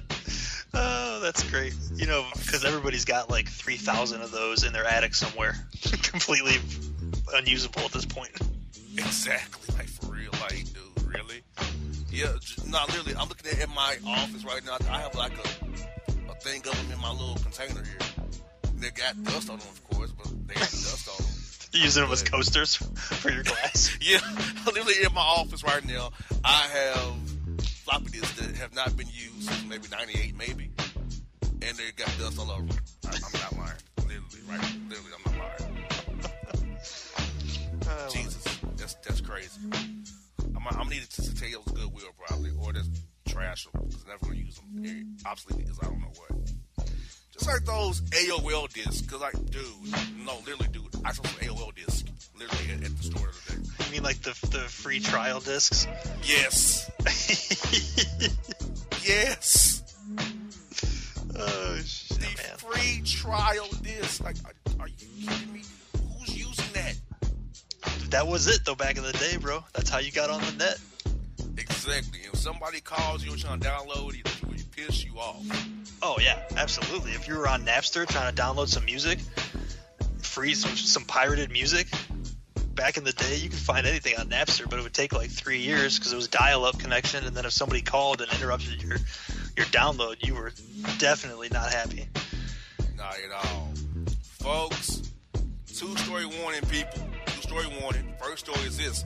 oh, 0.74 1.20
that's 1.22 1.44
great. 1.50 1.74
You 1.96 2.06
know, 2.08 2.26
because 2.34 2.64
everybody's 2.66 3.06
got 3.06 3.30
like 3.30 3.48
three 3.48 3.78
thousand 3.78 4.22
of 4.22 4.32
those 4.32 4.64
in 4.64 4.74
their 4.74 4.86
attic 4.86 5.16
somewhere, 5.16 5.56
completely 6.04 6.58
unusable 7.34 7.82
at 7.82 7.92
this 7.92 8.06
point. 8.06 8.32
Exactly, 8.98 9.76
like 9.78 9.88
for 9.88 10.14
real, 10.14 10.32
like 10.42 10.66
dude, 10.74 11.04
really? 11.06 11.42
Yeah, 12.10 12.34
j- 12.42 12.64
no, 12.70 12.80
literally, 12.90 13.16
I'm 13.18 13.30
looking 13.30 13.52
at 13.52 13.60
in 13.68 13.74
my 13.74 13.96
office 14.06 14.44
right 14.44 14.62
now. 14.66 14.78
I 14.90 15.00
have 15.00 15.16
like 15.16 15.34
a 15.34 16.32
a 16.32 16.36
thing 16.36 16.62
of 16.68 16.76
them 16.76 16.92
in 16.94 17.00
my 17.02 17.12
little 17.12 17.36
container 17.36 17.84
here. 17.84 18.28
They 18.76 18.90
got 18.90 19.22
dust 19.24 19.50
on 19.50 19.60
them, 19.60 19.68
of 19.70 19.84
course, 19.90 20.12
but 20.12 20.28
they 20.48 20.56
got 20.56 20.62
dust 20.62 21.10
on 21.10 21.26
them. 21.26 21.34
Using 21.74 22.04
them 22.04 22.12
as 22.12 22.24
coasters 22.24 22.76
for 22.96 23.32
your 23.32 23.44
glass. 23.44 23.96
Yeah, 24.02 24.20
literally 24.66 24.96
in 25.06 25.14
my 25.14 25.22
office 25.22 25.64
right 25.64 25.86
now, 25.86 26.10
I 26.44 26.68
have 26.74 27.14
floppy 27.92 28.20
disks 28.20 28.40
that 28.40 28.56
have 28.56 28.74
not 28.74 28.96
been 28.96 29.08
used 29.08 29.44
since 29.44 29.66
maybe 29.66 29.88
'98, 29.92 30.38
maybe, 30.38 30.72
and 31.62 31.78
they 31.78 31.92
got 31.96 32.08
dust 32.20 32.40
all 32.40 32.52
over. 32.52 32.64
I, 33.06 33.16
I'm 33.16 33.42
not 33.42 33.58
lying, 33.58 33.82
literally, 33.98 34.42
right? 34.48 34.76
Literally, 34.88 35.12
I'm 35.18 35.38
not 35.38 35.60
lying. 35.60 35.86
Uh, 37.88 38.10
Jesus, 38.10 38.60
that's 38.78 38.94
that's 38.96 39.22
crazy. 39.22 39.60
I'm, 40.56 40.68
I'm 40.68 40.74
gonna 40.74 40.90
need 40.90 41.02
to 41.02 41.36
tell 41.36 41.50
you 41.50 41.60
it 41.60 41.66
was 41.66 41.74
Goodwill 41.74 42.12
probably, 42.18 42.52
or 42.62 42.74
just 42.74 42.92
trash 43.28 43.66
them 43.66 43.84
because 43.86 44.04
I'm 44.04 44.10
never 44.10 44.26
gonna 44.26 44.38
use 44.38 44.56
them. 44.56 45.18
Obsolete 45.26 45.66
because 45.66 45.80
I 45.82 45.86
don't 45.86 46.00
know 46.00 46.14
what. 46.16 46.32
Just 47.34 47.48
like 47.48 47.66
those 47.66 48.02
AOL 48.02 48.72
discs, 48.74 49.02
because 49.02 49.22
like, 49.22 49.34
dude, 49.52 49.64
no, 50.26 50.36
literally, 50.46 50.68
dude, 50.72 50.84
I 51.06 51.12
saw 51.12 51.24
some 51.24 51.40
AOL 51.48 51.74
discs 51.76 52.04
literally 52.38 52.74
at, 52.74 52.84
at 52.84 52.98
the 52.98 53.04
store 53.04 53.22
the 53.22 53.54
other 53.54 53.62
day. 53.62 53.86
You 53.86 53.92
mean 53.92 54.04
like 54.04 54.22
the 54.22 54.32
the 54.48 54.60
free 54.60 55.00
trial 55.00 55.40
discs? 55.40 55.88
Yes, 56.24 56.90
yes, 59.04 59.84
oh 61.38 61.80
shit, 61.86 62.20
the 62.20 62.24
man. 62.24 62.58
free 62.58 63.02
trial 63.06 63.68
disc. 63.82 64.24
Like, 64.24 64.36
are, 64.46 64.54
are 64.82 64.88
you 64.88 65.28
kidding 65.28 65.54
me? 65.54 65.62
Who's 66.20 66.38
using 66.38 66.66
that? 66.74 66.96
That 68.12 68.28
was 68.28 68.48
it 68.48 68.62
though 68.66 68.76
back 68.76 68.98
in 68.98 69.04
the 69.04 69.14
day, 69.14 69.38
bro. 69.38 69.64
That's 69.74 69.90
how 69.90 70.00
you 70.00 70.12
got 70.12 70.30
on 70.30 70.42
the 70.42 70.52
net. 70.58 70.78
Exactly. 71.58 72.20
If 72.32 72.38
somebody 72.40 72.82
calls 72.82 73.24
you 73.24 73.32
and 73.32 73.42
trying 73.42 73.60
to 73.60 73.68
download 73.70 74.14
will 74.46 74.54
piss 74.86 75.04
you 75.04 75.18
off. 75.18 75.44
Oh 76.02 76.18
yeah, 76.20 76.40
absolutely. 76.58 77.12
If 77.12 77.28
you 77.28 77.38
were 77.38 77.48
on 77.48 77.66
Napster 77.66 78.08
trying 78.08 78.34
to 78.34 78.42
download 78.42 78.68
some 78.68 78.86
music, 78.86 79.20
free 80.20 80.54
some, 80.54 80.76
some 80.76 81.06
pirated 81.06 81.52
music, 81.52 81.88
back 82.74 82.98
in 82.98 83.04
the 83.04 83.14
day 83.14 83.36
you 83.36 83.50
could 83.50 83.60
find 83.60 83.86
anything 83.86 84.16
on 84.18 84.30
Napster, 84.30 84.70
but 84.70 84.80
it 84.80 84.84
would 84.84 84.94
take 84.94 85.14
like 85.14 85.30
three 85.30 85.60
years 85.60 85.98
because 85.98 86.14
it 86.14 86.16
was 86.16 86.28
dial-up 86.28 86.80
connection, 86.80 87.26
and 87.26 87.36
then 87.36 87.46
if 87.46 87.52
somebody 87.52 87.82
called 87.82 88.22
and 88.22 88.32
interrupted 88.34 88.82
your 88.82 88.98
your 89.56 89.66
download, 89.68 90.26
you 90.26 90.36
were 90.36 90.52
definitely 90.98 91.50
not 91.52 91.72
happy. 91.72 92.08
Not 92.98 93.16
at 93.16 93.46
all. 93.46 93.70
Folks, 94.22 95.02
two 95.68 95.96
story 95.98 96.26
warning, 96.26 96.62
people. 96.70 97.08
Two 97.28 97.42
story 97.42 97.66
warning. 97.82 98.14
First 98.20 98.48
story 98.48 98.66
is 98.66 98.78
this. 98.78 99.06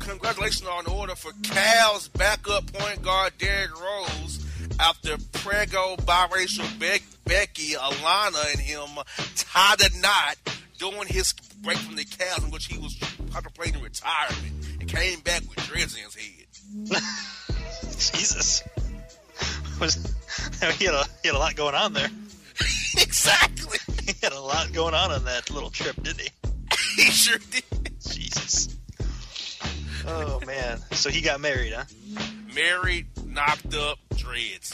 Congratulations 0.00 0.66
on 0.66 0.86
in 0.86 0.92
order 0.92 1.14
for 1.14 1.30
Cavs 1.42 2.12
backup 2.14 2.72
point 2.72 3.02
guard 3.02 3.32
Derrick 3.38 3.80
Rose 3.80 4.44
after 4.80 5.16
prego 5.32 5.96
biracial 5.98 6.78
Beck, 6.78 7.02
Becky, 7.24 7.72
Alana, 7.72 8.52
and 8.52 8.60
him 8.60 8.88
tied 9.36 9.80
a 9.80 10.00
knot 10.00 10.36
during 10.78 11.06
his 11.06 11.32
break 11.62 11.78
from 11.78 11.96
the 11.96 12.04
Cavs 12.04 12.44
in 12.44 12.50
which 12.50 12.66
he 12.66 12.78
was 12.78 12.96
contemplating 13.32 13.80
retirement 13.80 14.52
and 14.80 14.88
came 14.88 15.20
back 15.20 15.42
with 15.48 15.58
dreads 15.66 15.96
in 15.96 16.02
his 16.04 16.14
head. 16.14 17.02
Jesus. 17.98 18.62
Was 19.80 19.94
he 20.78 20.84
had 20.84 20.94
a 20.94 21.04
he 21.22 21.28
had 21.28 21.34
a 21.34 21.38
lot 21.38 21.56
going 21.56 21.74
on 21.74 21.92
there. 21.92 22.08
exactly. 22.98 23.78
He 24.06 24.14
had 24.22 24.32
a 24.32 24.40
lot 24.40 24.72
going 24.72 24.94
on 24.94 25.10
on 25.10 25.24
that 25.24 25.50
little 25.50 25.70
trip, 25.70 25.96
didn't 26.02 26.20
he? 26.20 26.28
he 26.96 27.10
sure 27.10 27.38
did. 27.50 27.64
Jesus. 28.00 28.76
Oh 30.06 30.40
man. 30.46 30.78
So 30.92 31.10
he 31.10 31.20
got 31.20 31.40
married, 31.40 31.72
huh? 31.72 31.84
Married, 32.54 33.06
knocked 33.26 33.74
up, 33.74 33.98
dreads. 34.22 34.70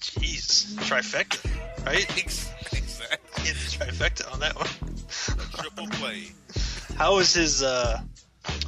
Jeez. 0.00 0.74
Trifecta, 0.76 1.40
right? 1.86 2.06
Exactly. 2.72 3.44
The 3.44 3.84
trifecta 3.84 4.32
on 4.32 4.40
that 4.40 4.54
one. 4.54 4.68
Triple 5.58 5.86
play. 5.98 6.28
How 6.96 7.18
is 7.18 7.34
his 7.34 7.62
uh 7.62 8.00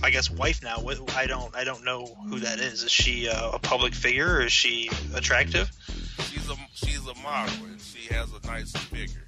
I 0.02 0.10
guess 0.10 0.28
wife 0.30 0.62
now? 0.62 0.82
I 1.16 1.26
don't 1.26 1.54
I 1.56 1.64
don't 1.64 1.84
know 1.84 2.06
who 2.28 2.40
that 2.40 2.58
is. 2.58 2.82
Is 2.82 2.90
she 2.90 3.28
uh, 3.28 3.52
a 3.52 3.58
public 3.58 3.94
figure 3.94 4.36
or 4.36 4.42
is 4.42 4.52
she 4.52 4.90
attractive? 5.14 5.70
She's 6.30 6.48
a 6.50 6.54
she's 6.74 7.06
a 7.06 7.14
model 7.22 7.54
and 7.66 7.80
she 7.80 8.12
has 8.12 8.28
a 8.32 8.46
nice 8.46 8.72
figure 8.72 9.24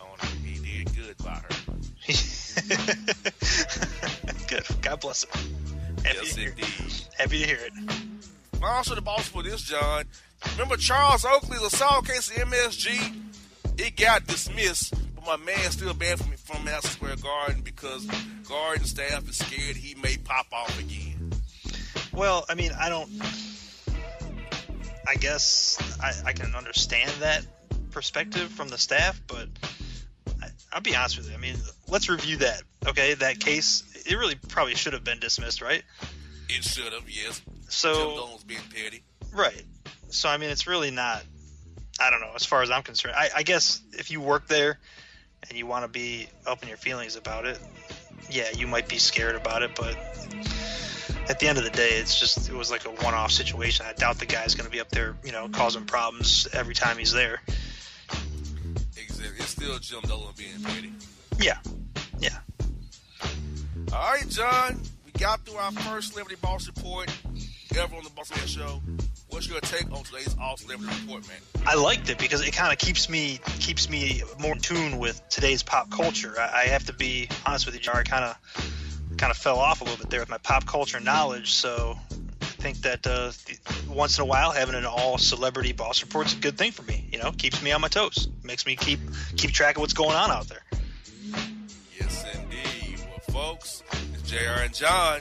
on 0.00 0.18
her. 0.18 0.26
He 0.44 0.84
did 0.84 0.94
good 0.96 1.16
by 1.18 1.34
her. 1.34 1.48
Good. 4.48 4.64
God 4.82 5.00
bless 5.00 5.24
him. 5.24 5.30
Happy, 6.04 6.18
Yes, 6.22 6.36
indeed. 6.36 6.64
happy 7.18 7.38
to 7.40 7.46
hear 7.46 7.58
it. 7.60 7.72
Also, 8.62 8.94
the 8.94 9.02
boss 9.02 9.28
for 9.28 9.42
this, 9.42 9.62
John. 9.62 10.04
Remember 10.52 10.76
Charles 10.76 11.24
Oakley's 11.24 11.62
assault 11.62 12.06
case 12.06 12.30
at 12.30 12.46
MSG? 12.46 13.20
It 13.78 13.96
got 13.96 14.26
dismissed, 14.26 14.94
but 15.14 15.24
my 15.24 15.36
man 15.36 15.70
still 15.70 15.94
banned 15.94 16.20
from 16.20 16.34
from 16.44 16.64
Madison 16.64 16.90
Square 16.90 17.16
Garden 17.16 17.62
because 17.62 18.06
Garden 18.48 18.84
staff 18.84 19.28
is 19.28 19.38
scared 19.38 19.76
he 19.76 19.94
may 19.96 20.16
pop 20.18 20.46
off 20.52 20.78
again. 20.78 21.32
Well, 22.12 22.44
I 22.48 22.54
mean, 22.54 22.70
I 22.78 22.88
don't. 22.88 23.10
I 25.06 25.16
guess 25.16 25.78
I, 26.02 26.28
I 26.28 26.32
can 26.32 26.54
understand 26.54 27.10
that 27.20 27.44
perspective 27.90 28.50
from 28.50 28.68
the 28.68 28.78
staff, 28.78 29.20
but 29.26 29.48
I, 30.42 30.48
I'll 30.72 30.80
be 30.80 30.94
honest 30.94 31.18
with 31.18 31.28
you. 31.28 31.34
I 31.34 31.38
mean, 31.38 31.56
let's 31.88 32.08
review 32.08 32.38
that. 32.38 32.62
Okay, 32.86 33.14
that 33.14 33.40
case, 33.40 33.82
it 34.06 34.16
really 34.16 34.36
probably 34.48 34.74
should 34.74 34.92
have 34.92 35.04
been 35.04 35.18
dismissed, 35.18 35.60
right? 35.60 35.82
It 36.48 36.62
should 36.64 36.92
have, 36.92 37.08
yes. 37.08 37.40
Jim 37.40 37.62
So, 37.68 38.16
Dolan's 38.16 38.44
being 38.44 38.60
petty. 38.74 39.02
right. 39.32 39.62
So, 40.10 40.28
I 40.28 40.36
mean, 40.36 40.50
it's 40.50 40.66
really 40.66 40.90
not. 40.90 41.22
I 42.00 42.10
don't 42.10 42.20
know. 42.20 42.30
As 42.34 42.44
far 42.44 42.62
as 42.62 42.70
I'm 42.70 42.82
concerned, 42.82 43.14
I, 43.16 43.30
I 43.36 43.42
guess 43.42 43.80
if 43.92 44.10
you 44.10 44.20
work 44.20 44.46
there 44.48 44.78
and 45.48 45.58
you 45.58 45.66
want 45.66 45.84
to 45.84 45.88
be 45.88 46.28
up 46.46 46.62
in 46.62 46.68
your 46.68 46.76
feelings 46.78 47.16
about 47.16 47.44
it, 47.46 47.58
yeah, 48.30 48.50
you 48.56 48.66
might 48.66 48.88
be 48.88 48.98
scared 48.98 49.34
about 49.36 49.62
it, 49.62 49.72
but 49.76 49.96
at 51.28 51.38
the 51.40 51.48
end 51.48 51.58
of 51.58 51.64
the 51.64 51.70
day, 51.70 51.90
it's 51.98 52.18
just 52.18 52.48
it 52.48 52.54
was 52.54 52.70
like 52.70 52.84
a 52.84 52.90
one-off 52.90 53.30
situation. 53.32 53.86
I 53.88 53.92
doubt 53.92 54.18
the 54.18 54.26
guy's 54.26 54.54
going 54.54 54.66
to 54.66 54.70
be 54.70 54.80
up 54.80 54.88
there, 54.90 55.16
you 55.24 55.32
know, 55.32 55.48
causing 55.48 55.84
problems 55.84 56.46
every 56.52 56.74
time 56.74 56.96
he's 56.98 57.12
there. 57.12 57.40
Exactly. 58.96 59.36
It's 59.38 59.48
still 59.48 59.78
Jim 59.78 60.00
Dolan 60.02 60.34
being 60.36 60.62
petty. 60.62 60.92
Yeah, 61.40 61.58
yeah. 62.18 62.38
All 63.92 64.10
right, 64.12 64.28
John. 64.28 64.80
Got 65.24 65.46
through 65.46 65.56
our 65.56 65.72
first 65.72 66.10
celebrity 66.10 66.38
boss 66.42 66.66
report 66.66 67.10
ever 67.78 67.96
on 67.96 68.04
the 68.04 68.10
Boss 68.10 68.28
Man 68.36 68.46
Show. 68.46 68.82
What's 69.30 69.48
your 69.48 69.58
take 69.60 69.90
on 69.90 70.04
today's 70.04 70.36
all 70.38 70.58
celebrity 70.58 70.94
report, 71.00 71.26
man? 71.26 71.38
I 71.64 71.76
liked 71.76 72.10
it 72.10 72.18
because 72.18 72.46
it 72.46 72.52
kind 72.52 72.70
of 72.70 72.78
keeps 72.78 73.08
me 73.08 73.40
keeps 73.58 73.88
me 73.88 74.22
more 74.38 74.52
in 74.52 74.58
tune 74.58 74.98
with 74.98 75.26
today's 75.30 75.62
pop 75.62 75.88
culture. 75.88 76.34
I, 76.38 76.64
I 76.64 76.64
have 76.64 76.84
to 76.88 76.92
be 76.92 77.30
honest 77.46 77.64
with 77.64 77.74
you, 77.74 77.80
Jar. 77.80 77.96
I 77.96 78.02
kind 78.02 78.22
of 78.26 79.16
kind 79.16 79.30
of 79.30 79.38
fell 79.38 79.56
off 79.60 79.80
a 79.80 79.84
little 79.84 79.96
bit 79.96 80.10
there 80.10 80.20
with 80.20 80.28
my 80.28 80.36
pop 80.36 80.66
culture 80.66 81.00
knowledge. 81.00 81.54
So 81.54 81.98
I 82.10 82.44
think 82.44 82.82
that 82.82 83.06
uh, 83.06 83.32
once 83.88 84.18
in 84.18 84.24
a 84.24 84.26
while 84.26 84.50
having 84.50 84.74
an 84.74 84.84
all 84.84 85.16
celebrity 85.16 85.72
boss 85.72 86.02
report 86.02 86.26
is 86.26 86.34
a 86.34 86.36
good 86.36 86.58
thing 86.58 86.70
for 86.70 86.82
me. 86.82 87.08
You 87.10 87.18
know, 87.18 87.32
keeps 87.32 87.62
me 87.62 87.72
on 87.72 87.80
my 87.80 87.88
toes, 87.88 88.28
makes 88.42 88.66
me 88.66 88.76
keep 88.76 89.00
keep 89.38 89.52
track 89.52 89.76
of 89.76 89.80
what's 89.80 89.94
going 89.94 90.16
on 90.16 90.30
out 90.30 90.48
there. 90.48 90.64
Yes, 91.98 92.26
indeed. 92.34 93.00
Well, 93.32 93.54
folks, 93.54 93.82
JR 94.24 94.62
and 94.62 94.72
John. 94.74 95.20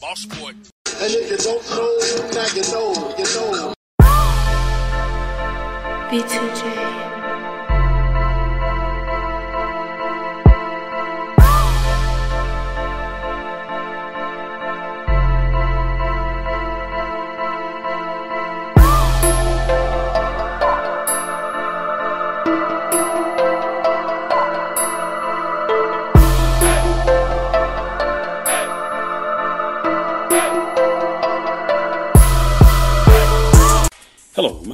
Boss 0.00 0.26
report. 0.26 0.54
And 0.54 1.12
if 1.12 1.30
you 1.30 1.36
don't 1.36 1.70
know, 1.70 2.30
now 2.32 2.46
you 2.54 2.62
know, 2.72 3.14
you 3.18 3.24
know. 3.34 3.74
B2J. 6.10 7.07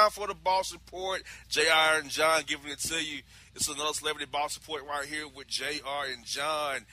Time 0.00 0.10
for 0.10 0.26
the 0.26 0.34
Boss 0.34 0.72
Report. 0.72 1.22
JR 1.50 1.98
and 2.00 2.08
John 2.08 2.42
giving 2.46 2.70
it 2.70 2.78
to 2.78 3.04
you. 3.04 3.20
It's 3.54 3.68
another 3.68 3.92
celebrity 3.92 4.26
boss 4.32 4.58
report 4.58 4.86
right 4.88 5.04
here 5.04 5.28
with 5.28 5.46
JR 5.46 6.10
and 6.10 6.24
John. 6.24 6.86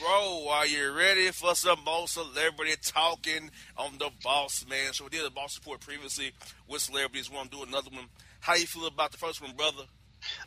Bro, 0.00 0.46
are 0.48 0.66
you 0.66 0.92
ready 0.92 1.32
for 1.32 1.56
some 1.56 1.82
more 1.84 2.06
celebrity 2.06 2.74
talking 2.84 3.50
on 3.76 3.98
the 3.98 4.10
Boss 4.22 4.64
Man 4.68 4.92
So 4.92 5.04
We 5.04 5.10
did 5.10 5.26
a 5.26 5.30
Boss 5.30 5.58
Report 5.58 5.80
previously 5.80 6.30
with 6.68 6.82
celebrities. 6.82 7.28
We 7.28 7.36
want 7.36 7.50
to 7.50 7.56
do 7.56 7.64
another 7.64 7.90
one. 7.90 8.04
How 8.38 8.54
you 8.54 8.66
feel 8.66 8.86
about 8.86 9.10
the 9.10 9.18
first 9.18 9.42
one, 9.42 9.56
brother? 9.56 9.82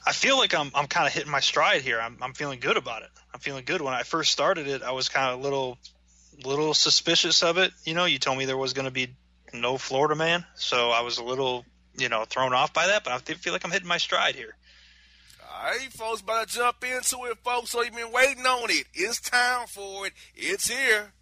I 0.07 0.13
feel 0.13 0.37
like 0.37 0.55
I'm 0.55 0.71
I'm 0.73 0.87
kind 0.87 1.05
of 1.05 1.13
hitting 1.13 1.31
my 1.31 1.41
stride 1.41 1.81
here. 1.81 1.99
I'm 1.99 2.17
I'm 2.21 2.33
feeling 2.33 2.61
good 2.61 2.77
about 2.77 3.01
it. 3.01 3.09
I'm 3.33 3.41
feeling 3.41 3.65
good. 3.65 3.81
When 3.81 3.93
I 3.93 4.03
first 4.03 4.31
started 4.31 4.67
it, 4.67 4.83
I 4.83 4.91
was 4.91 5.09
kind 5.09 5.33
of 5.33 5.39
a 5.41 5.43
little 5.43 5.77
little 6.45 6.73
suspicious 6.73 7.43
of 7.43 7.57
it. 7.57 7.73
You 7.83 7.93
know, 7.93 8.05
you 8.05 8.19
told 8.19 8.37
me 8.37 8.45
there 8.45 8.55
was 8.55 8.71
going 8.71 8.85
to 8.85 8.91
be 8.91 9.15
no 9.51 9.77
Florida 9.77 10.15
man, 10.15 10.45
so 10.55 10.89
I 10.89 11.01
was 11.01 11.17
a 11.17 11.23
little 11.23 11.65
you 11.97 12.09
know 12.09 12.25
thrown 12.25 12.53
off 12.53 12.73
by 12.73 12.87
that. 12.87 13.03
But 13.03 13.13
I 13.13 13.17
feel 13.19 13.53
like 13.53 13.63
I'm 13.63 13.71
hitting 13.71 13.87
my 13.87 13.97
stride 13.97 14.35
here. 14.35 14.55
All 15.55 15.69
right, 15.69 15.93
folks, 15.93 16.21
about 16.21 16.47
to 16.49 16.55
jump 16.55 16.83
into 16.83 17.25
it, 17.25 17.37
folks. 17.43 17.71
So 17.71 17.81
you've 17.83 17.95
been 17.95 18.11
waiting 18.11 18.45
on 18.45 18.69
it. 18.69 18.85
It's 18.93 19.21
time 19.21 19.67
for 19.67 20.07
it. 20.07 20.13
It's 20.35 20.69
here. 20.69 21.13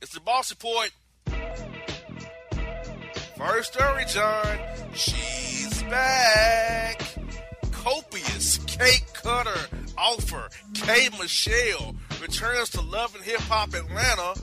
It's 0.00 0.12
the 0.12 0.20
Boss 0.20 0.50
Report. 0.50 0.90
First 3.36 3.74
story, 3.74 4.04
John. 4.06 4.58
She's 4.94 5.82
back. 5.84 7.02
Copious 7.72 8.58
cake 8.66 9.04
cutter 9.12 9.68
offer. 9.98 10.48
K. 10.74 11.08
Michelle 11.18 11.94
returns 12.22 12.70
to 12.70 12.80
Love 12.80 13.14
and 13.14 13.24
Hip 13.24 13.40
Hop 13.40 13.74
Atlanta. 13.74 14.40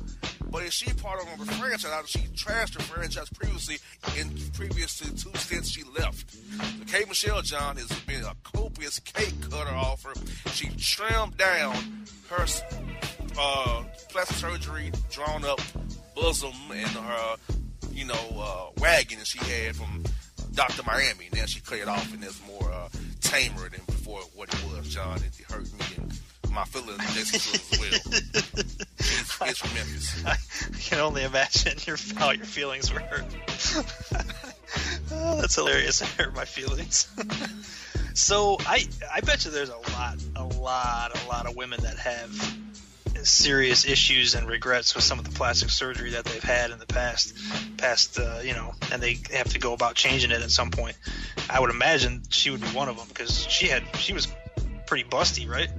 But 0.51 0.63
is 0.63 0.73
she 0.73 0.91
part 0.93 1.21
of 1.21 1.27
a 1.41 1.45
franchise? 1.53 2.09
She 2.09 2.19
trashed 2.35 2.73
her 2.75 2.81
franchise 2.81 3.29
previously 3.29 3.77
in 4.19 4.29
previous 4.53 4.97
to 4.97 5.05
two 5.15 5.31
stints 5.35 5.69
she 5.69 5.83
left. 5.97 6.29
So 6.31 6.85
K. 6.87 7.05
Michelle 7.07 7.41
John 7.41 7.77
has 7.77 7.89
been 8.01 8.23
a 8.23 8.35
copious 8.43 8.99
cake 8.99 9.33
cutter 9.49 9.73
offer. 9.73 10.13
She 10.51 10.67
trimmed 10.77 11.37
down 11.37 11.75
her 12.29 12.45
uh, 13.39 13.83
plastic 14.09 14.37
surgery, 14.37 14.91
drawn 15.09 15.45
up 15.45 15.61
bosom, 16.15 16.53
and 16.73 16.89
her 16.89 17.35
you 17.93 18.05
know 18.05 18.13
uh, 18.37 18.65
wagon 18.81 19.19
that 19.19 19.27
she 19.27 19.39
had 19.39 19.75
from 19.75 20.03
Dr. 20.53 20.83
Miami. 20.83 21.29
Now 21.33 21.45
she 21.45 21.61
cleared 21.61 21.87
off 21.87 22.13
and 22.13 22.21
it's 22.23 22.41
more 22.45 22.69
uh, 22.71 22.89
tamer 23.21 23.69
than 23.69 23.81
before 23.85 24.21
what 24.35 24.53
it 24.53 24.63
was, 24.65 24.89
John. 24.89 25.17
It 25.17 25.33
hurt 25.49 25.71
me 25.73 25.85
and 25.97 26.11
my 26.51 26.65
feelings 26.65 26.99
as 27.33 27.79
well. 27.79 28.63
It's, 29.03 29.41
it's 29.41 29.59
from 29.59 29.73
Memphis. 29.73 30.25
I 30.25 30.37
can 30.79 30.99
only 30.99 31.23
imagine 31.23 31.73
your 31.87 31.97
how 32.15 32.31
your 32.31 32.45
feelings 32.45 32.93
were 32.93 32.99
hurt. 32.99 33.25
oh, 35.11 35.41
that's 35.41 35.55
hilarious. 35.55 36.01
It 36.01 36.07
hurt 36.09 36.35
my 36.35 36.45
feelings. 36.45 37.09
so 38.13 38.57
I 38.59 38.85
I 39.11 39.21
bet 39.21 39.43
you 39.43 39.51
there's 39.51 39.69
a 39.69 39.77
lot, 39.77 40.17
a 40.35 40.43
lot, 40.43 41.23
a 41.23 41.27
lot 41.27 41.47
of 41.47 41.55
women 41.55 41.81
that 41.81 41.97
have 41.97 42.57
serious 43.23 43.85
issues 43.85 44.35
and 44.35 44.47
regrets 44.47 44.95
with 44.95 45.03
some 45.03 45.19
of 45.19 45.25
the 45.25 45.31
plastic 45.31 45.69
surgery 45.69 46.11
that 46.11 46.25
they've 46.25 46.43
had 46.43 46.71
in 46.71 46.79
the 46.79 46.85
past, 46.85 47.35
past 47.77 48.19
uh, 48.19 48.39
you 48.43 48.53
know, 48.53 48.73
and 48.91 49.01
they 49.01 49.17
have 49.33 49.49
to 49.49 49.59
go 49.59 49.73
about 49.73 49.95
changing 49.95 50.31
it 50.31 50.41
at 50.41 50.51
some 50.51 50.71
point. 50.71 50.97
I 51.49 51.59
would 51.59 51.69
imagine 51.69 52.23
she 52.29 52.49
would 52.49 52.61
be 52.61 52.67
one 52.67 52.89
of 52.89 52.97
them 52.97 53.07
because 53.07 53.45
she 53.47 53.67
had 53.67 53.83
she 53.95 54.13
was 54.13 54.27
pretty 54.85 55.03
busty, 55.03 55.49
right? 55.49 55.69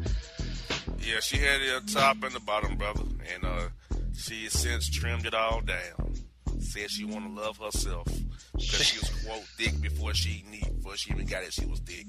Yeah, 1.02 1.20
she 1.20 1.38
had 1.38 1.60
the 1.60 1.92
top 1.92 2.22
and 2.22 2.32
the 2.32 2.40
bottom, 2.40 2.76
brother, 2.76 3.02
and 3.34 3.44
uh, 3.44 3.68
she 4.16 4.44
has 4.44 4.52
since 4.52 4.88
trimmed 4.88 5.26
it 5.26 5.34
all 5.34 5.60
down. 5.60 6.14
Said 6.60 6.90
she 6.90 7.04
want 7.04 7.26
to 7.26 7.42
love 7.42 7.58
herself 7.58 8.06
because 8.52 8.84
she 8.86 8.98
was 8.98 9.10
quote 9.24 9.44
thick 9.58 9.80
before 9.82 10.14
she 10.14 10.44
need 10.50 10.76
before 10.76 10.96
she 10.96 11.12
even 11.12 11.26
got 11.26 11.42
it. 11.42 11.52
She 11.52 11.66
was 11.66 11.80
thick. 11.80 12.06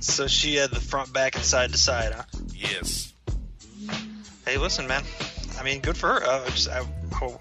So 0.00 0.26
she 0.26 0.56
had 0.56 0.70
the 0.70 0.80
front, 0.80 1.12
back, 1.12 1.36
and 1.36 1.44
side 1.44 1.70
to 1.70 1.78
side, 1.78 2.12
huh? 2.12 2.24
Yes. 2.52 3.14
Hey, 4.44 4.58
listen, 4.58 4.88
man. 4.88 5.04
I 5.58 5.62
mean, 5.62 5.80
good 5.80 5.96
for 5.96 6.08
her. 6.08 6.24
Uh, 6.24 6.44
just, 6.46 6.68
I 6.68 6.84
hope, 7.14 7.40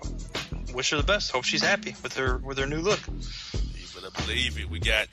wish 0.73 0.91
her 0.91 0.97
the 0.97 1.03
best. 1.03 1.31
Hope 1.31 1.43
she's 1.43 1.63
happy 1.63 1.95
with 2.03 2.15
her 2.17 2.37
with 2.37 2.59
her 2.59 2.67
new 2.67 2.81
look. 2.81 2.99
You 3.07 3.87
better 3.95 4.11
believe 4.21 4.59
it. 4.59 4.69
We 4.69 4.79
got 4.79 5.07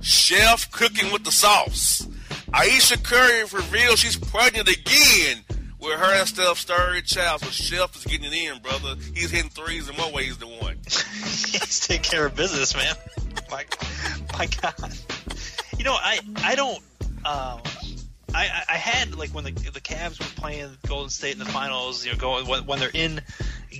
Chef 0.00 0.70
cooking 0.72 1.12
with 1.12 1.24
the 1.24 1.32
sauce. 1.32 2.08
Ayesha 2.52 2.98
Curry 2.98 3.44
reveals 3.44 4.00
she's 4.00 4.16
pregnant 4.16 4.68
again 4.68 5.44
with 5.80 5.98
her 5.98 6.14
and 6.14 6.28
Steph 6.28 6.66
Curry 6.66 7.02
child. 7.02 7.40
So 7.40 7.50
Chef 7.50 7.96
is 7.96 8.04
getting 8.04 8.26
it 8.26 8.32
in, 8.32 8.60
brother. 8.60 8.96
He's 9.14 9.30
hitting 9.30 9.50
threes 9.50 9.88
in 9.88 9.96
more 9.96 10.12
ways 10.12 10.36
than 10.38 10.48
one. 10.48 10.76
He's 10.84 11.86
taking 11.86 12.02
care 12.02 12.26
of 12.26 12.34
business, 12.34 12.74
man. 12.76 12.94
My, 13.50 13.64
my 14.38 14.46
God. 14.46 14.92
You 15.76 15.82
know, 15.82 15.94
I 15.94 16.20
I 16.36 16.54
don't. 16.54 16.78
Um, 17.24 17.60
I, 18.32 18.62
I 18.68 18.76
had 18.76 19.16
like 19.16 19.30
when 19.30 19.42
the 19.42 19.50
the 19.50 19.80
Cavs 19.80 20.20
were 20.20 20.40
playing 20.40 20.70
Golden 20.86 21.10
State 21.10 21.32
in 21.32 21.40
the 21.40 21.44
finals, 21.46 22.06
you 22.06 22.12
know, 22.12 22.18
going 22.18 22.46
when, 22.46 22.66
when 22.66 22.78
they're 22.78 22.90
in 22.94 23.20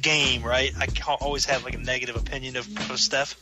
game, 0.01 0.43
right? 0.43 0.73
I 0.77 0.89
always 1.21 1.45
have 1.45 1.63
like 1.63 1.75
a 1.75 1.79
negative 1.79 2.17
opinion 2.17 2.57
of, 2.57 2.91
of 2.91 2.99
Steph 2.99 3.37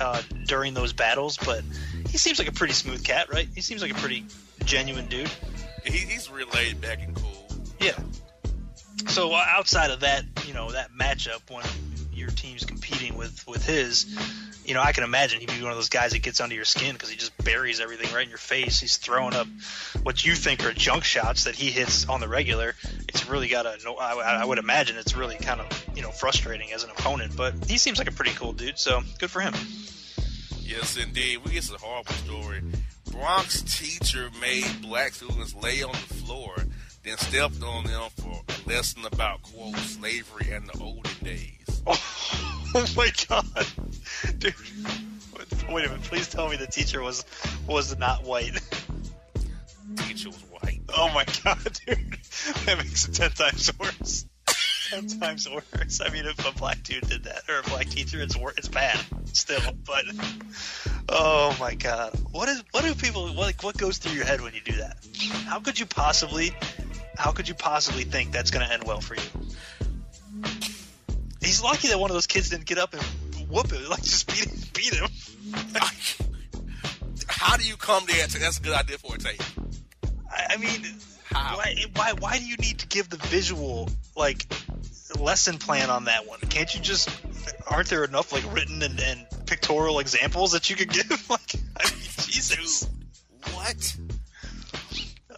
uh, 0.00 0.22
during 0.46 0.72
those 0.72 0.94
battles, 0.94 1.36
but 1.36 1.62
he 2.08 2.16
seems 2.16 2.38
like 2.38 2.48
a 2.48 2.52
pretty 2.52 2.72
smooth 2.72 3.04
cat, 3.04 3.30
right? 3.30 3.48
He 3.54 3.60
seems 3.60 3.82
like 3.82 3.90
a 3.90 3.96
pretty 3.96 4.24
genuine 4.66 5.06
dude. 5.06 5.30
He, 5.84 5.98
he's 5.98 6.30
real 6.30 6.48
laid 6.48 6.80
back 6.80 7.00
and 7.00 7.14
cool. 7.14 7.48
Yeah. 7.80 7.98
So 9.08 9.32
uh, 9.32 9.44
outside 9.48 9.90
of 9.90 10.00
that, 10.00 10.24
you 10.46 10.54
know, 10.54 10.72
that 10.72 10.90
matchup 10.90 11.50
when 11.50 11.64
your 12.12 12.28
team's 12.28 12.64
competing 12.64 13.16
with 13.16 13.46
with 13.46 13.64
his, 13.64 14.06
you 14.64 14.74
know, 14.74 14.82
I 14.82 14.92
can 14.92 15.04
imagine 15.04 15.40
he'd 15.40 15.48
be 15.48 15.62
one 15.62 15.70
of 15.70 15.76
those 15.76 15.90
guys 15.90 16.12
that 16.12 16.22
gets 16.22 16.40
under 16.40 16.54
your 16.54 16.64
skin 16.64 16.94
because 16.94 17.10
he 17.10 17.16
just 17.16 17.36
buries 17.44 17.78
everything 17.78 18.12
right 18.12 18.24
in 18.24 18.28
your 18.28 18.38
face. 18.38 18.80
He's 18.80 18.96
throwing 18.96 19.34
up 19.34 19.46
what 20.02 20.24
you 20.24 20.34
think 20.34 20.64
are 20.64 20.72
junk 20.72 21.04
shots 21.04 21.44
that 21.44 21.54
he 21.54 21.70
hits 21.70 22.08
on 22.08 22.20
the 22.20 22.28
regular. 22.28 22.74
It's 23.08 23.28
really 23.28 23.48
got 23.48 23.66
a 23.66 23.78
no. 23.84 23.94
I, 23.96 24.40
I 24.40 24.44
would 24.44 24.58
imagine 24.58 24.96
it's 24.96 25.14
really 25.14 25.36
kind 25.36 25.60
of 25.60 25.86
you 25.94 26.02
know 26.02 26.10
frustrating 26.10 26.72
as 26.72 26.82
an 26.82 26.90
opponent, 26.90 27.36
but 27.36 27.54
he 27.66 27.78
seems 27.78 27.98
like 27.98 28.08
a 28.08 28.12
pretty 28.12 28.32
cool 28.32 28.52
dude. 28.52 28.78
So 28.78 29.02
good 29.18 29.30
for 29.30 29.40
him. 29.40 29.54
Yes, 30.58 30.96
indeed. 30.96 31.38
We 31.44 31.52
get 31.52 31.62
to 31.64 31.72
the 31.72 31.78
horrible 31.78 32.12
story. 32.14 32.62
Bronx 33.18 33.62
teacher 33.62 34.30
made 34.40 34.82
black 34.82 35.14
students 35.14 35.54
lay 35.54 35.82
on 35.82 35.92
the 35.92 36.14
floor, 36.14 36.54
then 37.02 37.16
stepped 37.16 37.62
on 37.62 37.84
them 37.84 38.02
for 38.16 38.42
a 38.46 38.68
lesson 38.68 39.04
about 39.06 39.42
quote 39.42 39.76
slavery 39.76 40.52
and 40.52 40.68
the 40.68 40.78
olden 40.82 41.12
days. 41.22 41.82
Oh 42.74 42.84
my 42.94 43.10
god, 43.28 43.46
dude! 44.38 44.54
Wait 45.70 45.86
a 45.86 45.88
minute. 45.88 46.02
Please 46.02 46.28
tell 46.28 46.48
me 46.50 46.56
the 46.56 46.66
teacher 46.66 47.00
was 47.00 47.24
was 47.66 47.96
not 47.96 48.24
white. 48.24 48.60
Teacher 49.96 50.28
was 50.28 50.42
white. 50.50 50.82
Oh 50.94 51.08
my 51.14 51.24
god, 51.42 51.78
dude! 51.86 52.18
That 52.66 52.78
makes 52.78 53.08
it 53.08 53.14
ten 53.14 53.30
times 53.30 53.72
worse. 53.78 54.26
Ten 54.90 55.06
times 55.06 55.48
worse. 55.74 56.00
I 56.00 56.10
mean, 56.10 56.26
if 56.26 56.46
a 56.46 56.56
black 56.58 56.82
dude 56.82 57.08
did 57.08 57.24
that 57.24 57.42
or 57.48 57.60
a 57.60 57.62
black 57.62 57.88
teacher, 57.88 58.20
it's 58.20 58.36
wor- 58.36 58.54
it's 58.56 58.68
bad 58.68 58.98
still. 59.32 59.60
But 59.84 60.04
oh 61.08 61.56
my 61.58 61.74
god, 61.74 62.18
what 62.30 62.48
is 62.48 62.62
what 62.70 62.84
do 62.84 62.94
people 62.94 63.26
what, 63.26 63.36
like? 63.36 63.62
What 63.62 63.76
goes 63.76 63.98
through 63.98 64.12
your 64.12 64.24
head 64.24 64.40
when 64.40 64.54
you 64.54 64.60
do 64.60 64.76
that? 64.76 64.96
How 65.46 65.60
could 65.60 65.78
you 65.78 65.86
possibly? 65.86 66.52
How 67.16 67.32
could 67.32 67.48
you 67.48 67.54
possibly 67.54 68.04
think 68.04 68.32
that's 68.32 68.50
going 68.50 68.66
to 68.66 68.72
end 68.72 68.84
well 68.84 69.00
for 69.00 69.14
you? 69.14 69.22
He's 71.40 71.62
lucky 71.62 71.88
that 71.88 71.98
one 71.98 72.10
of 72.10 72.14
those 72.14 72.26
kids 72.26 72.50
didn't 72.50 72.66
get 72.66 72.76
up 72.76 72.92
and 72.92 73.02
whoop 73.48 73.70
him, 73.70 73.88
like 73.88 74.02
just 74.02 74.26
beat 74.26 74.44
him, 74.44 74.58
beat 74.74 74.94
him. 74.94 75.08
How 77.28 77.56
do 77.56 77.64
you 77.64 77.76
come 77.76 78.06
to 78.06 78.12
say 78.12 78.38
that's 78.38 78.58
a 78.58 78.62
good 78.62 78.74
idea 78.74 78.98
for 78.98 79.14
a 79.14 79.18
tape? 79.18 79.42
I, 80.30 80.54
I 80.54 80.56
mean, 80.56 80.84
How? 81.36 81.56
why, 81.56 81.74
why 81.94 82.12
why 82.18 82.38
do 82.38 82.44
you 82.44 82.56
need 82.56 82.78
to 82.78 82.86
give 82.86 83.08
the 83.10 83.18
visual 83.18 83.88
like 84.16 84.46
lesson 85.18 85.58
plan 85.58 85.90
on 85.90 86.04
that 86.04 86.26
one? 86.26 86.40
Can't 86.40 86.72
you 86.74 86.80
just 86.80 87.10
aren't 87.66 87.88
there 87.88 88.04
enough 88.04 88.32
like 88.32 88.44
written 88.52 88.82
and, 88.82 88.98
and 89.00 89.26
pictorial 89.46 89.98
examples 89.98 90.52
that 90.52 90.70
you 90.70 90.76
could 90.76 90.90
give? 90.90 91.10
like, 91.30 91.54
I 91.76 91.90
mean, 91.90 92.00
Jesus. 92.18 92.88
What? 93.52 93.96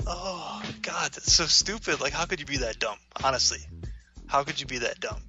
Oh 0.07 0.63
God, 0.83 1.13
that's 1.13 1.33
so 1.33 1.45
stupid. 1.45 2.01
Like, 2.01 2.13
how 2.13 2.25
could 2.25 2.41
you 2.41 2.47
be 2.47 2.59
that 2.59 2.79
dumb? 2.79 2.99
Honestly, 3.23 3.59
how 4.27 4.45
could 4.45 4.61
you 4.61 4.67
be 4.67 4.79
that 4.79 5.01
dumb? 5.01 5.21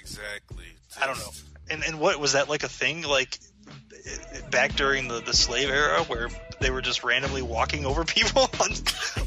Exactly. 0.00 0.66
I 1.00 1.06
don't 1.06 1.18
know. 1.18 1.30
And 1.70 1.84
and 1.84 2.00
what 2.00 2.18
was 2.18 2.32
that 2.32 2.48
like 2.48 2.64
a 2.64 2.68
thing 2.68 3.02
like 3.02 3.38
back 4.50 4.74
during 4.74 5.08
the, 5.08 5.20
the 5.20 5.32
slave 5.32 5.70
era 5.70 6.02
where 6.02 6.28
they 6.62 6.70
were 6.70 6.82
just 6.82 7.04
randomly 7.04 7.42
walking 7.42 7.84
over 7.84 8.04
people 8.16 8.42
on 8.60 8.70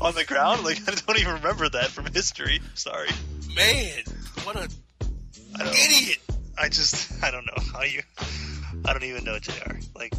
on 0.01 0.15
the 0.15 0.25
ground? 0.25 0.63
Like 0.63 0.79
I 0.88 0.95
don't 0.95 1.19
even 1.19 1.36
remember 1.36 1.69
that 1.69 1.88
from 1.88 2.05
history. 2.07 2.61
Sorry. 2.73 3.09
Man, 3.55 4.03
what 4.43 4.55
a 4.55 4.69
I 5.57 5.69
idiot. 5.69 6.19
I 6.57 6.69
just 6.69 7.23
I 7.23 7.31
don't 7.31 7.45
know 7.45 7.63
how 7.73 7.83
you 7.83 8.01
I 8.86 8.93
don't 8.93 9.03
even 9.03 9.23
know 9.23 9.39
Jr. 9.39 9.77
Like 9.95 10.13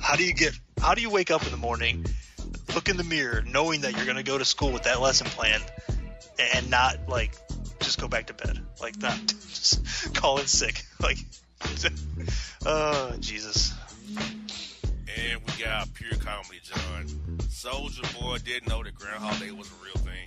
how 0.00 0.16
do 0.16 0.24
you 0.24 0.34
get 0.34 0.58
how 0.80 0.94
do 0.94 1.00
you 1.00 1.10
wake 1.10 1.30
up 1.30 1.44
in 1.44 1.50
the 1.50 1.56
morning, 1.56 2.04
look 2.74 2.88
in 2.88 2.96
the 2.96 3.04
mirror, 3.04 3.42
knowing 3.46 3.82
that 3.82 3.96
you're 3.96 4.06
gonna 4.06 4.22
go 4.22 4.36
to 4.36 4.44
school 4.44 4.70
with 4.70 4.84
that 4.84 5.00
lesson 5.00 5.26
plan, 5.28 5.60
and 6.54 6.70
not 6.70 7.08
like 7.08 7.32
just 7.80 8.00
go 8.00 8.08
back 8.08 8.26
to 8.26 8.34
bed, 8.34 8.60
like 8.80 8.98
not 9.00 9.18
just 9.26 10.14
call 10.14 10.38
in 10.38 10.46
sick, 10.46 10.84
like 11.00 11.18
oh 12.66 13.14
Jesus. 13.20 13.72
Then 15.24 15.38
we 15.46 15.64
got 15.64 15.92
pure 15.94 16.16
comedy, 16.18 16.60
John. 16.62 17.06
Soldier 17.48 18.02
Boy 18.20 18.38
didn't 18.38 18.68
know 18.68 18.82
that 18.82 18.94
Groundhog 18.94 19.40
Day 19.40 19.50
was 19.50 19.70
a 19.70 19.74
real 19.84 19.94
thing. 19.94 20.26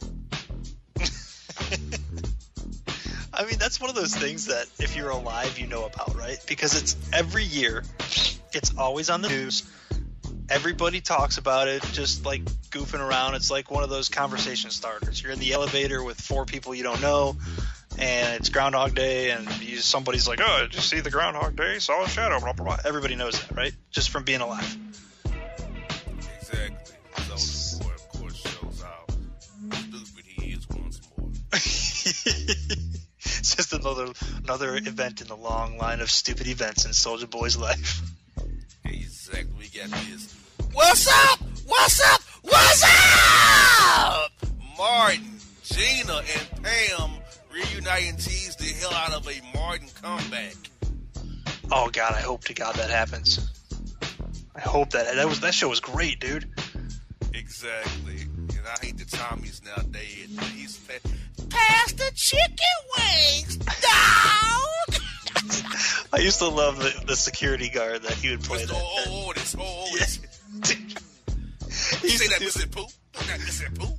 I 3.33 3.45
mean, 3.45 3.59
that's 3.59 3.79
one 3.79 3.89
of 3.89 3.95
those 3.95 4.15
things 4.15 4.47
that 4.47 4.65
if 4.79 4.95
you're 4.95 5.09
alive, 5.09 5.59
you 5.59 5.67
know 5.67 5.85
about, 5.85 6.15
right? 6.15 6.37
Because 6.47 6.81
it's 6.81 6.95
every 7.13 7.43
year, 7.43 7.83
it's 8.53 8.75
always 8.77 9.09
on 9.09 9.21
the 9.21 9.29
news. 9.29 9.63
Everybody 10.49 11.01
talks 11.01 11.37
about 11.37 11.67
it, 11.67 11.83
just 11.91 12.25
like 12.25 12.43
goofing 12.71 13.01
around. 13.01 13.35
It's 13.35 13.51
like 13.51 13.69
one 13.69 13.83
of 13.83 13.89
those 13.89 14.09
conversation 14.09 14.71
starters. 14.71 15.21
You're 15.21 15.33
in 15.33 15.39
the 15.39 15.53
elevator 15.53 16.01
with 16.03 16.19
four 16.19 16.45
people 16.45 16.73
you 16.73 16.83
don't 16.83 17.01
know, 17.01 17.35
and 17.99 18.35
it's 18.35 18.49
Groundhog 18.49 18.95
Day, 18.95 19.31
and 19.31 19.47
you, 19.61 19.77
somebody's 19.77 20.27
like, 20.27 20.39
"Oh, 20.41 20.59
did 20.61 20.75
you 20.75 20.81
see 20.81 20.99
the 20.99 21.09
Groundhog 21.09 21.55
Day? 21.55 21.79
Saw 21.79 22.03
a 22.03 22.09
shadow." 22.09 22.39
Blah 22.39 22.53
blah 22.53 22.65
blah. 22.65 22.77
Everybody 22.85 23.15
knows 23.15 23.39
that, 23.39 23.55
right? 23.55 23.73
Just 23.91 24.09
from 24.09 24.23
being 24.23 24.41
alive. 24.41 24.77
Exactly. 26.39 26.95
Soldier 27.37 27.83
Boy, 27.83 27.93
of 27.93 28.09
course, 28.09 28.35
shows 28.35 28.83
how 28.83 29.05
stupid 29.71 30.25
he 30.25 30.51
is 30.51 30.67
once 30.69 31.01
more. 31.17 31.29
it's 31.53 33.55
just 33.55 33.73
another 33.73 34.07
another 34.43 34.75
event 34.75 35.21
in 35.21 35.27
the 35.27 35.35
long 35.35 35.77
line 35.77 35.99
of 35.99 36.09
stupid 36.09 36.47
events 36.47 36.85
in 36.85 36.93
Soldier 36.93 37.27
Boy's 37.27 37.57
life. 37.57 38.01
Exactly. 38.85 39.53
We 39.59 39.67
got 39.67 39.89
this. 39.89 40.33
What's 40.73 41.07
up? 41.07 41.39
What's 41.65 42.13
up? 42.13 42.21
What's 42.43 42.83
up? 42.85 44.31
Martin, 44.77 45.37
Gina, 45.63 46.17
and 46.17 46.63
Pam 46.63 47.11
reunite 47.57 48.09
and 48.09 48.17
tease 48.19 48.55
the 48.55 48.65
hell 48.65 48.93
out 48.93 49.13
of 49.13 49.27
a 49.27 49.57
Martin 49.57 49.87
comeback. 50.01 50.55
Oh 51.71 51.89
God, 51.91 52.13
I 52.13 52.21
hope 52.21 52.43
to 52.45 52.53
God 52.53 52.75
that 52.75 52.89
happens. 52.89 53.39
I 54.55 54.61
hope 54.61 54.91
that 54.91 55.13
that 55.15 55.27
was 55.27 55.39
that 55.41 55.53
show 55.53 55.67
was 55.69 55.79
great, 55.79 56.19
dude. 56.19 56.47
Exactly. 57.33 58.21
And 58.21 58.61
I 58.65 58.85
hate 58.85 58.97
the 58.97 59.05
Tommies 59.05 59.63
nowadays. 59.65 60.29
He's 60.53 60.77
fa- 60.77 60.99
pass 61.49 61.91
the 61.93 62.11
chicken 62.15 62.57
wings, 62.97 63.57
dog. 63.57 65.01
I 66.13 66.19
used 66.19 66.39
to 66.39 66.47
love 66.47 66.77
the, 66.79 67.03
the 67.05 67.15
security 67.15 67.69
guard 67.69 68.03
that 68.03 68.13
he 68.13 68.31
would 68.31 68.41
play. 68.43 68.59
Mr. 68.63 68.67
That, 68.69 68.81
Oh, 69.07 69.33
this, 69.33 69.55
oh, 69.59 69.87
this. 69.97 70.17
Dude. 70.61 70.77
You 70.79 70.95
He 72.01 72.07
used 72.07 72.17
say 72.19 72.27
to 72.27 72.39
that, 72.39 72.41
Mr. 72.41 72.71
Pooh? 72.71 72.87
That 73.13 73.39
Mr. 73.41 73.77
Pooh? 73.77 73.93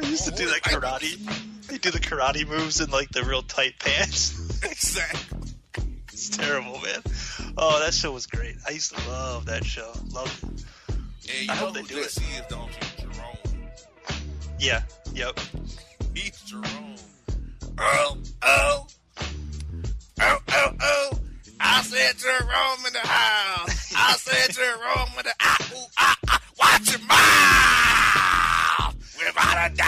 He 0.00 0.08
used 0.10 0.24
to 0.24 0.30
do 0.32 0.46
that 0.46 0.62
karate. 0.62 1.70
He 1.70 1.78
do 1.78 1.90
the 1.90 1.98
karate 2.00 2.46
moves 2.48 2.80
in 2.80 2.90
like 2.90 3.10
the 3.10 3.24
real 3.24 3.42
tight 3.42 3.74
pants. 3.78 4.38
Exactly. 4.64 5.48
It's 6.12 6.28
terrible, 6.28 6.78
man. 6.80 7.02
Oh, 7.58 7.80
that 7.80 7.92
show 7.92 8.12
was 8.12 8.26
great. 8.26 8.54
I 8.66 8.70
used 8.70 8.96
to 8.96 9.08
love 9.10 9.46
that 9.46 9.64
show. 9.64 9.90
Love 10.12 10.28
it. 10.44 10.94
And 11.28 11.46
you 11.46 11.50
I 11.50 11.54
know 11.54 11.66
hope 11.66 11.74
they 11.74 11.82
do 11.82 11.96
this 11.96 12.16
is, 12.16 12.42
don't 12.48 12.68
you? 12.68 13.06
Jerome. 13.12 13.66
Yeah. 14.60 14.82
Yep. 15.14 15.40
He's 16.14 16.40
Jerome. 16.42 16.94
Oh, 17.78 18.18
oh. 18.42 18.86
Oh, 20.20 20.38
oh, 20.48 20.72
oh. 20.80 21.10
I 21.58 21.82
said 21.82 22.18
Jerome 22.18 22.86
in 22.86 22.92
the 22.92 23.00
house. 23.00 23.92
I 23.96 24.12
said 24.12 24.54
Jerome 24.54 25.08
in 25.18 25.24
the 25.24 25.34
ah, 25.40 25.72
ooh, 25.74 25.86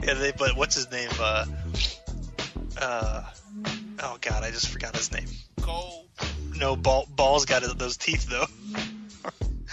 Yeah. 0.00 0.14
They. 0.14 0.32
But 0.32 0.56
what's 0.56 0.74
his 0.74 0.90
name? 0.90 1.10
Uh. 1.20 1.44
Uh. 2.80 3.24
Oh 4.00 4.16
God, 4.20 4.42
I 4.42 4.50
just 4.50 4.68
forgot 4.68 4.96
his 4.96 5.12
name. 5.12 5.26
Cole. 5.60 6.06
No, 6.56 6.76
Ball. 6.76 7.06
Ball's 7.14 7.44
got 7.44 7.62
those 7.78 7.96
teeth 7.96 8.26
though. 8.28 8.46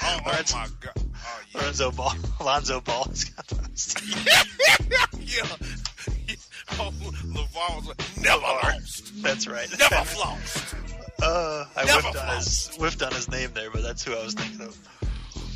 Oh, 0.03 0.19
oh 0.19 0.19
my 0.25 0.67
God. 0.81 0.93
Oh, 0.97 1.41
yeah. 1.53 1.61
Lorenzo 1.61 1.91
Ball. 1.91 2.13
Alonzo 2.39 2.81
Ball's 2.81 3.23
got 3.25 3.47
those 3.47 3.93
teeth. 3.93 5.07
yeah. 5.19 5.45
Oh, 6.77 6.91
LaVar 6.91 7.75
was 7.77 7.87
like, 7.87 8.17
never 8.19 8.41
lost. 8.41 9.23
That's 9.23 9.47
right. 9.47 9.69
Never 9.79 9.95
flossed. 9.95 10.73
Uh, 11.21 11.65
I 11.75 11.85
Never 11.85 12.01
whiffed 12.01 12.17
on, 12.17 12.35
his, 12.35 12.67
whiffed 12.75 13.01
on 13.03 13.13
his 13.13 13.29
name 13.29 13.51
there, 13.53 13.69
but 13.71 13.81
that's 13.83 14.03
who 14.03 14.13
I 14.13 14.23
was 14.23 14.33
thinking 14.33 14.61
of. 14.61 14.77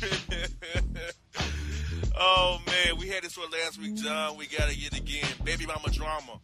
oh 2.18 2.60
man, 2.66 2.96
we 2.98 3.08
had 3.08 3.22
this 3.22 3.36
one 3.36 3.50
last 3.50 3.80
week, 3.80 3.96
John. 3.96 4.36
We 4.36 4.46
got 4.46 4.70
it 4.70 4.96
again. 4.96 5.28
Baby 5.44 5.66
mama 5.66 5.90
drama. 5.90 6.38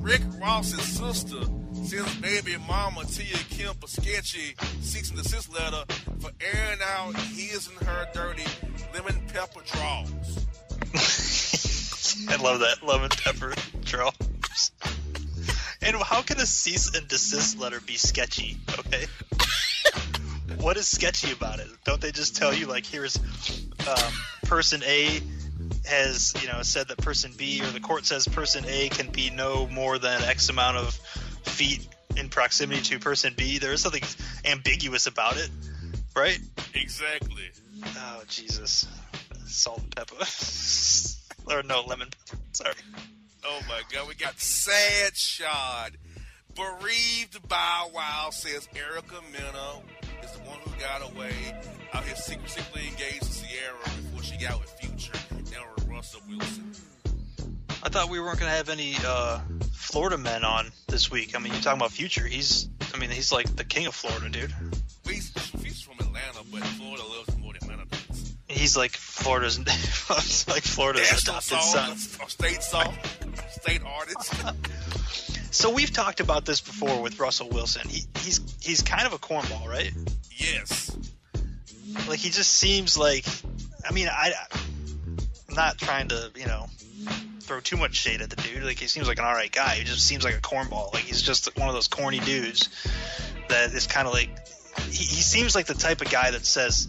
Rick 0.00 0.22
Ross's 0.40 0.82
sister 0.82 1.40
sends 1.84 2.14
baby 2.16 2.56
mama 2.66 3.04
Tia 3.04 3.36
Kemp 3.50 3.84
a 3.84 3.88
sketchy 3.88 4.54
cease 4.80 5.10
and 5.10 5.22
desist 5.22 5.52
letter 5.52 5.84
for 6.20 6.30
airing 6.40 6.80
out 6.82 7.16
his 7.16 7.68
and 7.68 7.88
her 7.88 8.08
dirty 8.12 8.44
lemon 8.92 9.20
pepper 9.32 9.60
draws. 9.66 10.46
I 12.28 12.36
love 12.42 12.60
that 12.60 12.82
lemon 12.82 13.10
pepper 13.10 13.54
draw. 13.84 14.10
And 15.82 15.96
how 15.96 16.22
can 16.22 16.38
a 16.38 16.46
cease 16.46 16.94
and 16.94 17.08
desist 17.08 17.58
letter 17.58 17.80
be 17.80 17.96
sketchy? 17.96 18.58
Okay. 18.78 19.06
What 20.60 20.76
is 20.76 20.88
sketchy 20.88 21.32
about 21.32 21.58
it? 21.58 21.68
Don't 21.84 22.00
they 22.00 22.12
just 22.12 22.36
tell 22.36 22.52
you 22.54 22.66
like 22.66 22.86
here's 22.86 23.16
um, 23.88 24.12
person 24.44 24.82
A 24.84 25.20
has 25.86 26.34
you 26.40 26.48
know 26.48 26.62
said 26.62 26.88
that 26.88 26.98
person 26.98 27.32
B 27.36 27.62
or 27.62 27.66
the 27.66 27.80
court 27.80 28.04
says 28.04 28.26
person 28.28 28.64
A 28.66 28.88
can 28.88 29.10
be 29.10 29.30
no 29.30 29.66
more 29.68 29.98
than 29.98 30.22
X 30.22 30.48
amount 30.48 30.76
of 30.76 30.94
feet 31.44 31.86
in 32.16 32.28
proximity 32.28 32.82
to 32.82 32.98
person 32.98 33.34
B. 33.36 33.58
There 33.58 33.72
is 33.72 33.82
something 33.82 34.02
ambiguous 34.44 35.06
about 35.06 35.36
it, 35.36 35.50
right? 36.14 36.38
Exactly. 36.74 37.50
Oh 37.96 38.22
Jesus, 38.28 38.86
salt 39.46 39.80
and 39.80 39.96
pepper, 39.96 40.16
or 41.54 41.62
no 41.62 41.82
lemon 41.86 42.08
pepper. 42.26 42.42
Sorry. 42.52 42.74
Oh 43.44 43.60
my 43.68 43.80
God, 43.92 44.08
we 44.08 44.14
got 44.14 44.38
sad 44.38 45.16
shot. 45.16 45.92
Bereaved 46.54 47.48
Bow 47.48 47.90
Wow 47.94 48.28
says 48.30 48.68
Erica 48.74 49.20
Mena 49.32 49.80
is 50.24 50.32
the 50.32 50.40
one 50.40 50.58
who 50.64 50.70
got 50.80 51.02
away 51.12 51.32
out 51.92 52.04
here 52.04 52.16
secretly 52.16 52.88
engaged 52.88 53.22
to 53.22 53.44
Ciara 53.44 53.78
before 53.84 54.22
she 54.22 54.36
got 54.36 54.60
with 54.60 54.70
Future. 54.80 55.12
Now 55.52 55.64
Russell 55.92 56.20
Wilson. 56.28 56.72
I 57.82 57.88
thought 57.88 58.10
we 58.10 58.20
weren't 58.20 58.38
gonna 58.38 58.50
have 58.50 58.68
any 58.68 58.94
uh, 59.04 59.40
Florida 59.72 60.18
men 60.18 60.44
on 60.44 60.70
this 60.88 61.10
week. 61.10 61.34
I 61.34 61.38
mean, 61.38 61.52
you're 61.52 61.62
talking 61.62 61.80
about 61.80 61.92
Future. 61.92 62.24
He's, 62.26 62.68
I 62.94 62.98
mean, 62.98 63.10
he's 63.10 63.32
like 63.32 63.54
the 63.56 63.64
king 63.64 63.86
of 63.86 63.94
Florida, 63.94 64.28
dude. 64.28 64.54
He's, 65.08 65.32
he's 65.62 65.80
from 65.80 65.94
Atlanta, 65.98 66.44
but 66.52 66.62
Florida 66.62 67.02
loves 67.04 67.36
more 67.38 67.52
than 67.54 67.62
Atlanta 67.70 67.86
does. 67.90 68.36
He's 68.48 68.76
like 68.76 68.92
Florida's, 68.92 69.58
like 70.48 70.62
Florida's 70.62 71.10
National 71.10 71.36
adopted 71.36 71.60
song, 71.60 71.96
son. 71.96 72.28
state 72.28 72.62
song, 72.62 72.94
state 73.50 73.80
artist. 73.84 74.34
So 75.52 75.68
we've 75.70 75.92
talked 75.92 76.20
about 76.20 76.44
this 76.44 76.60
before 76.60 77.02
with 77.02 77.18
Russell 77.18 77.48
Wilson. 77.48 77.88
He, 77.88 78.02
he's 78.20 78.38
he's 78.60 78.82
kind 78.82 79.06
of 79.06 79.12
a 79.12 79.18
cornball, 79.18 79.66
right? 79.68 79.92
yes. 80.36 80.96
Like 82.08 82.18
he 82.20 82.30
just 82.30 82.52
seems 82.52 82.96
like, 82.96 83.24
I 83.88 83.92
mean, 83.92 84.08
I, 84.08 84.32
I'm 85.48 85.54
not 85.54 85.78
trying 85.78 86.08
to, 86.08 86.30
you 86.36 86.46
know, 86.46 86.66
throw 87.40 87.58
too 87.60 87.76
much 87.76 87.94
shade 87.96 88.20
at 88.20 88.30
the 88.30 88.36
dude. 88.36 88.62
Like 88.62 88.78
he 88.78 88.86
seems 88.86 89.08
like 89.08 89.18
an 89.18 89.24
all 89.24 89.32
right 89.34 89.50
guy. 89.50 89.74
He 89.74 89.84
just 89.84 90.06
seems 90.06 90.24
like 90.24 90.34
a 90.36 90.40
cornball. 90.40 90.94
Like 90.94 91.02
he's 91.02 91.20
just 91.20 91.56
one 91.58 91.68
of 91.68 91.74
those 91.74 91.88
corny 91.88 92.20
dudes 92.20 92.68
that 93.48 93.72
is 93.72 93.86
kind 93.86 94.06
of 94.06 94.12
like. 94.14 94.30
He, 94.86 95.02
he 95.04 95.20
seems 95.20 95.54
like 95.56 95.66
the 95.66 95.74
type 95.74 96.00
of 96.00 96.10
guy 96.10 96.30
that 96.30 96.46
says, 96.46 96.88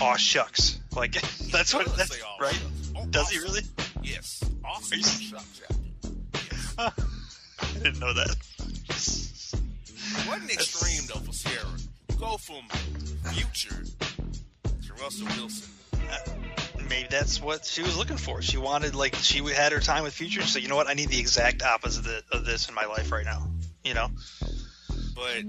"Aw 0.00 0.16
shucks," 0.16 0.78
like 0.94 1.12
that's 1.50 1.72
what. 1.74 1.86
That's, 1.96 2.20
right? 2.40 2.52
shucks. 2.52 2.92
Oh, 2.94 3.06
Does 3.06 3.30
he 3.30 3.38
really? 3.38 3.62
Yes. 4.02 4.44
Awesome. 4.64 4.92
Are 4.92 4.96
you- 4.96 5.02
Shop 5.02 5.44
chapter. 5.58 7.02
I 7.60 7.72
didn't 7.82 7.98
know 8.00 8.12
that. 8.12 8.36
Wasn't 10.28 10.50
extreme 10.52 11.02
though 11.08 11.20
for 11.20 11.32
Ciara. 11.32 11.66
You 12.10 12.16
go 12.16 12.36
from 12.36 12.68
Future 13.32 13.82
to 14.64 14.94
Russell 15.02 15.26
Wilson. 15.26 15.68
Uh, 15.94 16.18
maybe 16.88 17.08
that's 17.10 17.40
what 17.40 17.64
she 17.64 17.82
was 17.82 17.96
looking 17.96 18.16
for. 18.16 18.42
She 18.42 18.56
wanted 18.58 18.94
like 18.94 19.14
she 19.16 19.38
had 19.52 19.72
her 19.72 19.80
time 19.80 20.02
with 20.04 20.14
Future. 20.14 20.42
So 20.42 20.58
you 20.58 20.68
know 20.68 20.76
what? 20.76 20.88
I 20.88 20.94
need 20.94 21.08
the 21.08 21.18
exact 21.18 21.62
opposite 21.62 22.24
of- 22.30 22.44
this 22.44 22.68
in 22.68 22.74
my 22.74 22.86
life 22.86 23.10
right 23.12 23.24
now. 23.24 23.48
You 23.84 23.94
know. 23.94 24.08
But 25.14 25.44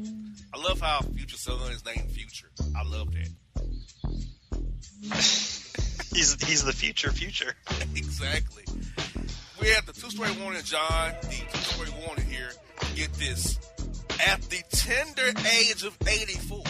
I 0.54 0.58
love 0.58 0.82
how 0.82 1.02
Future 1.02 1.38
Southern 1.38 1.72
is 1.72 1.84
named 1.86 2.12
Future. 2.12 2.50
I 2.76 2.84
love 2.84 3.10
that. 3.14 3.30
He's 6.14 6.44
he's 6.46 6.64
the 6.64 6.74
future 6.74 7.12
future. 7.12 7.56
exactly. 7.96 8.64
We 9.60 9.70
have 9.70 9.86
the 9.88 9.94
two 9.94 10.12
story 10.12 10.32
warning, 10.40 10.62
John. 10.64 11.14
The 11.22 11.28
two 11.52 11.58
story 11.58 11.90
warning 12.06 12.26
here. 12.28 12.52
Get 12.96 13.12
this. 13.14 13.58
At 14.26 14.42
the 14.44 14.64
tender 14.72 15.34
age 15.60 15.84
of 15.84 15.98
84, 16.08 16.64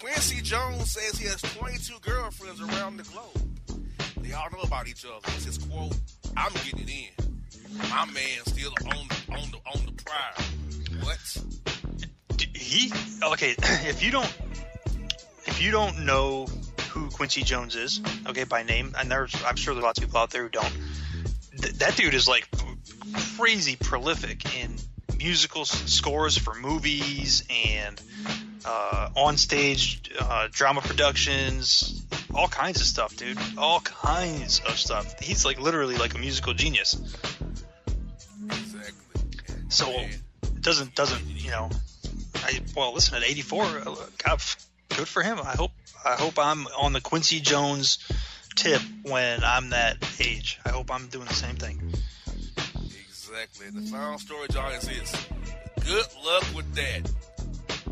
Quincy 0.00 0.40
Jones 0.42 0.92
says 0.92 1.18
he 1.18 1.26
has 1.26 1.40
22 1.40 1.94
girlfriends 2.00 2.60
around 2.60 2.98
the 2.98 3.02
globe. 3.04 3.82
They 4.18 4.32
all 4.32 4.48
know 4.52 4.60
about 4.62 4.86
each 4.86 5.04
other. 5.04 5.18
He 5.32 5.40
says, 5.40 5.58
quote, 5.58 5.96
I'm 6.36 6.52
getting 6.52 6.80
it 6.80 6.90
in. 6.90 7.42
My 7.90 8.04
man 8.06 8.44
still 8.46 8.72
on 8.84 9.08
the, 9.08 9.34
on 9.34 9.50
the, 9.50 9.58
on 9.74 9.86
the 9.86 9.92
prior. 10.04 10.34
What? 11.02 11.18
He 12.54 12.92
okay. 13.32 13.54
If 13.88 14.02
you 14.02 14.10
don't, 14.10 14.32
if 15.46 15.60
you 15.60 15.70
don't 15.70 16.04
know 16.04 16.46
who 16.90 17.08
Quincy 17.10 17.42
Jones 17.42 17.74
is, 17.76 18.00
okay, 18.26 18.44
by 18.44 18.62
name, 18.62 18.94
and 18.98 19.10
there's, 19.10 19.34
I'm 19.44 19.56
sure 19.56 19.74
there's 19.74 19.84
lots 19.84 19.98
of 19.98 20.04
people 20.04 20.20
out 20.20 20.30
there 20.30 20.44
who 20.44 20.48
don't. 20.48 20.76
Th- 21.60 21.74
that 21.74 21.96
dude 21.96 22.14
is 22.14 22.28
like 22.28 22.48
crazy 23.36 23.76
prolific 23.76 24.56
in 24.56 24.76
musical 25.18 25.64
scores 25.64 26.36
for 26.36 26.54
movies 26.54 27.44
and 27.66 28.00
uh, 28.64 29.10
on 29.16 29.36
stage 29.36 30.10
uh, 30.18 30.48
drama 30.50 30.80
productions, 30.80 32.04
all 32.34 32.48
kinds 32.48 32.80
of 32.80 32.86
stuff, 32.86 33.16
dude. 33.16 33.38
All 33.56 33.80
kinds 33.80 34.60
of 34.60 34.78
stuff. 34.78 35.20
He's 35.20 35.44
like 35.44 35.60
literally 35.60 35.96
like 35.96 36.14
a 36.14 36.18
musical 36.18 36.52
genius. 36.52 36.94
Exactly. 38.46 39.22
So 39.68 39.90
it 39.90 40.60
doesn't 40.60 40.94
doesn't 40.94 41.24
you 41.28 41.50
know? 41.50 41.70
I 42.34 42.60
well 42.76 42.92
listen 42.92 43.16
at 43.16 43.24
84. 43.24 43.64
uh, 43.64 43.94
God, 44.24 44.40
good 44.90 45.08
for 45.08 45.22
him. 45.22 45.38
I 45.38 45.54
hope 45.56 45.72
I 46.04 46.14
hope 46.14 46.38
I'm 46.38 46.66
on 46.78 46.92
the 46.92 47.00
Quincy 47.00 47.40
Jones 47.40 47.98
tip 48.56 48.80
when 49.02 49.44
I'm 49.44 49.70
that 49.70 49.96
age. 50.20 50.58
I 50.64 50.70
hope 50.70 50.90
I'm 50.90 51.08
doing 51.08 51.26
the 51.26 51.34
same 51.34 51.56
thing. 51.56 51.80
Exactly. 53.42 53.80
The 53.80 53.86
final 53.90 54.18
story, 54.18 54.48
John, 54.50 54.72
is 54.72 54.82
this. 54.82 55.26
Good 55.84 56.06
luck 56.24 56.44
with 56.54 56.74
that. 56.74 57.02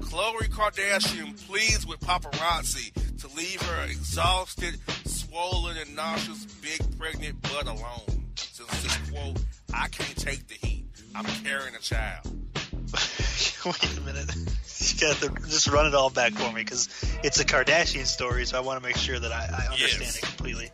Khloe 0.00 0.48
Kardashian 0.48 1.46
pleads 1.46 1.86
with 1.86 2.00
paparazzi 2.00 2.92
to 3.20 3.36
leave 3.36 3.60
her 3.62 3.84
exhausted, 3.84 4.78
swollen, 5.04 5.76
and 5.76 5.94
nauseous 5.94 6.44
big 6.62 6.98
pregnant 6.98 7.40
butt 7.42 7.66
alone. 7.66 8.24
Since 8.36 8.82
this 8.82 9.10
quote, 9.10 9.38
I 9.72 9.88
can't 9.88 10.16
take 10.16 10.46
the 10.48 10.54
heat. 10.66 10.86
I'm 11.14 11.24
carrying 11.44 11.74
a 11.74 11.78
child. 11.78 12.24
Wait 13.66 13.98
a 13.98 14.00
minute. 14.00 14.34
You 14.86 15.00
got 15.00 15.16
to 15.22 15.28
just 15.48 15.68
run 15.68 15.86
it 15.86 15.94
all 15.94 16.10
back 16.10 16.32
for 16.34 16.52
me 16.52 16.62
because 16.62 16.88
it's 17.24 17.40
a 17.40 17.44
Kardashian 17.44 18.06
story, 18.06 18.44
so 18.44 18.56
I 18.58 18.60
want 18.60 18.80
to 18.82 18.86
make 18.86 18.96
sure 18.96 19.18
that 19.18 19.32
I, 19.32 19.46
I 19.46 19.66
understand 19.72 20.02
Yes. 20.02 20.16
it 20.18 20.22
completely. 20.22 20.70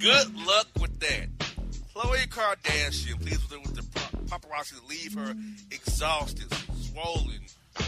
Good 0.00 0.34
luck 0.46 0.66
with 0.80 0.98
that. 1.00 1.28
Khloe 1.96 2.28
Kardashian 2.28 3.18
pleads 3.22 3.48
with, 3.48 3.58
with 3.62 3.74
the 3.74 3.82
paparazzi 4.26 4.78
to 4.78 4.86
leave 4.86 5.14
her 5.14 5.34
exhausted, 5.70 6.44
swollen, 6.74 7.40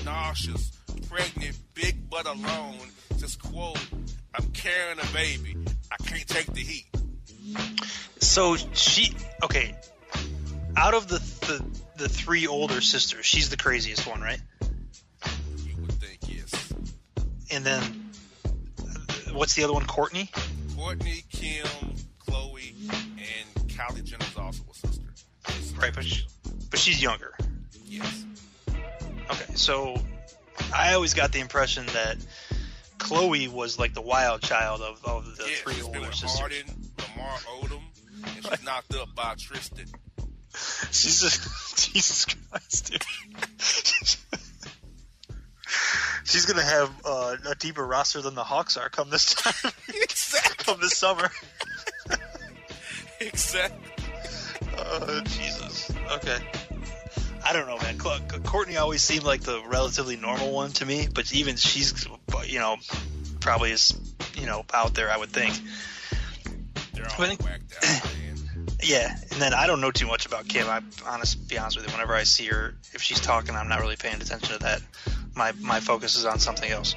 nauseous, 0.02 0.72
pregnant, 1.11 1.59
big 1.74 2.09
butt 2.09 2.26
alone. 2.26 2.78
Just 3.18 3.42
quote, 3.42 3.78
I'm 4.34 4.46
carrying 4.52 4.98
a 4.98 5.12
baby. 5.12 5.56
I 5.92 5.96
can't 6.02 6.26
take 6.26 6.46
the 6.46 6.61
heat. 6.61 6.86
So 8.18 8.56
she 8.72 9.14
okay. 9.42 9.74
Out 10.74 10.94
of 10.94 11.09
the, 11.09 11.18
the 11.46 11.64
the 11.98 12.09
three 12.09 12.46
older 12.46 12.80
sisters, 12.80 13.26
she's 13.26 13.50
the 13.50 13.59
craziest 13.59 14.06
one, 14.06 14.22
right? 14.22 14.40
You 15.66 15.74
would 15.82 15.92
think, 15.92 16.18
yes. 16.22 16.72
And 17.50 17.62
then 17.62 17.82
what's 19.32 19.54
the 19.54 19.64
other 19.64 19.74
one? 19.74 19.84
Kourtney. 19.84 20.30
Kourtney, 20.76 21.28
Kim, 21.28 21.66
Khloe, 22.26 22.72
and 22.90 23.57
Kylie 23.78 24.04
Jenner's 24.04 24.36
also 24.36 24.64
a 24.70 24.74
sister. 24.74 25.78
Right, 25.80 25.94
but 25.94 26.04
she, 26.04 26.26
but 26.70 26.78
she's 26.80 27.00
younger. 27.00 27.34
Yes. 27.86 28.24
Okay, 29.30 29.54
so 29.54 29.96
I 30.74 30.94
always 30.94 31.14
got 31.14 31.30
the 31.32 31.38
impression 31.38 31.86
that 31.86 32.16
Khloe 32.98 33.48
was 33.48 33.78
like 33.78 33.94
the 33.94 34.02
wild 34.02 34.42
child 34.42 34.80
of, 34.80 35.04
of 35.04 35.36
the 35.36 35.44
yeah, 35.44 35.54
three 35.56 35.80
older 35.82 36.10
sisters. 36.12 36.38
Harden, 36.38 36.66
Lamar 37.16 37.38
Odom, 37.60 37.80
and 38.24 38.44
she's 38.44 38.64
knocked 38.64 38.94
up 38.96 39.14
by 39.14 39.34
Tristan. 39.38 39.86
She's 40.90 41.20
just 41.20 41.92
Jesus 41.92 42.24
Christ, 42.24 42.90
dude. 42.90 43.04
She's 46.24 46.46
gonna 46.46 46.62
have 46.62 46.90
uh, 47.04 47.36
a 47.48 47.54
deeper 47.54 47.86
roster 47.86 48.20
than 48.22 48.34
the 48.34 48.42
Hawks 48.42 48.76
are 48.76 48.88
come 48.88 49.08
this 49.08 49.34
time. 49.34 49.72
exactly. 49.88 50.64
come 50.64 50.80
this 50.80 50.96
summer. 50.96 51.30
Exactly. 53.20 53.78
Oh 54.76 55.20
Jesus. 55.24 55.90
Okay. 56.12 56.38
I 57.44 57.52
don't 57.52 57.66
know, 57.66 57.78
man. 57.78 57.98
Kourtney 57.98 58.78
always 58.80 59.02
seemed 59.02 59.24
like 59.24 59.40
the 59.40 59.60
relatively 59.66 60.16
normal 60.16 60.52
one 60.52 60.70
to 60.72 60.86
me, 60.86 61.08
but 61.12 61.32
even 61.32 61.56
she's, 61.56 62.06
you 62.46 62.58
know, 62.58 62.76
probably 63.40 63.72
is, 63.72 63.98
you 64.36 64.46
know, 64.46 64.64
out 64.72 64.94
there. 64.94 65.10
I 65.10 65.16
would 65.16 65.30
think. 65.30 65.58
They're 66.92 67.04
all 67.06 67.10
think- 67.10 67.42
whacked 67.42 67.74
out, 67.76 68.04
man. 68.04 68.24
Yeah, 68.80 69.10
and 69.32 69.40
then 69.42 69.54
I 69.54 69.66
don't 69.66 69.80
know 69.80 69.90
too 69.90 70.06
much 70.06 70.24
about 70.26 70.46
Kim. 70.46 70.68
I 70.68 70.80
honest 71.04 71.48
be 71.48 71.58
honest 71.58 71.76
with 71.76 71.86
you. 71.86 71.92
Whenever 71.92 72.14
I 72.14 72.22
see 72.22 72.46
her, 72.46 72.76
if 72.92 73.02
she's 73.02 73.18
talking, 73.18 73.56
I'm 73.56 73.68
not 73.68 73.80
really 73.80 73.96
paying 73.96 74.14
attention 74.14 74.52
to 74.56 74.58
that. 74.60 74.80
My 75.34 75.50
my 75.60 75.80
focus 75.80 76.14
is 76.14 76.24
on 76.24 76.38
something 76.38 76.70
else. 76.70 76.94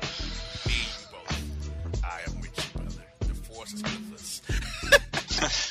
Me, 0.67 0.73
you 0.73 1.07
both. 1.11 2.03
I 2.03 2.19
am 2.27 2.39
with 2.39 2.55
you, 2.55 2.79
brother. 2.79 3.01
The 3.21 3.33
force 3.33 3.73
is 3.73 3.81
with 3.81 4.13
us. 4.13 5.67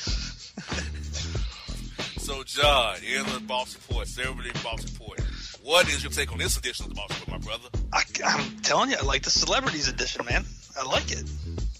so, 2.31 2.43
John, 2.43 2.95
in 3.03 3.25
the 3.25 3.39
Boss 3.41 3.75
Report, 3.75 4.07
Celebrity 4.07 4.51
Boss 4.63 4.83
Report, 4.83 5.19
what 5.63 5.87
is 5.89 6.03
your 6.03 6.11
take 6.11 6.31
on 6.31 6.37
this 6.37 6.57
edition 6.57 6.85
of 6.85 6.89
the 6.89 6.95
Boss 6.95 7.09
Report, 7.19 7.41
my 7.41 7.45
brother? 7.45 7.69
I, 7.91 8.03
I'm 8.25 8.57
telling 8.57 8.89
you, 8.89 8.97
I 8.97 9.03
like 9.03 9.23
the 9.23 9.29
celebrities 9.29 9.87
edition, 9.87 10.25
man. 10.25 10.45
I 10.79 10.85
like 10.85 11.11
it. 11.11 11.23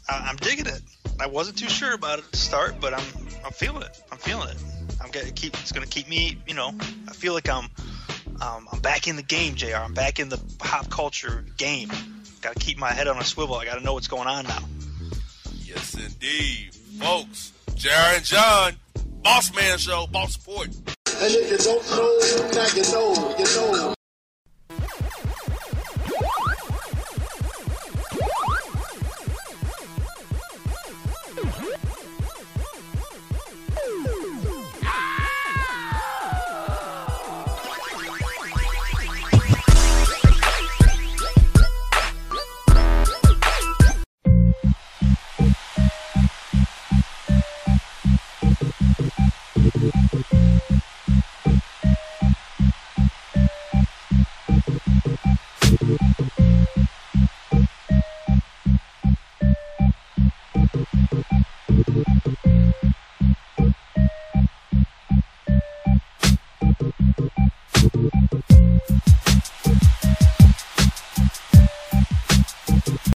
I, 0.09 0.27
I'm 0.29 0.35
digging 0.37 0.65
it. 0.65 0.81
I 1.19 1.27
wasn't 1.27 1.57
too 1.57 1.69
sure 1.69 1.93
about 1.93 2.19
it 2.19 2.29
to 2.31 2.37
start, 2.37 2.75
but 2.81 2.93
I'm 2.93 3.03
I'm 3.45 3.51
feeling 3.51 3.83
it. 3.83 4.01
I'm 4.11 4.17
feeling 4.17 4.49
it. 4.49 4.57
I'm 5.01 5.11
gonna 5.11 5.31
keep. 5.31 5.53
It's 5.61 5.71
gonna 5.71 5.85
keep 5.85 6.09
me. 6.09 6.37
You 6.47 6.55
know, 6.55 6.73
I 7.07 7.13
feel 7.13 7.33
like 7.33 7.47
I'm 7.47 7.69
um, 8.41 8.67
I'm 8.71 8.79
back 8.79 9.07
in 9.07 9.15
the 9.15 9.23
game, 9.23 9.55
Jr. 9.55 9.75
I'm 9.75 9.93
back 9.93 10.19
in 10.19 10.29
the 10.29 10.39
pop 10.57 10.89
culture 10.89 11.45
game. 11.57 11.91
Got 12.41 12.55
to 12.55 12.59
keep 12.59 12.77
my 12.79 12.91
head 12.91 13.07
on 13.07 13.17
a 13.17 13.23
swivel. 13.23 13.55
I 13.55 13.65
got 13.65 13.77
to 13.77 13.83
know 13.83 13.93
what's 13.93 14.07
going 14.07 14.27
on 14.27 14.45
now. 14.45 14.63
Yes, 15.63 15.93
indeed. 15.93 16.73
Folks, 16.99 17.53
Jared 17.75 18.17
and 18.17 18.25
John, 18.25 18.73
Boss 19.23 19.53
Man 19.55 19.77
Show, 19.77 20.07
Boss 20.07 20.37
Report. 20.37 20.67
And 20.67 21.33
if 21.33 21.51
you 21.51 21.57
don't 21.57 21.83
know, 21.91 22.17
now 22.53 22.67
you 22.75 22.83
know, 22.91 23.35
you 23.37 23.45
know. 23.55 23.93